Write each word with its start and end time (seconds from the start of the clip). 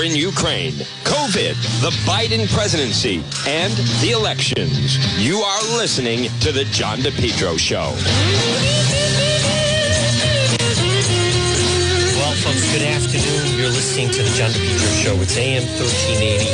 war 0.00 0.06
in 0.06 0.14
Ukraine, 0.16 0.72
COVID, 1.04 1.54
the 1.80 1.90
Biden 2.08 2.50
presidency, 2.54 3.22
and 3.46 3.72
the 4.00 4.12
elections. 4.12 4.96
You 5.18 5.38
are 5.38 5.62
listening 5.76 6.30
to 6.40 6.52
The 6.52 6.64
John 6.72 6.98
DePetro 6.98 7.58
Show. 7.58 7.92
Well, 12.16 12.34
folks, 12.36 12.72
good 12.72 12.82
afternoon. 12.82 13.58
You're 13.58 13.68
listening 13.68 14.10
to 14.10 14.22
The 14.22 14.30
John 14.30 14.50
DePetro 14.50 15.02
Show. 15.02 15.14
It's 15.16 15.36
AM 15.36 15.64
1380, 15.78 16.48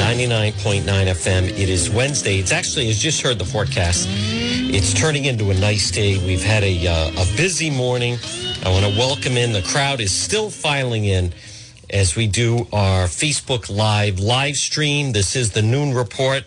99.9 0.00 0.82
FM. 0.84 1.48
It 1.50 1.68
is 1.68 1.90
Wednesday. 1.90 2.38
It's 2.38 2.52
actually, 2.52 2.88
as 2.88 2.98
just 2.98 3.20
heard 3.20 3.38
the 3.38 3.44
forecast, 3.44 4.08
it's 4.10 4.94
turning 4.94 5.26
into 5.26 5.50
a 5.50 5.54
nice 5.54 5.90
day. 5.90 6.16
We've 6.24 6.42
had 6.42 6.62
a, 6.62 6.86
uh, 6.86 7.10
a 7.10 7.36
busy 7.36 7.70
morning. 7.70 8.18
I 8.64 8.70
want 8.70 8.86
to 8.86 8.98
welcome 8.98 9.36
in. 9.36 9.52
The 9.52 9.62
crowd 9.62 10.00
is 10.00 10.12
still 10.12 10.48
filing 10.48 11.04
in 11.04 11.34
as 11.92 12.16
we 12.16 12.26
do 12.26 12.66
our 12.72 13.04
Facebook 13.04 13.68
Live 13.68 14.18
live 14.18 14.56
stream. 14.56 15.12
This 15.12 15.36
is 15.36 15.52
the 15.52 15.62
noon 15.62 15.94
report. 15.94 16.44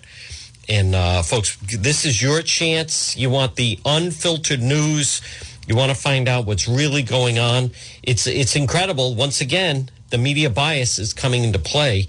And 0.68 0.96
uh, 0.96 1.22
folks, 1.22 1.58
this 1.58 2.06
is 2.06 2.22
your 2.22 2.42
chance. 2.42 3.16
You 3.16 3.30
want 3.30 3.56
the 3.56 3.80
unfiltered 3.86 4.62
news. 4.62 5.22
You 5.68 5.76
want 5.76 5.92
to 5.92 5.98
find 5.98 6.28
out 6.28 6.46
what's 6.46 6.68
really 6.68 7.04
going 7.04 7.38
on. 7.38 7.72
It's 8.02 8.26
it's 8.26 8.56
incredible. 8.56 9.16
Once 9.16 9.42
again, 9.42 9.90
the 10.10 10.18
media 10.18 10.50
bias 10.50 10.98
is 10.98 11.14
coming 11.14 11.44
into 11.44 11.60
play. 11.60 12.08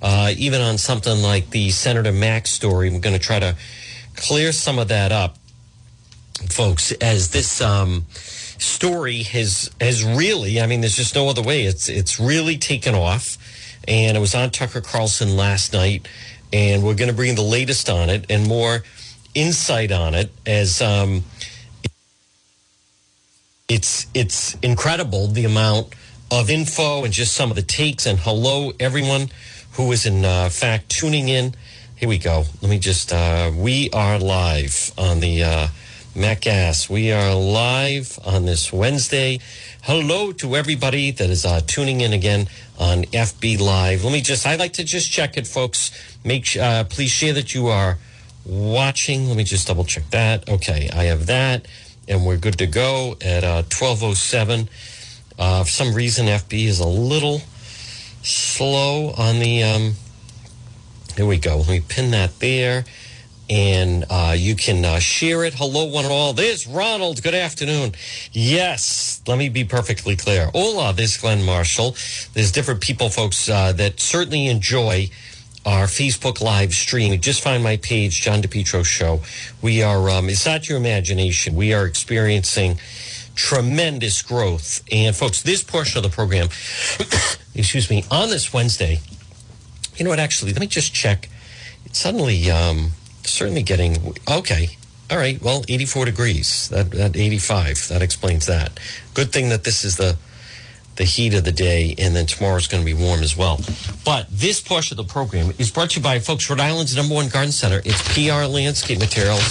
Uh, 0.00 0.32
even 0.36 0.60
on 0.60 0.78
something 0.78 1.22
like 1.22 1.50
the 1.50 1.70
Senator 1.70 2.12
Mack 2.12 2.48
story, 2.48 2.90
we're 2.90 2.98
going 2.98 3.16
to 3.16 3.24
try 3.24 3.38
to 3.38 3.54
clear 4.16 4.50
some 4.50 4.80
of 4.80 4.88
that 4.88 5.12
up, 5.12 5.36
folks. 6.50 6.90
As 6.92 7.30
this 7.30 7.60
um, 7.60 8.06
story 8.62 9.22
has 9.24 9.70
has 9.80 10.04
really, 10.04 10.60
I 10.60 10.66
mean, 10.66 10.80
there's 10.80 10.96
just 10.96 11.14
no 11.14 11.28
other 11.28 11.42
way. 11.42 11.64
It's 11.64 11.88
it's 11.88 12.18
really 12.18 12.56
taken 12.56 12.94
off, 12.94 13.36
and 13.86 14.16
it 14.16 14.20
was 14.20 14.34
on 14.34 14.50
Tucker 14.50 14.80
Carlson 14.80 15.36
last 15.36 15.72
night, 15.72 16.08
and 16.52 16.82
we're 16.82 16.94
going 16.94 17.10
to 17.10 17.16
bring 17.16 17.34
the 17.34 17.42
latest 17.42 17.90
on 17.90 18.08
it 18.08 18.26
and 18.30 18.46
more 18.46 18.84
insight 19.34 19.92
on 19.92 20.14
it 20.14 20.30
as. 20.46 20.80
Um, 20.80 21.24
it's 23.68 24.06
it's 24.12 24.54
incredible 24.56 25.28
the 25.28 25.44
amount 25.46 25.94
of 26.30 26.50
info 26.50 27.04
and 27.04 27.12
just 27.12 27.34
some 27.34 27.50
of 27.50 27.56
the 27.56 27.62
takes. 27.62 28.06
And 28.06 28.18
hello, 28.18 28.72
everyone 28.78 29.30
who 29.72 29.90
is 29.92 30.06
in 30.06 30.24
uh, 30.24 30.48
fact 30.50 30.90
tuning 30.90 31.28
in. 31.28 31.54
Here 31.96 32.08
we 32.08 32.18
go. 32.18 32.44
Let 32.60 32.70
me 32.70 32.78
just. 32.78 33.12
Uh, 33.12 33.50
we 33.54 33.88
are 33.90 34.18
live 34.18 34.92
on 34.98 35.20
the 35.20 35.42
uh, 35.42 35.68
Mac 36.14 36.42
Gas. 36.42 36.90
We 36.90 37.10
are 37.12 37.34
live 37.34 38.18
on 38.24 38.44
this 38.44 38.72
Wednesday. 38.72 39.40
Hello 39.82 40.32
to 40.32 40.56
everybody 40.56 41.10
that 41.10 41.30
is 41.30 41.44
uh, 41.44 41.60
tuning 41.66 42.00
in 42.00 42.12
again 42.12 42.48
on 42.78 43.04
FB 43.04 43.60
Live. 43.60 44.04
Let 44.04 44.12
me 44.12 44.20
just. 44.20 44.46
I 44.46 44.56
like 44.56 44.74
to 44.74 44.84
just 44.84 45.10
check 45.10 45.36
it, 45.36 45.46
folks. 45.46 45.90
Make 46.24 46.56
uh, 46.56 46.84
please 46.84 47.10
share 47.10 47.32
that 47.32 47.54
you 47.54 47.68
are 47.68 47.98
watching. 48.44 49.28
Let 49.28 49.36
me 49.36 49.44
just 49.44 49.66
double 49.66 49.84
check 49.84 50.10
that. 50.10 50.48
Okay, 50.48 50.90
I 50.92 51.04
have 51.04 51.26
that 51.26 51.66
and 52.08 52.26
we're 52.26 52.36
good 52.36 52.58
to 52.58 52.66
go 52.66 53.16
at 53.20 53.44
uh, 53.44 53.62
1207. 53.62 54.68
Uh, 55.38 55.64
for 55.64 55.70
some 55.70 55.94
reason, 55.94 56.26
FB 56.26 56.66
is 56.66 56.80
a 56.80 56.86
little 56.86 57.40
slow 58.22 59.12
on 59.16 59.38
the. 59.38 59.62
Um, 59.62 59.94
here 61.16 61.26
we 61.26 61.38
go. 61.38 61.58
Let 61.58 61.68
me 61.68 61.80
pin 61.80 62.10
that 62.12 62.38
there. 62.38 62.84
And 63.50 64.04
uh, 64.08 64.34
you 64.36 64.54
can 64.54 64.84
uh, 64.84 64.98
share 64.98 65.44
it. 65.44 65.54
Hello, 65.54 65.84
one 65.84 66.04
and 66.04 66.12
all. 66.12 66.32
There's 66.32 66.66
Ronald. 66.66 67.22
Good 67.22 67.34
afternoon. 67.34 67.92
Yes, 68.32 69.20
let 69.26 69.36
me 69.36 69.48
be 69.48 69.64
perfectly 69.64 70.16
clear. 70.16 70.50
Hola, 70.54 70.92
this 70.92 71.16
is 71.16 71.20
Glenn 71.20 71.44
Marshall. 71.44 71.96
There's 72.32 72.52
different 72.52 72.80
people, 72.80 73.10
folks, 73.10 73.48
uh, 73.48 73.72
that 73.72 74.00
certainly 74.00 74.46
enjoy 74.46 75.10
our 75.64 75.86
Facebook 75.86 76.40
live 76.40 76.72
stream. 76.72 77.20
Just 77.20 77.42
find 77.42 77.62
my 77.62 77.76
page, 77.76 78.20
John 78.20 78.42
DePetro 78.42 78.84
Show. 78.84 79.20
We 79.60 79.82
are, 79.82 80.10
um, 80.10 80.28
it's 80.28 80.46
not 80.46 80.68
your 80.68 80.78
imagination. 80.78 81.54
We 81.54 81.72
are 81.72 81.84
experiencing 81.86 82.78
tremendous 83.34 84.22
growth. 84.22 84.82
And 84.90 85.14
folks, 85.14 85.42
this 85.42 85.62
portion 85.62 85.98
of 85.98 86.04
the 86.04 86.14
program, 86.14 86.46
excuse 87.54 87.90
me, 87.90 88.04
on 88.10 88.30
this 88.30 88.52
Wednesday, 88.52 89.00
you 89.96 90.04
know 90.04 90.10
what, 90.10 90.18
actually, 90.18 90.52
let 90.52 90.60
me 90.60 90.66
just 90.66 90.94
check. 90.94 91.28
Suddenly, 91.92 92.50
um, 92.50 92.92
certainly 93.24 93.62
getting, 93.62 94.14
okay. 94.30 94.76
All 95.10 95.18
right. 95.18 95.40
Well, 95.42 95.64
84 95.68 96.06
degrees, 96.06 96.68
that, 96.70 96.90
that 96.92 97.16
85, 97.16 97.88
that 97.88 98.02
explains 98.02 98.46
that. 98.46 98.78
Good 99.14 99.30
thing 99.32 99.50
that 99.50 99.64
this 99.64 99.84
is 99.84 99.96
the, 99.96 100.16
the 100.96 101.04
heat 101.04 101.34
of 101.34 101.44
the 101.44 101.52
day, 101.52 101.94
and 101.98 102.16
then 102.16 102.26
tomorrow's 102.26 102.66
going 102.66 102.82
to 102.82 102.86
be 102.86 102.94
warm 102.94 103.20
as 103.20 103.36
well. 103.36 103.60
But 104.04 104.26
this 104.30 104.60
portion 104.60 104.98
of 104.98 105.06
the 105.06 105.12
program 105.12 105.52
is 105.58 105.70
brought 105.70 105.90
to 105.90 106.00
you 106.00 106.02
by 106.02 106.18
folks, 106.18 106.48
Rhode 106.48 106.60
Island's 106.60 106.96
number 106.96 107.14
one 107.14 107.28
garden 107.28 107.52
center. 107.52 107.82
It's 107.84 108.02
PR 108.14 108.46
Landscape 108.46 108.98
Materials 108.98 109.42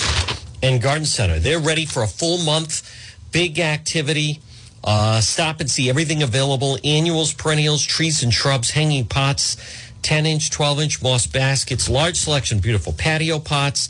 and 0.63 0.81
Garden 0.81 1.05
Center. 1.05 1.39
They're 1.39 1.59
ready 1.59 1.85
for 1.85 2.03
a 2.03 2.07
full 2.07 2.37
month, 2.39 2.89
big 3.31 3.59
activity. 3.59 4.39
Uh, 4.83 5.21
stop 5.21 5.59
and 5.59 5.69
see 5.69 5.89
everything 5.89 6.23
available 6.23 6.77
annuals, 6.83 7.33
perennials, 7.33 7.83
trees 7.83 8.23
and 8.23 8.33
shrubs, 8.33 8.71
hanging 8.71 9.05
pots, 9.05 9.57
10 10.01 10.25
inch, 10.25 10.49
12 10.49 10.79
inch 10.81 11.01
moss 11.01 11.27
baskets, 11.27 11.89
large 11.89 12.17
selection, 12.17 12.59
beautiful 12.59 12.93
patio 12.93 13.39
pots, 13.39 13.87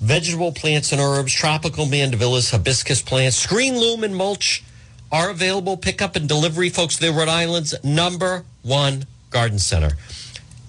vegetable 0.00 0.52
plants 0.52 0.92
and 0.92 1.00
herbs, 1.00 1.32
tropical 1.32 1.86
mandevillas, 1.86 2.50
hibiscus 2.50 3.02
plants, 3.02 3.36
screen 3.36 3.74
loam 3.74 4.04
and 4.04 4.16
mulch 4.16 4.62
are 5.12 5.30
available. 5.30 5.76
Pickup 5.76 6.16
and 6.16 6.28
delivery, 6.28 6.70
folks. 6.70 6.96
They're 6.96 7.12
Rhode 7.12 7.28
Island's 7.28 7.74
number 7.84 8.44
one 8.62 9.04
garden 9.30 9.58
center. 9.58 9.92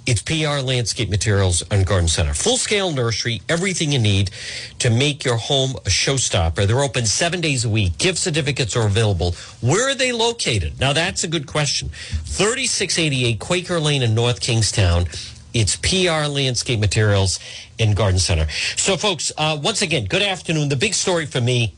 It's 0.06 0.22
PR 0.22 0.60
Landscape 0.62 1.10
Materials 1.10 1.64
and 1.72 1.86
Garden 1.86 2.10
Center. 2.10 2.34
Full 2.34 2.58
scale 2.58 2.92
nursery, 2.92 3.42
everything 3.48 3.94
you 3.94 4.00
need 4.00 4.32
to 4.80 4.90
make 4.90 5.24
your 5.24 5.38
home 5.38 5.72
a 5.86 5.90
showstopper. 5.90 6.68
They're 6.68 6.82
open 6.82 7.06
seven 7.06 7.40
days 7.40 7.64
a 7.64 7.70
week. 7.70 7.98
Gift 8.00 8.18
certificates 8.18 8.76
are 8.76 8.86
available. 8.86 9.34
Where 9.62 9.90
are 9.90 9.96
they 9.96 10.12
located? 10.12 10.78
Now, 10.78 10.92
that's 10.92 11.24
a 11.24 11.30
good 11.30 11.48
question. 11.48 11.88
3688 11.88 13.40
Quaker 13.40 13.80
Lane 13.80 14.02
in 14.02 14.14
North 14.14 14.42
Kingstown. 14.42 15.06
It's 15.54 15.78
PR 15.78 16.28
Landscape 16.28 16.82
Materials 16.82 17.40
and 17.80 17.96
Garden 17.96 18.20
Center. 18.20 18.50
So, 18.76 18.98
folks, 18.98 19.32
uh, 19.38 19.58
once 19.62 19.82
again, 19.82 20.04
good 20.06 20.22
afternoon. 20.22 20.68
The 20.68 20.76
big 20.76 20.96
story 20.96 21.28
for 21.28 21.40
me 21.40 21.74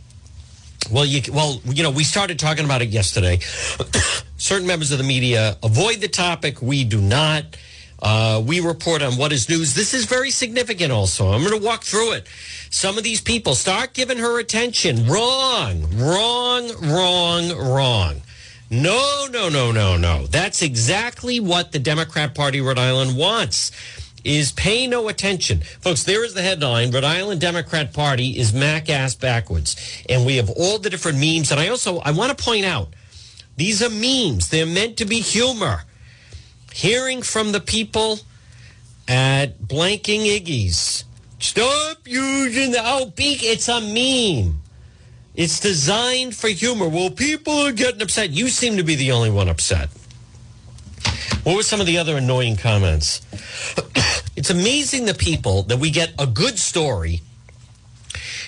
well, 0.91 1.05
you 1.05 1.21
well, 1.31 1.61
you 1.65 1.81
know, 1.81 1.89
we 1.89 2.03
started 2.03 2.37
talking 2.37 2.65
about 2.65 2.81
it 2.81 2.89
yesterday. 2.89 3.39
Certain 4.37 4.67
members 4.67 4.91
of 4.91 4.97
the 4.99 5.03
media 5.03 5.57
avoid 5.63 5.97
the 5.99 6.07
topic. 6.07 6.61
We 6.61 6.83
do 6.83 7.01
not. 7.01 7.57
Uh, 8.01 8.43
we 8.45 8.59
report 8.59 9.01
on 9.01 9.13
what 9.13 9.31
is 9.31 9.49
news. 9.49 9.73
This 9.73 9.93
is 9.93 10.05
very 10.05 10.29
significant. 10.29 10.91
Also, 10.91 11.31
I'm 11.31 11.43
going 11.43 11.59
to 11.59 11.65
walk 11.65 11.83
through 11.83 12.13
it. 12.13 12.27
Some 12.69 12.97
of 12.97 13.03
these 13.03 13.21
people 13.21 13.55
start 13.55 13.93
giving 13.93 14.17
her 14.17 14.39
attention. 14.39 15.07
Wrong, 15.07 15.87
wrong, 15.97 16.71
wrong, 16.81 17.49
wrong. 17.57 18.21
No, 18.69 19.27
no, 19.31 19.47
no, 19.47 19.71
no, 19.71 19.95
no. 19.95 20.27
That's 20.27 20.61
exactly 20.61 21.39
what 21.39 21.71
the 21.71 21.79
Democrat 21.79 22.35
Party 22.35 22.61
Rhode 22.61 22.79
Island 22.79 23.15
wants 23.15 23.71
is 24.23 24.51
pay 24.51 24.87
no 24.87 25.07
attention. 25.07 25.61
Folks, 25.61 26.03
there 26.03 26.25
is 26.25 26.33
the 26.33 26.41
headline. 26.41 26.91
Rhode 26.91 27.03
Island 27.03 27.39
Democrat 27.39 27.93
Party 27.93 28.39
is 28.39 28.53
Mac 28.53 28.89
ass 28.89 29.15
backwards. 29.15 29.75
And 30.09 30.25
we 30.25 30.37
have 30.37 30.49
all 30.49 30.79
the 30.79 30.89
different 30.89 31.19
memes. 31.19 31.51
And 31.51 31.59
I 31.59 31.69
also, 31.69 31.99
I 31.99 32.11
want 32.11 32.35
to 32.35 32.43
point 32.43 32.65
out, 32.65 32.89
these 33.55 33.81
are 33.81 33.89
memes. 33.89 34.49
They're 34.49 34.65
meant 34.65 34.97
to 34.97 35.05
be 35.05 35.21
humor. 35.21 35.83
Hearing 36.75 37.21
from 37.21 37.53
the 37.53 37.61
people 37.61 38.19
at 39.07 39.59
Blanking 39.61 40.25
Iggy's. 40.25 41.05
Stop 41.39 41.99
using 42.05 42.71
the 42.71 42.81
oh, 42.81 43.03
outbeak. 43.03 43.43
It's 43.43 43.69
a 43.69 43.79
meme. 43.79 44.59
It's 45.35 45.61
designed 45.61 46.35
for 46.35 46.49
humor. 46.49 46.89
Well, 46.89 47.11
people 47.11 47.53
are 47.53 47.71
getting 47.71 48.01
upset. 48.01 48.31
You 48.31 48.49
seem 48.49 48.75
to 48.75 48.83
be 48.83 48.95
the 48.95 49.13
only 49.13 49.31
one 49.31 49.47
upset. 49.47 49.87
What 51.43 51.55
were 51.55 51.63
some 51.63 51.79
of 51.79 51.87
the 51.87 51.97
other 51.97 52.17
annoying 52.17 52.57
comments? 52.57 53.21
it's 54.35 54.49
amazing 54.49 55.05
the 55.05 55.13
people 55.13 55.63
that 55.63 55.79
we 55.79 55.89
get 55.91 56.11
a 56.19 56.27
good 56.27 56.59
story. 56.59 57.21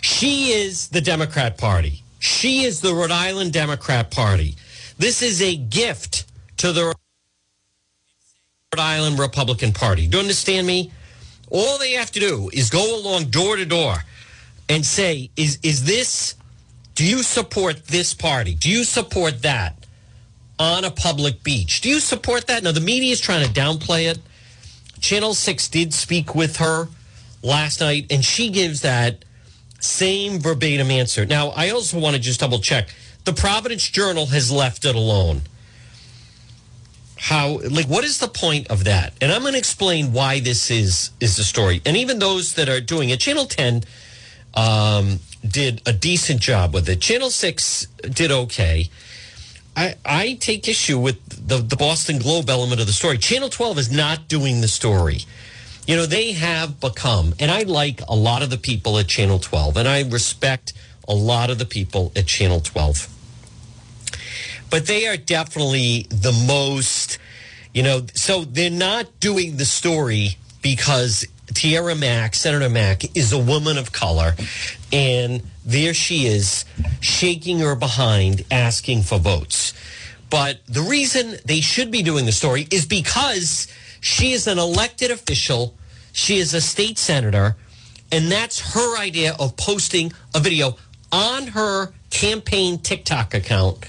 She 0.02 0.50
is 0.50 0.90
the 0.90 1.00
Democrat 1.00 1.58
Party. 1.58 2.04
She 2.20 2.64
is 2.64 2.82
the 2.82 2.94
Rhode 2.94 3.10
Island 3.10 3.54
Democrat 3.54 4.12
Party. 4.12 4.58
This 4.98 5.22
is 5.22 5.42
a 5.42 5.56
gift 5.56 6.26
to 6.58 6.74
the 6.74 6.94
Rhode 8.76 8.82
Island 8.82 9.18
Republican 9.20 9.72
Party. 9.72 10.08
Do 10.08 10.18
you 10.18 10.22
understand 10.22 10.68
me? 10.68 10.92
All 11.50 11.78
they 11.78 11.94
have 11.94 12.12
to 12.12 12.20
do 12.20 12.50
is 12.52 12.70
go 12.70 13.00
along 13.00 13.26
door 13.26 13.56
to 13.56 13.66
door 13.66 13.96
and 14.68 14.86
say, 14.86 15.30
is, 15.38 15.58
is 15.64 15.86
this, 15.86 16.36
do 16.94 17.06
you 17.06 17.24
support 17.24 17.88
this 17.88 18.14
party? 18.14 18.56
Do 18.56 18.70
you 18.70 18.84
support 18.84 19.42
that? 19.44 19.74
on 20.60 20.84
a 20.84 20.90
public 20.90 21.44
beach. 21.44 21.82
Do 21.82 21.90
you 21.90 22.00
support 22.00 22.48
that? 22.48 22.64
Now, 22.64 22.72
the 22.72 22.82
media 22.82 23.12
is 23.12 23.22
trying 23.22 23.46
to 23.46 23.54
downplay 23.54 24.10
it. 24.10 24.18
Channel 25.00 25.36
6 25.36 25.68
did 25.68 25.94
speak 25.94 26.34
with 26.34 26.58
her 26.58 26.88
last 27.44 27.80
night, 27.80 28.08
and 28.10 28.26
she 28.26 28.50
gives 28.50 28.82
that 28.82 29.24
same 29.80 30.40
verbatim 30.40 30.90
answer. 30.90 31.28
Now, 31.28 31.50
I 31.50 31.70
also 31.70 32.00
want 32.00 32.16
to 32.16 32.20
just 32.20 32.40
double 32.40 32.58
check. 32.58 32.90
The 33.26 33.34
Providence 33.34 33.88
Journal 33.88 34.26
has 34.26 34.52
left 34.52 34.84
it 34.84 34.96
alone. 34.96 35.44
How 37.20 37.60
like 37.70 37.88
what 37.88 38.04
is 38.04 38.20
the 38.20 38.28
point 38.28 38.68
of 38.70 38.84
that? 38.86 39.14
And 39.22 39.32
I'm 39.32 39.42
going 39.42 39.54
to 39.54 39.60
explain 39.60 40.14
why 40.14 40.40
this 40.40 40.70
is 40.72 41.12
is 41.20 41.38
the 41.38 41.44
story. 41.44 41.82
And 41.86 41.98
even 41.98 42.20
those 42.20 42.54
that 42.56 42.70
are 42.70 42.82
doing 42.82 43.10
it, 43.10 43.20
Channel 43.20 43.46
10 43.46 43.84
um, 44.54 45.20
did 45.48 45.82
a 45.86 45.94
decent 45.94 46.42
job 46.42 46.74
with 46.74 46.90
it. 46.90 47.00
Channel 47.02 47.30
6 47.30 47.86
did 48.10 48.32
okay. 48.32 48.90
I, 49.76 49.96
I 50.04 50.34
take 50.40 50.68
issue 50.68 50.98
with 50.98 51.48
the, 51.48 51.58
the 51.58 51.76
Boston 51.76 52.18
Globe 52.18 52.50
element 52.50 52.82
of 52.82 52.88
the 52.88 52.94
story. 52.94 53.20
Channel 53.20 53.50
12 53.50 53.78
is 53.78 53.92
not 53.92 54.28
doing 54.28 54.62
the 54.62 54.68
story. 54.68 55.20
You 55.86 55.96
know, 55.96 56.08
they 56.08 56.32
have 56.34 56.80
become, 56.80 57.34
and 57.40 57.52
I 57.52 57.62
like 57.62 58.02
a 58.10 58.16
lot 58.16 58.42
of 58.42 58.50
the 58.50 58.58
people 58.58 58.98
at 58.98 59.08
Channel 59.08 59.40
12, 59.40 59.78
and 59.78 59.88
I 59.88 60.02
respect 60.02 60.74
a 61.08 61.14
lot 61.14 61.50
of 61.50 61.60
the 61.60 61.66
people 61.66 62.12
at 62.16 62.26
Channel 62.26 62.60
12. 62.60 63.17
But 64.70 64.86
they 64.86 65.08
are 65.08 65.18
definitely 65.18 66.08
the 66.10 66.34
most, 66.46 67.18
you 67.74 67.84
know, 67.84 68.06
so 68.14 68.44
they're 68.44 68.70
not 68.70 69.20
doing 69.20 69.58
the 69.58 69.66
story 69.66 70.38
because 70.62 71.26
Tiara 71.54 71.96
Mack, 71.96 72.36
Senator 72.36 72.70
Mack, 72.70 73.16
is 73.16 73.32
a 73.32 73.38
woman 73.38 73.78
of 73.78 73.92
color. 73.92 74.36
And 74.92 75.42
there 75.66 75.94
she 75.94 76.26
is, 76.26 76.66
shaking 77.00 77.60
her 77.60 77.76
behind, 77.76 78.44
asking 78.52 79.04
for 79.04 79.18
votes. 79.18 79.74
But 80.30 80.60
the 80.68 80.82
reason 80.82 81.36
they 81.46 81.62
should 81.62 81.90
be 81.90 82.02
doing 82.02 82.26
the 82.26 82.32
story 82.32 82.68
is 82.70 82.86
because 82.86 83.68
she 84.02 84.34
is 84.34 84.48
an 84.48 84.60
elected 84.60 85.12
official. 85.12 85.74
She 86.12 86.38
is 86.38 86.54
a 86.54 86.62
state 86.62 86.98
senator. 86.98 87.56
And 88.12 88.32
that's 88.32 88.74
her 88.74 88.98
idea 88.98 89.36
of 89.40 89.56
posting 89.58 90.12
a 90.36 90.40
video 90.40 90.78
on 91.12 91.48
her 91.48 91.94
campaign 92.10 92.80
TikTok 92.80 93.34
account 93.34 93.86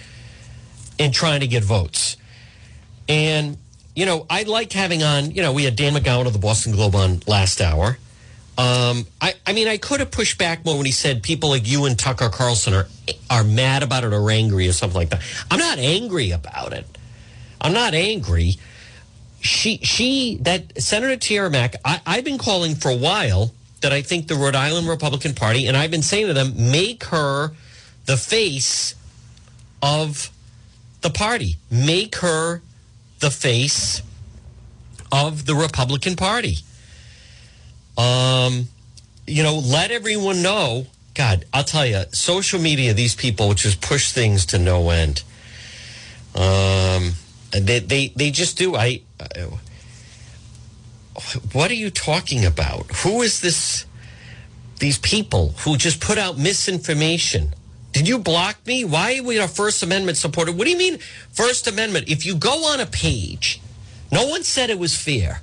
and 0.98 1.12
trying 1.12 1.40
to 1.40 1.46
get 1.46 1.64
votes. 1.64 2.16
And, 3.08 3.56
you 3.94 4.06
know, 4.06 4.26
I 4.28 4.42
like 4.42 4.72
having 4.72 5.02
on, 5.02 5.30
you 5.30 5.42
know, 5.42 5.52
we 5.52 5.64
had 5.64 5.76
Dan 5.76 5.94
McGowan 5.94 6.26
of 6.26 6.32
the 6.32 6.38
Boston 6.38 6.72
Globe 6.72 6.94
on 6.94 7.20
last 7.26 7.60
hour. 7.60 7.98
Um, 8.58 9.06
I, 9.20 9.34
I 9.46 9.52
mean, 9.52 9.68
I 9.68 9.76
could 9.76 10.00
have 10.00 10.10
pushed 10.10 10.36
back 10.36 10.64
more 10.64 10.76
when 10.76 10.84
he 10.84 10.92
said 10.92 11.22
people 11.22 11.50
like 11.50 11.68
you 11.68 11.84
and 11.84 11.96
Tucker 11.96 12.28
Carlson 12.28 12.74
are 12.74 12.88
are 13.30 13.44
mad 13.44 13.84
about 13.84 14.02
it 14.02 14.12
or 14.12 14.30
angry 14.30 14.68
or 14.68 14.72
something 14.72 14.98
like 14.98 15.10
that. 15.10 15.22
I'm 15.48 15.60
not 15.60 15.78
angry 15.78 16.32
about 16.32 16.72
it. 16.72 16.84
I'm 17.60 17.72
not 17.72 17.94
angry. 17.94 18.56
She 19.40 19.78
she 19.78 20.38
that 20.42 20.82
Senator 20.82 21.16
Tiara 21.16 21.50
Mack, 21.50 21.76
I, 21.84 22.00
I've 22.04 22.24
been 22.24 22.38
calling 22.38 22.74
for 22.74 22.90
a 22.90 22.96
while 22.96 23.52
that 23.80 23.92
I 23.92 24.02
think 24.02 24.26
the 24.26 24.34
Rhode 24.34 24.56
Island 24.56 24.88
Republican 24.88 25.34
Party, 25.34 25.68
and 25.68 25.76
I've 25.76 25.92
been 25.92 26.02
saying 26.02 26.26
to 26.26 26.32
them, 26.32 26.52
make 26.56 27.04
her 27.04 27.52
the 28.06 28.16
face 28.16 28.96
of 29.80 30.30
the 31.00 31.10
party. 31.10 31.56
Make 31.70 32.16
her 32.16 32.62
the 33.20 33.30
face 33.30 34.02
of 35.10 35.46
the 35.46 35.54
Republican 35.54 36.16
Party. 36.16 36.58
Um, 37.96 38.68
you 39.26 39.42
know, 39.42 39.58
let 39.58 39.90
everyone 39.90 40.42
know. 40.42 40.86
God, 41.14 41.44
I'll 41.52 41.64
tell 41.64 41.84
you, 41.84 42.04
social 42.12 42.60
media, 42.60 42.94
these 42.94 43.14
people 43.14 43.54
just 43.54 43.80
push 43.80 44.12
things 44.12 44.46
to 44.46 44.58
no 44.58 44.90
end. 44.90 45.22
Um, 46.34 47.14
they, 47.50 47.80
they, 47.80 48.08
they 48.14 48.30
just 48.30 48.56
do. 48.56 48.76
I, 48.76 49.02
uh, 49.20 49.46
what 51.52 51.70
are 51.70 51.74
you 51.74 51.90
talking 51.90 52.44
about? 52.44 52.86
Who 53.02 53.22
is 53.22 53.40
this? 53.40 53.84
These 54.78 54.98
people 54.98 55.54
who 55.64 55.76
just 55.76 56.00
put 56.00 56.18
out 56.18 56.38
misinformation. 56.38 57.52
Did 57.98 58.06
you 58.06 58.20
block 58.20 58.64
me? 58.64 58.84
Why 58.84 59.18
are 59.18 59.24
we 59.24 59.38
a 59.38 59.48
First 59.48 59.82
Amendment 59.82 60.18
supporter? 60.18 60.52
What 60.52 60.66
do 60.66 60.70
you 60.70 60.78
mean, 60.78 60.98
First 61.32 61.66
Amendment? 61.66 62.08
If 62.08 62.24
you 62.24 62.36
go 62.36 62.66
on 62.66 62.78
a 62.78 62.86
page, 62.86 63.60
no 64.12 64.24
one 64.28 64.44
said 64.44 64.70
it 64.70 64.78
was 64.78 64.96
fair. 64.96 65.42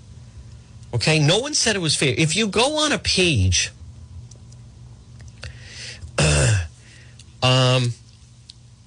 Okay, 0.93 1.19
no 1.19 1.39
one 1.39 1.53
said 1.53 1.75
it 1.75 1.79
was 1.79 1.97
fair. 1.97 2.15
If 2.17 2.33
you 2.33 2.47
go 2.47 2.77
on 2.77 2.93
a 2.93 2.97
page, 2.97 3.73
uh, 6.17 6.63
um, 7.43 7.91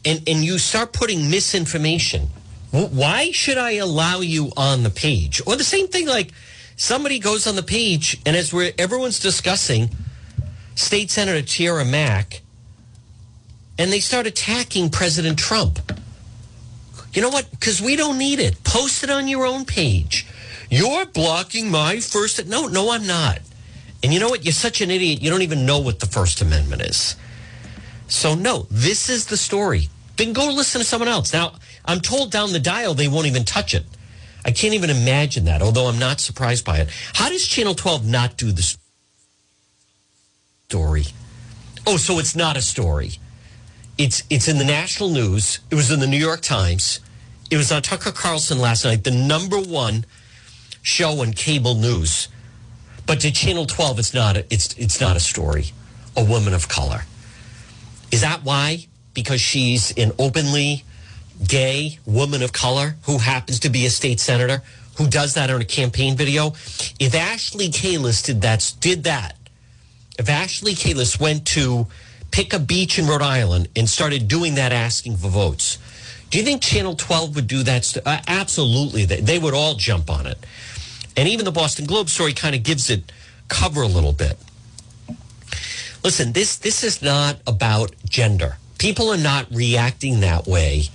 and 0.02 0.26
and 0.26 0.42
you 0.42 0.56
start 0.56 0.94
putting 0.94 1.30
misinformation, 1.30 2.28
why 2.70 3.32
should 3.32 3.58
I 3.58 3.72
allow 3.72 4.20
you 4.20 4.50
on 4.56 4.82
the 4.82 4.88
page? 4.88 5.42
Or 5.46 5.56
the 5.56 5.62
same 5.62 5.88
thing, 5.88 6.06
like 6.06 6.32
somebody 6.76 7.18
goes 7.18 7.46
on 7.46 7.54
the 7.54 7.62
page, 7.62 8.18
and 8.24 8.34
as 8.34 8.50
we're 8.50 8.72
everyone's 8.78 9.20
discussing, 9.20 9.90
State 10.74 11.10
Senator 11.10 11.46
Tiara 11.46 11.84
Mack, 11.84 12.40
and 13.78 13.92
they 13.92 14.00
start 14.00 14.26
attacking 14.26 14.90
President 14.90 15.38
Trump. 15.38 15.78
You 17.12 17.22
know 17.22 17.30
what? 17.30 17.50
Because 17.50 17.80
we 17.80 17.96
don't 17.96 18.18
need 18.18 18.40
it. 18.40 18.62
Post 18.64 19.04
it 19.04 19.10
on 19.10 19.28
your 19.28 19.46
own 19.46 19.64
page. 19.64 20.26
You're 20.70 21.06
blocking 21.06 21.70
my 21.70 22.00
first. 22.00 22.44
No, 22.46 22.66
no, 22.66 22.90
I'm 22.90 23.06
not. 23.06 23.38
And 24.02 24.12
you 24.12 24.20
know 24.20 24.28
what? 24.28 24.44
You're 24.44 24.52
such 24.52 24.80
an 24.80 24.90
idiot. 24.90 25.22
You 25.22 25.30
don't 25.30 25.42
even 25.42 25.64
know 25.64 25.78
what 25.78 26.00
the 26.00 26.06
First 26.06 26.42
Amendment 26.42 26.82
is. 26.82 27.16
So, 28.08 28.34
no, 28.34 28.66
this 28.70 29.08
is 29.08 29.26
the 29.26 29.36
story. 29.36 29.88
Then 30.16 30.32
go 30.32 30.48
listen 30.48 30.80
to 30.80 30.86
someone 30.86 31.08
else. 31.08 31.32
Now, 31.32 31.54
I'm 31.84 32.00
told 32.00 32.30
down 32.30 32.52
the 32.52 32.60
dial 32.60 32.94
they 32.94 33.08
won't 33.08 33.26
even 33.26 33.44
touch 33.44 33.74
it. 33.74 33.84
I 34.44 34.50
can't 34.50 34.74
even 34.74 34.90
imagine 34.90 35.44
that, 35.46 35.62
although 35.62 35.86
I'm 35.86 35.98
not 35.98 36.20
surprised 36.20 36.64
by 36.64 36.78
it. 36.78 36.88
How 37.14 37.28
does 37.28 37.46
Channel 37.46 37.74
12 37.74 38.06
not 38.06 38.36
do 38.36 38.52
the 38.52 38.76
story? 40.68 41.04
Oh, 41.86 41.96
so 41.96 42.18
it's 42.18 42.36
not 42.36 42.56
a 42.56 42.62
story. 42.62 43.12
It's 43.98 44.22
it's 44.30 44.46
in 44.46 44.58
the 44.58 44.64
national 44.64 45.10
news. 45.10 45.58
It 45.70 45.74
was 45.74 45.90
in 45.90 45.98
the 45.98 46.06
New 46.06 46.18
York 46.18 46.40
Times. 46.40 47.00
It 47.50 47.56
was 47.56 47.72
on 47.72 47.82
Tucker 47.82 48.12
Carlson 48.12 48.58
last 48.58 48.84
night, 48.84 49.02
the 49.02 49.10
number 49.10 49.58
one 49.58 50.06
show 50.82 51.20
on 51.20 51.32
cable 51.32 51.74
news. 51.74 52.28
But 53.06 53.20
to 53.20 53.32
Channel 53.32 53.66
12, 53.66 53.98
it's 53.98 54.14
not 54.14 54.36
a, 54.36 54.44
it's 54.52 54.72
it's 54.78 55.00
not 55.00 55.16
a 55.16 55.20
story. 55.20 55.72
A 56.16 56.24
woman 56.24 56.54
of 56.54 56.68
color. 56.68 57.02
Is 58.12 58.20
that 58.20 58.44
why? 58.44 58.86
Because 59.14 59.40
she's 59.40 59.92
an 59.96 60.12
openly 60.18 60.84
gay 61.46 61.98
woman 62.06 62.42
of 62.42 62.52
color 62.52 62.96
who 63.02 63.18
happens 63.18 63.60
to 63.60 63.68
be 63.68 63.84
a 63.84 63.90
state 63.90 64.20
senator 64.20 64.62
who 64.96 65.08
does 65.08 65.34
that 65.34 65.50
on 65.50 65.60
a 65.60 65.64
campaign 65.64 66.16
video. 66.16 66.48
If 66.98 67.14
Ashley 67.14 67.68
Kalus 67.68 68.24
did 68.24 68.42
that, 68.42 68.74
did 68.80 69.04
that, 69.04 69.36
if 70.18 70.28
Ashley 70.28 70.74
Kalus 70.74 71.20
went 71.20 71.46
to 71.48 71.86
pick 72.38 72.52
a 72.52 72.58
beach 72.60 73.00
in 73.00 73.06
Rhode 73.08 73.20
Island 73.20 73.68
and 73.74 73.90
started 73.90 74.28
doing 74.28 74.54
that, 74.54 74.70
asking 74.70 75.16
for 75.16 75.26
votes, 75.26 75.76
do 76.30 76.38
you 76.38 76.44
think 76.44 76.62
Channel 76.62 76.94
12 76.94 77.34
would 77.34 77.48
do 77.48 77.64
that? 77.64 77.96
Uh, 78.06 78.20
absolutely. 78.28 79.04
They, 79.04 79.20
they 79.20 79.40
would 79.40 79.54
all 79.54 79.74
jump 79.74 80.08
on 80.08 80.28
it. 80.28 80.38
And 81.16 81.28
even 81.28 81.44
the 81.44 81.50
Boston 81.50 81.84
Globe 81.84 82.08
story 82.08 82.32
kind 82.32 82.54
of 82.54 82.62
gives 82.62 82.90
it 82.90 83.10
cover 83.48 83.82
a 83.82 83.88
little 83.88 84.12
bit. 84.12 84.38
Listen, 86.04 86.32
this 86.32 86.54
this 86.54 86.84
is 86.84 87.02
not 87.02 87.40
about 87.44 87.92
gender. 88.04 88.58
People 88.78 89.10
are 89.10 89.18
not 89.18 89.52
reacting 89.52 90.20
that 90.20 90.46
way 90.46 90.90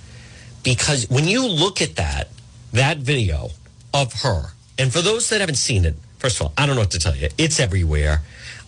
because 0.62 1.10
when 1.10 1.28
you 1.28 1.46
look 1.46 1.82
at 1.82 1.96
that 1.96 2.28
that 2.72 2.96
video 2.96 3.50
of 3.92 4.22
her, 4.22 4.52
and 4.78 4.90
for 4.90 5.02
those 5.02 5.28
that 5.28 5.40
haven't 5.40 5.56
seen 5.56 5.84
it, 5.84 5.94
first 6.16 6.40
of 6.40 6.46
all, 6.46 6.52
I 6.56 6.64
don't 6.64 6.74
know 6.74 6.80
what 6.80 6.92
to 6.92 6.98
tell 6.98 7.14
you. 7.14 7.28
It's 7.36 7.60
everywhere. 7.60 8.22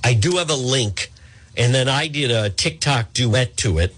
I 0.04 0.12
do 0.12 0.36
have 0.36 0.50
a 0.50 0.54
link, 0.54 1.10
and 1.56 1.74
then 1.74 1.88
I 1.88 2.08
did 2.08 2.30
a 2.30 2.50
TikTok 2.50 3.12
duet 3.12 3.56
to 3.58 3.78
it, 3.78 3.94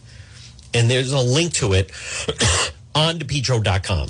and 0.74 0.90
there's 0.90 1.12
a 1.12 1.20
link 1.20 1.52
to 1.54 1.72
it 1.72 1.90
on 2.94 3.18
depetro.com. 3.18 4.08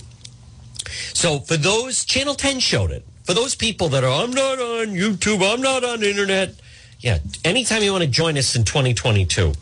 So 1.14 1.40
for 1.40 1.56
those, 1.56 2.04
Channel 2.04 2.34
10 2.34 2.60
showed 2.60 2.90
it. 2.90 3.04
For 3.24 3.34
those 3.34 3.54
people 3.54 3.88
that 3.90 4.04
are, 4.04 4.22
I'm 4.22 4.30
not 4.32 4.58
on 4.58 4.88
YouTube, 4.88 5.42
I'm 5.42 5.60
not 5.60 5.84
on 5.84 6.00
the 6.00 6.08
internet. 6.08 6.54
Yeah, 7.00 7.18
anytime 7.44 7.82
you 7.82 7.92
want 7.92 8.04
to 8.04 8.10
join 8.10 8.38
us 8.38 8.56
in 8.56 8.64
2022. 8.64 9.52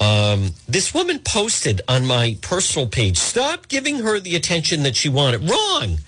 Um, 0.00 0.52
this 0.66 0.94
woman 0.94 1.18
posted 1.18 1.82
on 1.86 2.06
my 2.06 2.38
personal 2.40 2.88
page, 2.88 3.18
stop 3.18 3.68
giving 3.68 3.96
her 3.96 4.18
the 4.18 4.34
attention 4.34 4.82
that 4.84 4.96
she 4.96 5.10
wanted. 5.10 5.48
Wrong. 5.48 5.98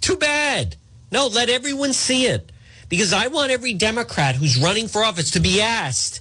Too 0.00 0.16
bad. 0.16 0.76
No, 1.10 1.26
let 1.26 1.48
everyone 1.48 1.92
see 1.92 2.26
it. 2.26 2.51
Because 2.92 3.14
I 3.14 3.28
want 3.28 3.50
every 3.50 3.72
Democrat 3.72 4.34
who's 4.34 4.60
running 4.60 4.86
for 4.86 5.02
office 5.02 5.30
to 5.30 5.40
be 5.40 5.62
asked 5.62 6.20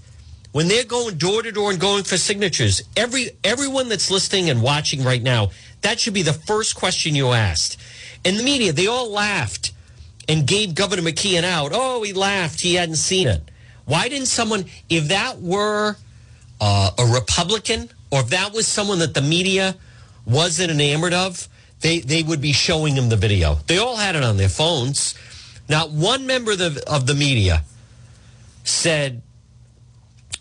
when 0.53 0.69
they're 0.69 0.85
going 0.85 1.17
door 1.17 1.41
to 1.41 1.51
door 1.51 1.69
and 1.69 1.77
going 1.77 2.05
for 2.05 2.15
signatures. 2.15 2.81
Every 2.95 3.31
everyone 3.43 3.89
that's 3.89 4.09
listening 4.09 4.49
and 4.49 4.61
watching 4.61 5.03
right 5.03 5.21
now, 5.21 5.49
that 5.81 5.99
should 5.99 6.13
be 6.13 6.21
the 6.21 6.31
first 6.31 6.77
question 6.77 7.13
you 7.13 7.31
asked. 7.33 7.75
And 8.23 8.39
the 8.39 8.43
media, 8.43 8.71
they 8.71 8.87
all 8.87 9.11
laughed 9.11 9.73
and 10.29 10.47
gave 10.47 10.73
Governor 10.73 11.01
McKeon 11.01 11.43
out. 11.43 11.71
Oh, 11.73 12.03
he 12.03 12.13
laughed. 12.13 12.61
He 12.61 12.75
hadn't 12.75 12.95
seen 12.95 13.27
it. 13.27 13.51
Why 13.83 14.07
didn't 14.07 14.27
someone, 14.27 14.63
if 14.87 15.09
that 15.09 15.41
were 15.41 15.97
uh, 16.61 16.91
a 16.97 17.05
Republican, 17.05 17.89
or 18.11 18.21
if 18.21 18.29
that 18.29 18.53
was 18.53 18.65
someone 18.65 18.99
that 18.99 19.13
the 19.13 19.21
media 19.21 19.75
wasn't 20.25 20.71
enamored 20.71 21.13
of, 21.13 21.49
they, 21.81 21.99
they 21.99 22.23
would 22.23 22.39
be 22.39 22.53
showing 22.53 22.95
him 22.95 23.09
the 23.09 23.17
video. 23.17 23.55
They 23.67 23.77
all 23.77 23.97
had 23.97 24.15
it 24.15 24.23
on 24.23 24.37
their 24.37 24.47
phones. 24.47 25.15
Not 25.71 25.89
one 25.89 26.27
member 26.27 26.51
of 26.51 26.57
the, 26.57 26.83
of 26.85 27.07
the 27.07 27.13
media 27.13 27.63
said, 28.65 29.21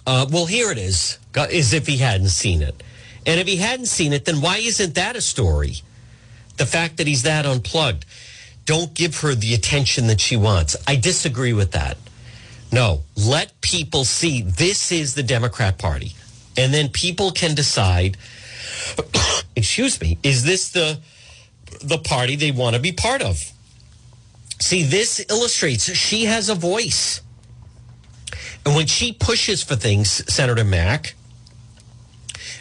uh, 0.04 0.26
well, 0.28 0.46
here 0.46 0.72
it 0.72 0.76
is, 0.76 1.20
as 1.36 1.72
if 1.72 1.86
he 1.86 1.98
hadn't 1.98 2.30
seen 2.30 2.62
it. 2.62 2.82
And 3.24 3.38
if 3.38 3.46
he 3.46 3.54
hadn't 3.54 3.86
seen 3.86 4.12
it, 4.12 4.24
then 4.24 4.40
why 4.40 4.56
isn't 4.56 4.96
that 4.96 5.14
a 5.14 5.20
story? 5.20 5.82
The 6.56 6.66
fact 6.66 6.96
that 6.96 7.06
he's 7.06 7.22
that 7.22 7.46
unplugged. 7.46 8.06
Don't 8.64 8.92
give 8.92 9.20
her 9.20 9.36
the 9.36 9.54
attention 9.54 10.08
that 10.08 10.20
she 10.20 10.36
wants. 10.36 10.74
I 10.88 10.96
disagree 10.96 11.52
with 11.52 11.70
that. 11.70 11.96
No, 12.72 13.02
let 13.16 13.60
people 13.60 14.04
see 14.04 14.42
this 14.42 14.90
is 14.90 15.14
the 15.14 15.22
Democrat 15.22 15.78
Party. 15.78 16.16
And 16.56 16.74
then 16.74 16.88
people 16.88 17.30
can 17.30 17.54
decide, 17.54 18.16
excuse 19.54 20.00
me, 20.00 20.18
is 20.24 20.42
this 20.42 20.70
the 20.70 20.98
the 21.84 21.98
party 21.98 22.34
they 22.34 22.50
want 22.50 22.74
to 22.74 22.82
be 22.82 22.90
part 22.90 23.22
of? 23.22 23.40
See, 24.60 24.82
this 24.82 25.24
illustrates 25.28 25.92
she 25.96 26.26
has 26.26 26.48
a 26.48 26.54
voice. 26.54 27.22
And 28.64 28.76
when 28.76 28.86
she 28.86 29.12
pushes 29.12 29.62
for 29.62 29.74
things, 29.74 30.22
Senator 30.32 30.64
Mack, 30.64 31.14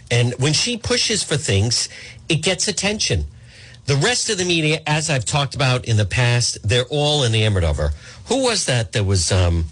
and 0.10 0.34
when 0.39 0.53
she 0.53 0.77
pushes 0.77 1.24
for 1.24 1.38
things, 1.38 1.89
it 2.29 2.38
gets 2.38 2.68
attention. 2.68 3.25
The 3.86 3.96
rest 3.96 4.29
of 4.29 4.38
the 4.38 4.46
media, 4.46 4.82
as 4.88 5.10
I've 5.10 5.25
talked 5.25 5.56
about 5.56 5.86
in 5.86 5.98
the 5.98 6.06
past, 6.06 6.58
they're 6.68 6.86
all 6.89 7.24
enamored 7.24 7.63
of 7.63 7.77
her. 7.77 7.89
Who 8.27 8.44
was 8.44 8.65
that 8.65 8.94
that 8.94 9.03
was 9.03 9.32
um, 9.32 9.65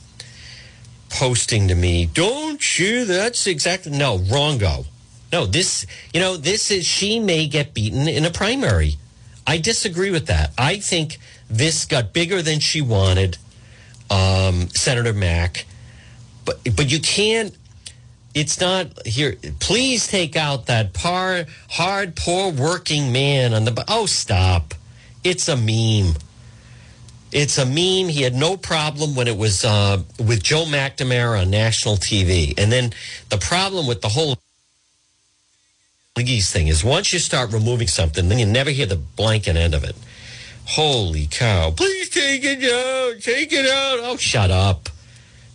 posting 1.10 1.68
to 1.70 1.76
me? 1.76 2.08
Don't 2.08 2.80
you? 2.80 3.06
That's 3.06 3.48
exactly 3.48 3.92
no 3.92 4.18
wrongo. 4.18 4.86
No, 5.32 5.46
this 5.46 5.86
you 6.14 6.20
know 6.20 6.38
this 6.38 6.72
is 6.72 6.86
she 6.86 7.20
may 7.20 7.48
get 7.48 7.74
beaten 7.74 8.08
in 8.08 8.26
a 8.26 8.32
primary. 8.32 8.98
I 9.46 9.58
disagree 9.58 10.10
with 10.10 10.28
that. 10.28 10.52
I 10.58 10.80
think 10.80 11.20
this 11.50 11.86
got 11.86 12.14
bigger 12.14 12.42
than 12.42 12.60
she 12.60 12.82
wanted, 12.82 13.38
um, 14.10 14.70
Senator 14.70 15.14
Mack. 15.14 15.66
But 16.46 16.60
but 16.76 16.92
you 16.92 17.00
can't. 17.00 17.56
It's 18.34 18.60
not 18.60 19.06
here. 19.06 19.36
Please 19.60 20.08
take 20.08 20.36
out 20.36 20.68
that 20.68 20.94
par, 20.94 21.46
hard, 21.70 22.16
poor 22.16 22.52
working 22.52 23.12
man 23.12 23.54
on 23.54 23.66
the. 23.66 23.84
Oh, 23.88 24.06
stop! 24.06 24.74
It's 25.24 25.48
a 25.48 25.58
meme. 25.58 26.16
It's 27.32 27.58
a 27.58 27.66
meme. 27.66 28.10
He 28.10 28.22
had 28.22 28.36
no 28.36 28.56
problem 28.56 29.16
when 29.16 29.28
it 29.28 29.38
was 29.38 29.66
uh, 29.66 30.04
with 30.20 30.44
Joe 30.44 30.66
McNamara 30.66 31.42
on 31.42 31.50
national 31.50 31.96
TV, 31.98 32.54
and 32.58 32.72
then 32.72 32.94
the 33.30 33.38
problem 33.38 33.88
with 33.88 34.02
the 34.02 34.10
whole 34.10 34.38
thing 36.18 36.68
is 36.68 36.84
once 36.84 37.14
you 37.14 37.20
start 37.20 37.52
removing 37.52 37.88
something, 37.88 38.28
then 38.28 38.40
you 38.40 38.46
never 38.46 38.72
hear 38.72 38.88
the 38.88 38.96
blanket 38.96 39.56
end 39.56 39.76
of 39.76 39.84
it. 39.84 39.96
Holy 40.68 41.28
cow. 41.32 41.72
Please 41.72 42.10
take 42.10 42.44
it 42.44 42.64
out. 42.64 43.22
Take 43.22 43.54
it 43.54 43.66
out. 43.66 44.00
Oh, 44.02 44.18
shut 44.18 44.52
up. 44.52 44.90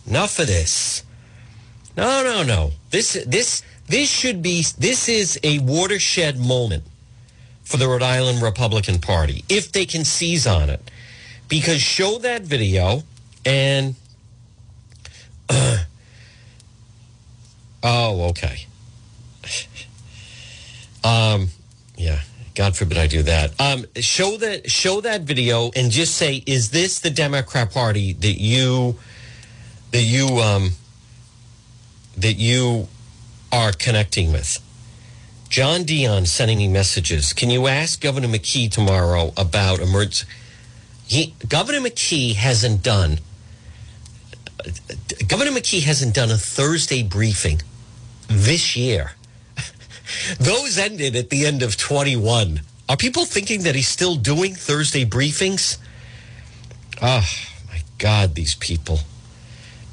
Enough 0.07 0.39
of 0.39 0.47
this. 0.47 1.03
No, 1.95 2.23
no, 2.23 2.41
no. 2.43 2.71
This 2.89 3.23
this 3.27 3.61
this 3.87 4.09
should 4.09 4.41
be 4.41 4.65
this 4.79 5.07
is 5.07 5.39
a 5.43 5.59
watershed 5.59 6.39
moment 6.39 6.83
for 7.63 7.77
the 7.77 7.87
Rhode 7.87 8.01
Island 8.01 8.41
Republican 8.41 8.99
Party 8.99 9.45
if 9.47 9.71
they 9.71 9.85
can 9.85 10.03
seize 10.03 10.47
on 10.47 10.69
it. 10.69 10.89
Because 11.47 11.79
show 11.79 12.17
that 12.19 12.41
video 12.41 13.03
and 13.45 13.95
uh, 15.49 15.77
Oh, 17.83 18.29
okay. 18.29 18.65
um 21.03 21.49
yeah. 21.97 22.21
God 22.55 22.77
forbid 22.77 22.97
I 22.97 23.07
do 23.07 23.23
that. 23.23 23.59
Um, 23.59 23.85
show 23.95 24.37
that 24.37 24.69
show 24.69 25.01
that 25.01 25.21
video 25.21 25.71
and 25.75 25.91
just 25.91 26.15
say, 26.15 26.43
is 26.45 26.69
this 26.71 26.99
the 26.99 27.09
Democrat 27.09 27.71
Party 27.71 28.13
that 28.13 28.39
you 28.39 28.99
that 29.91 30.03
you 30.03 30.27
um, 30.39 30.71
that 32.17 32.33
you 32.33 32.87
are 33.51 33.71
connecting 33.71 34.31
with? 34.31 34.59
John 35.49 35.83
Dion 35.83 36.25
sending 36.25 36.57
me 36.57 36.67
messages. 36.67 37.31
Can 37.31 37.49
you 37.49 37.67
ask 37.67 38.01
Governor 38.01 38.27
McKee 38.27 38.71
tomorrow 38.71 39.33
about 39.37 39.79
emergency? 39.79 40.25
Governor 41.47 41.79
McKee 41.79 42.33
hasn't 42.35 42.81
done. 42.81 43.19
Governor 45.27 45.51
McKee 45.51 45.83
hasn't 45.83 46.15
done 46.15 46.31
a 46.31 46.37
Thursday 46.37 47.03
briefing 47.03 47.61
this 48.27 48.75
year. 48.75 49.11
Those 50.39 50.77
ended 50.77 51.15
at 51.15 51.29
the 51.29 51.45
end 51.45 51.63
of 51.63 51.77
21. 51.77 52.61
Are 52.89 52.97
people 52.97 53.25
thinking 53.25 53.63
that 53.63 53.75
he's 53.75 53.87
still 53.87 54.15
doing 54.15 54.55
Thursday 54.55 55.05
briefings? 55.05 55.77
Oh, 57.01 57.25
my 57.69 57.81
God, 57.97 58.35
these 58.35 58.55
people. 58.55 58.99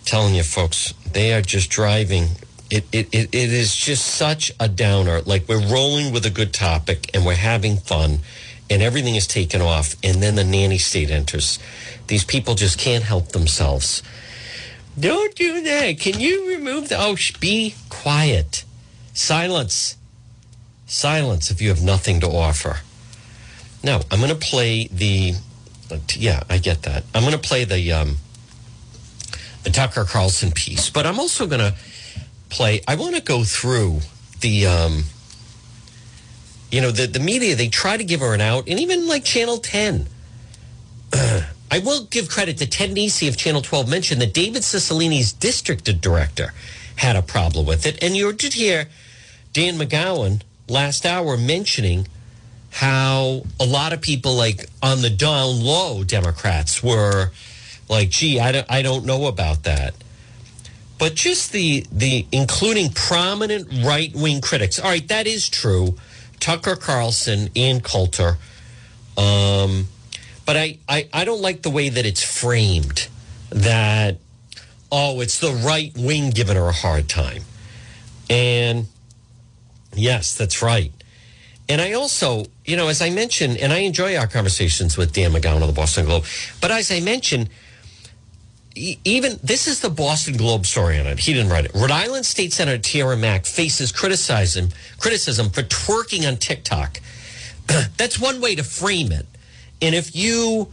telling 0.05 0.35
you, 0.35 0.43
folks, 0.43 0.93
they 1.13 1.33
are 1.33 1.43
just 1.43 1.71
driving. 1.71 2.29
It, 2.71 2.85
it, 2.93 3.09
it, 3.13 3.35
it 3.35 3.53
is 3.53 3.75
just 3.77 4.07
such 4.07 4.53
a 4.61 4.69
downer. 4.69 5.21
Like 5.23 5.49
we're 5.49 5.67
rolling 5.67 6.13
with 6.13 6.27
a 6.27 6.31
good 6.31 6.53
topic 6.53 7.11
and 7.15 7.25
we're 7.27 7.35
having 7.35 7.77
fun 7.77 8.21
and 8.69 8.83
everything 8.83 9.17
is 9.17 9.27
taken 9.27 9.61
off. 9.61 9.97
And 10.03 10.23
then 10.23 10.37
the 10.37 10.45
nanny 10.45 10.79
state 10.79 11.11
enters. 11.11 11.59
These 12.07 12.25
people 12.25 12.55
just 12.55 12.79
can't 12.79 13.05
help 13.05 13.29
themselves. 13.29 14.03
Don't 14.99 15.35
do 15.35 15.63
that. 15.63 15.99
Can 15.99 16.21
you 16.21 16.49
remove 16.49 16.89
the. 16.89 16.97
Oh, 16.99 17.17
be 17.41 17.75
quiet. 17.89 18.65
Silence 19.15 19.97
silence 20.91 21.51
if 21.51 21.63
you 21.63 21.69
have 21.69 21.83
nothing 21.83 22.21
to 22.21 22.29
offer. 22.29 22.81
Now, 23.83 24.01
I'm 24.11 24.19
going 24.19 24.31
to 24.31 24.37
play 24.37 24.89
the. 24.89 25.35
Yeah, 26.15 26.43
I 26.49 26.59
get 26.59 26.83
that. 26.83 27.05
I'm 27.15 27.23
going 27.23 27.33
to 27.33 27.39
play 27.39 27.65
the 27.65 27.93
um, 27.93 28.17
the 29.65 29.71
Tucker 29.71 30.05
Carlson 30.05 30.53
piece, 30.53 30.91
but 30.91 31.07
I'm 31.07 31.19
also 31.19 31.47
going 31.47 31.61
to 31.61 31.75
play. 32.49 32.83
I 32.87 32.97
want 32.97 33.17
to 33.17 33.23
go 33.23 33.45
through 33.45 34.01
the. 34.41 34.67
Um, 34.67 35.05
you 36.71 36.81
know, 36.81 36.93
the, 36.93 37.07
the 37.09 37.19
media, 37.19 37.57
they 37.57 37.69
try 37.69 37.97
to 37.97 38.05
give 38.05 38.21
her 38.21 38.33
an 38.33 38.41
out, 38.41 38.69
and 38.69 38.79
even 38.79 39.09
like 39.09 39.25
Channel 39.25 39.59
10. 39.59 40.07
I 41.73 41.79
will 41.79 42.05
give 42.05 42.29
credit 42.29 42.59
to 42.59 42.67
Ted 42.67 42.91
Nesi 42.91 43.29
of 43.29 43.37
Channel 43.37 43.63
12 43.63 43.89
mentioned 43.89 44.21
that 44.21 44.35
David 44.35 44.63
Cicilline's 44.63 45.33
district 45.33 45.85
director 46.01 46.53
had 46.97 47.17
a 47.17 47.23
problem 47.23 47.67
with 47.67 47.87
it. 47.87 48.03
And 48.03 48.17
you 48.17 48.33
did 48.33 48.55
hear 48.55 48.87
Dan 49.53 49.79
McGowan 49.79 50.43
last 50.71 51.05
hour 51.05 51.37
mentioning 51.37 52.07
how 52.71 53.43
a 53.59 53.67
lot 53.67 53.93
of 53.93 54.01
people 54.01 54.35
like 54.35 54.67
on 54.83 55.03
the 55.03 55.11
down 55.11 55.63
low 55.63 56.05
Democrats 56.05 56.83
were 56.83 57.33
like, 57.89 58.09
gee, 58.09 58.39
I 58.39 58.53
don't, 58.53 58.67
I 58.71 58.83
don't 58.83 59.05
know 59.05 59.27
about 59.27 59.65
that. 59.65 59.95
But 60.99 61.15
just 61.15 61.53
the 61.53 61.87
the 61.91 62.27
including 62.31 62.91
prominent 62.91 63.85
right 63.85 64.15
wing 64.15 64.41
critics. 64.41 64.79
All 64.79 64.91
right, 64.91 65.07
that 65.09 65.27
is 65.27 65.49
true. 65.49 65.97
Tucker 66.41 66.77
Carlson 66.77 67.49
and 67.57 67.83
Coulter. 67.83 68.37
Um, 69.17 69.89
but 70.47 70.57
I, 70.57 70.79
I, 70.89 71.09
I 71.13 71.25
don't 71.25 71.41
like 71.41 71.63
the 71.63 71.71
way 71.71 71.91
that 71.91 72.07
it's 72.07 72.23
framed 72.23 73.09
that, 73.51 74.17
oh, 74.91 75.21
it's 75.21 75.39
the 75.39 75.53
right 75.53 75.93
wing 75.97 76.31
giving 76.31 76.57
her 76.57 76.69
a 76.69 76.73
hard 76.73 77.09
time. 77.09 77.43
And 78.29 78.87
Yes, 79.95 80.35
that's 80.37 80.63
right. 80.63 80.93
And 81.69 81.81
I 81.81 81.93
also, 81.93 82.47
you 82.65 82.77
know, 82.77 82.89
as 82.89 83.01
I 83.01 83.11
mentioned, 83.11 83.57
and 83.59 83.73
I 83.73 83.79
enjoy 83.79 84.17
our 84.17 84.27
conversations 84.27 84.97
with 84.97 85.13
Dan 85.13 85.33
McGowan 85.33 85.61
of 85.61 85.69
the 85.69 85.73
Boston 85.73 86.05
Globe, 86.05 86.25
but 86.61 86.71
as 86.71 86.91
I 86.91 87.01
mentioned, 87.01 87.49
even 88.75 89.39
this 89.43 89.67
is 89.67 89.81
the 89.81 89.91
Boston 89.91 90.37
Globe 90.37 90.65
story 90.65 90.99
on 90.99 91.07
it. 91.07 91.19
He 91.19 91.33
didn't 91.33 91.51
write 91.51 91.67
it. 91.67 91.73
Rhode 91.75 91.91
Island 91.91 92.25
State 92.25 92.53
Senator 92.53 92.79
Tiara 92.79 93.17
Mack 93.17 93.45
faces 93.45 93.93
criticism 93.93 94.71
criticism 94.99 95.51
for 95.51 95.63
twerking 95.63 96.27
on 96.27 96.37
TikTok. 96.37 97.01
That's 97.97 98.19
one 98.19 98.41
way 98.41 98.55
to 98.55 98.63
frame 98.63 99.13
it. 99.13 99.27
And 99.83 99.95
if 99.95 100.15
you 100.15 100.73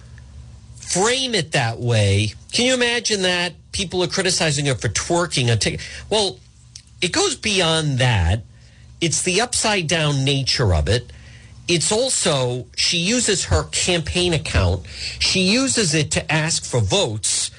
frame 0.75 1.35
it 1.35 1.51
that 1.51 1.79
way, 1.79 2.33
can 2.51 2.65
you 2.65 2.73
imagine 2.73 3.23
that 3.23 3.53
people 3.71 4.03
are 4.03 4.07
criticizing 4.07 4.65
her 4.67 4.75
for 4.75 4.89
twerking 4.89 5.51
on 5.51 5.57
TikTok? 5.57 5.85
Well, 6.09 6.39
it 7.01 7.11
goes 7.11 7.35
beyond 7.35 7.99
that 7.99 8.41
it's 9.01 9.21
the 9.21 9.41
upside 9.41 9.87
down 9.87 10.23
nature 10.23 10.73
of 10.73 10.87
it. 10.87 11.11
It's 11.67 11.91
also, 11.91 12.65
she 12.75 12.97
uses 12.97 13.45
her 13.45 13.63
campaign 13.65 14.33
account, 14.33 14.85
she 15.19 15.41
uses 15.41 15.93
it 15.93 16.11
to 16.11 16.31
ask 16.31 16.63
for 16.65 16.79
votes. 16.79 17.51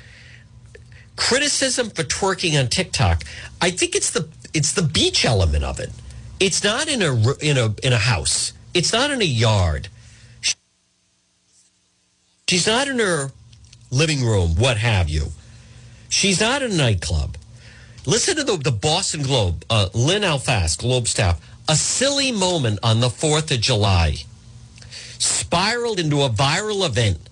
Criticism 1.17 1.91
for 1.91 2.05
twerking 2.05 2.59
on 2.59 2.69
TikTok. 2.69 3.25
I 3.61 3.71
think 3.71 3.97
it's 3.97 4.11
the 4.11 4.29
it's 4.55 4.73
the 4.73 4.83
beach 4.83 5.25
element 5.25 5.65
of 5.65 5.81
it. 5.81 5.91
It's 6.39 6.63
not 6.63 6.89
in 6.89 7.03
a 7.03 7.13
in 7.41 7.59
a 7.59 7.75
in 7.83 7.93
a 7.93 7.99
house. 7.99 8.53
It's 8.73 8.93
not 8.93 9.11
in 9.11 9.21
a 9.21 9.25
yard. 9.25 9.89
She's 12.49 12.67
not 12.67 12.89
in 12.89 12.99
her 13.01 13.33
living 13.91 14.25
room, 14.25 14.55
what 14.55 14.79
have 14.79 15.09
you. 15.09 15.33
She's 16.09 16.41
not 16.41 16.63
in 16.63 16.73
a 16.73 16.77
nightclub. 16.77 17.37
Listen 18.09 18.37
to 18.37 18.43
the, 18.43 18.57
the 18.57 18.73
Boston 18.73 19.21
Globe, 19.21 19.67
uh, 19.69 19.91
Lynn 19.93 20.25
Alfast, 20.25 20.81
Globe 20.81 21.07
staff. 21.07 21.39
A 21.69 21.77
silly 21.77 22.33
moment 22.33 22.79
on 22.83 23.01
the 23.01 23.09
4th 23.09 23.55
of 23.55 23.61
July 23.61 24.15
spiraled 25.19 26.01
into 26.01 26.23
a 26.23 26.31
viral 26.31 26.87
event 26.87 27.29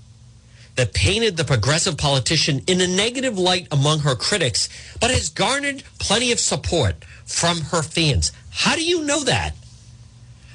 that 0.75 0.92
painted 0.92 1.38
the 1.38 1.45
progressive 1.45 1.97
politician 1.97 2.61
in 2.66 2.83
a 2.83 2.87
negative 2.87 3.38
light 3.38 3.66
among 3.73 4.00
her 4.00 4.14
critics, 4.14 4.68
but 5.00 5.11
has 5.11 5.30
garnered 5.30 5.83
plenty 5.99 6.30
of 6.30 6.38
support 6.38 7.06
from 7.25 7.62
her 7.62 7.83
fans. 7.83 8.30
How 8.50 8.75
do 8.75 8.85
you 8.85 9.02
know 9.02 9.25
that? 9.25 9.54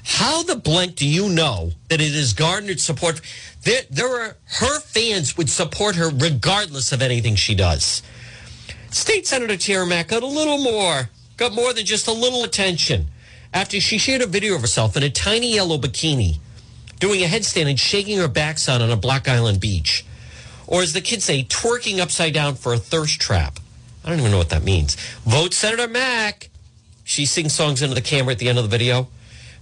How 0.03 0.43
the 0.43 0.55
blank 0.55 0.97
do 0.97 1.07
you 1.07 1.29
know 1.29 1.71
that 1.89 1.99
it 1.99 2.13
has 2.13 2.33
garnered 2.33 2.79
support? 2.79 3.21
There, 3.63 3.81
there 3.89 4.21
are 4.21 4.37
her 4.45 4.79
fans 4.81 5.35
would 5.35 5.49
support 5.49 5.95
her 5.95 6.09
regardless 6.09 6.91
of 6.91 7.01
anything 7.01 7.33
she 7.33 7.55
does. 7.55 8.03
State 8.91 9.25
Senator 9.25 9.55
Tiara 9.55 9.85
Mack 9.85 10.09
got 10.09 10.21
a 10.21 10.27
little 10.27 10.57
more, 10.57 11.09
got 11.37 11.53
more 11.53 11.73
than 11.73 11.85
just 11.85 12.07
a 12.07 12.11
little 12.11 12.43
attention 12.43 13.07
after 13.53 13.79
she 13.79 13.97
shared 13.97 14.21
a 14.21 14.27
video 14.27 14.55
of 14.55 14.61
herself 14.61 14.97
in 14.97 15.03
a 15.03 15.09
tiny 15.09 15.55
yellow 15.55 15.77
bikini 15.77 16.39
doing 16.99 17.23
a 17.23 17.25
headstand 17.25 17.69
and 17.69 17.79
shaking 17.79 18.17
her 18.17 18.27
backside 18.27 18.81
on 18.81 18.91
a 18.91 18.97
Block 18.97 19.29
Island 19.29 19.61
beach. 19.61 20.05
Or 20.67 20.81
as 20.81 20.91
the 20.91 21.01
kids 21.01 21.23
say, 21.23 21.43
twerking 21.43 21.99
upside 21.99 22.33
down 22.33 22.55
for 22.55 22.73
a 22.73 22.77
thirst 22.77 23.19
trap. 23.19 23.59
I 24.03 24.09
don't 24.09 24.19
even 24.19 24.31
know 24.31 24.37
what 24.37 24.49
that 24.49 24.63
means. 24.63 24.95
Vote 25.25 25.53
Senator 25.53 25.87
Mack. 25.87 26.49
She 27.05 27.25
sings 27.25 27.53
songs 27.53 27.81
into 27.81 27.95
the 27.95 28.01
camera 28.01 28.33
at 28.33 28.39
the 28.39 28.49
end 28.49 28.57
of 28.57 28.69
the 28.69 28.77
video. 28.77 29.07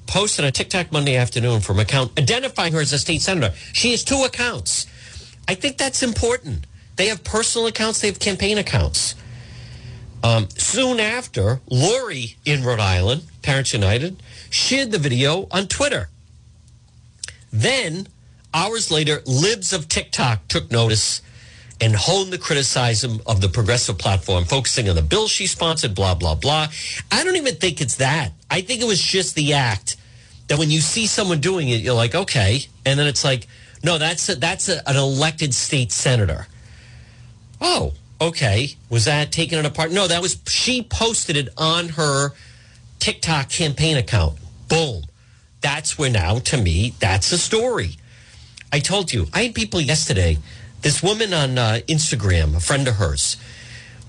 Posted 0.08 0.44
a 0.44 0.52
TikTok 0.52 0.92
Monday 0.92 1.16
afternoon 1.16 1.62
from 1.62 1.78
an 1.78 1.84
account 1.84 2.18
identifying 2.18 2.74
her 2.74 2.82
as 2.82 2.94
a 2.94 3.00
state 3.00 3.22
senator. 3.22 3.54
She 3.74 3.92
has 3.92 4.04
two 4.04 4.24
accounts. 4.26 4.88
I 5.48 5.54
think 5.54 5.78
that's 5.78 6.02
important. 6.02 6.66
They 7.00 7.08
have 7.08 7.24
personal 7.24 7.66
accounts, 7.68 8.02
they 8.02 8.08
have 8.08 8.20
campaign 8.20 8.58
accounts. 8.58 9.16
Um, 10.22 10.50
soon 10.50 11.00
after, 11.00 11.62
Lori 11.70 12.36
in 12.44 12.62
Rhode 12.62 12.82
Island, 12.82 13.24
Parents 13.42 13.72
United, 13.72 14.22
shared 14.50 14.92
the 14.92 14.98
video 14.98 15.48
on 15.50 15.68
Twitter. 15.68 16.10
Then, 17.54 18.10
hours 18.54 18.92
later, 18.92 19.22
libs 19.26 19.72
of 19.72 19.88
TikTok 19.88 20.50
took 20.50 20.72
notice 20.72 21.22
and 21.80 21.96
honed 21.96 22.34
the 22.34 22.38
criticism 22.38 23.22
of 23.26 23.40
the 23.40 23.48
progressive 23.48 23.98
platform, 23.98 24.44
focusing 24.44 24.90
on 24.90 24.98
the 24.98 25.02
bill 25.02 25.30
she 25.30 25.48
sponsored, 25.48 25.96
blah, 25.96 26.16
blah, 26.16 26.36
blah. 26.36 26.68
I 27.10 27.24
don't 27.24 27.38
even 27.38 27.56
think 27.56 27.80
it's 27.80 27.96
that. 27.96 28.34
I 28.52 28.60
think 28.60 28.82
it 28.82 28.88
was 28.88 29.02
just 29.02 29.36
the 29.36 29.54
act 29.54 29.96
that 30.50 30.60
when 30.60 30.70
you 30.70 30.82
see 30.82 31.08
someone 31.08 31.40
doing 31.40 31.70
it, 31.70 31.80
you're 31.80 31.94
like, 31.94 32.14
okay. 32.14 32.60
And 32.86 33.00
then 33.00 33.08
it's 33.08 33.24
like, 33.24 33.48
no, 33.86 33.98
that's 33.98 34.28
a, 34.28 34.36
that's 34.36 34.68
a, 34.68 34.86
an 34.86 34.98
elected 34.98 35.54
state 35.54 35.94
senator. 35.94 36.48
Oh, 37.62 37.94
okay. 38.22 38.76
Was 38.90 39.06
that 39.06 39.32
taking 39.32 39.60
it 39.60 39.66
apart? 39.66 39.92
No, 39.92 40.08
that 40.08 40.22
was, 40.22 40.40
she 40.48 40.82
posted 40.84 41.38
it 41.38 41.50
on 41.58 41.90
her 41.90 42.32
TikTok 43.00 43.50
campaign 43.50 43.98
account. 43.98 44.38
Boom. 44.68 45.04
That's 45.62 45.98
where 45.98 46.10
now, 46.10 46.40
to 46.40 46.58
me, 46.58 46.94
that's 47.00 47.32
a 47.32 47.38
story. 47.38 47.98
I 48.72 48.80
told 48.80 49.12
you, 49.12 49.28
I 49.34 49.44
had 49.44 49.56
people 49.56 49.82
yesterday, 49.82 50.38
this 50.82 51.04
woman 51.04 51.34
on 51.34 51.58
uh, 51.58 51.80
Instagram, 51.88 52.56
a 52.56 52.60
friend 52.60 52.88
of 52.88 52.96
hers, 52.96 53.36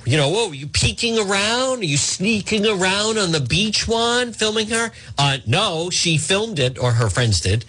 you 0.07 0.17
know, 0.17 0.33
oh, 0.35 0.53
you 0.53 0.67
peeking 0.67 1.19
around? 1.19 1.81
Are 1.81 1.85
you 1.85 1.99
sneaking 1.99 2.67
around 2.67 3.19
on 3.19 3.33
the 3.33 3.41
beach 3.41 3.87
one, 3.87 4.33
filming 4.33 4.69
her? 4.69 4.93
Uh, 5.19 5.39
no, 5.47 5.91
she 5.91 6.17
filmed 6.17 6.59
it, 6.59 6.79
or 6.79 6.93
her 6.93 7.11
friends 7.11 7.41
did, 7.41 7.67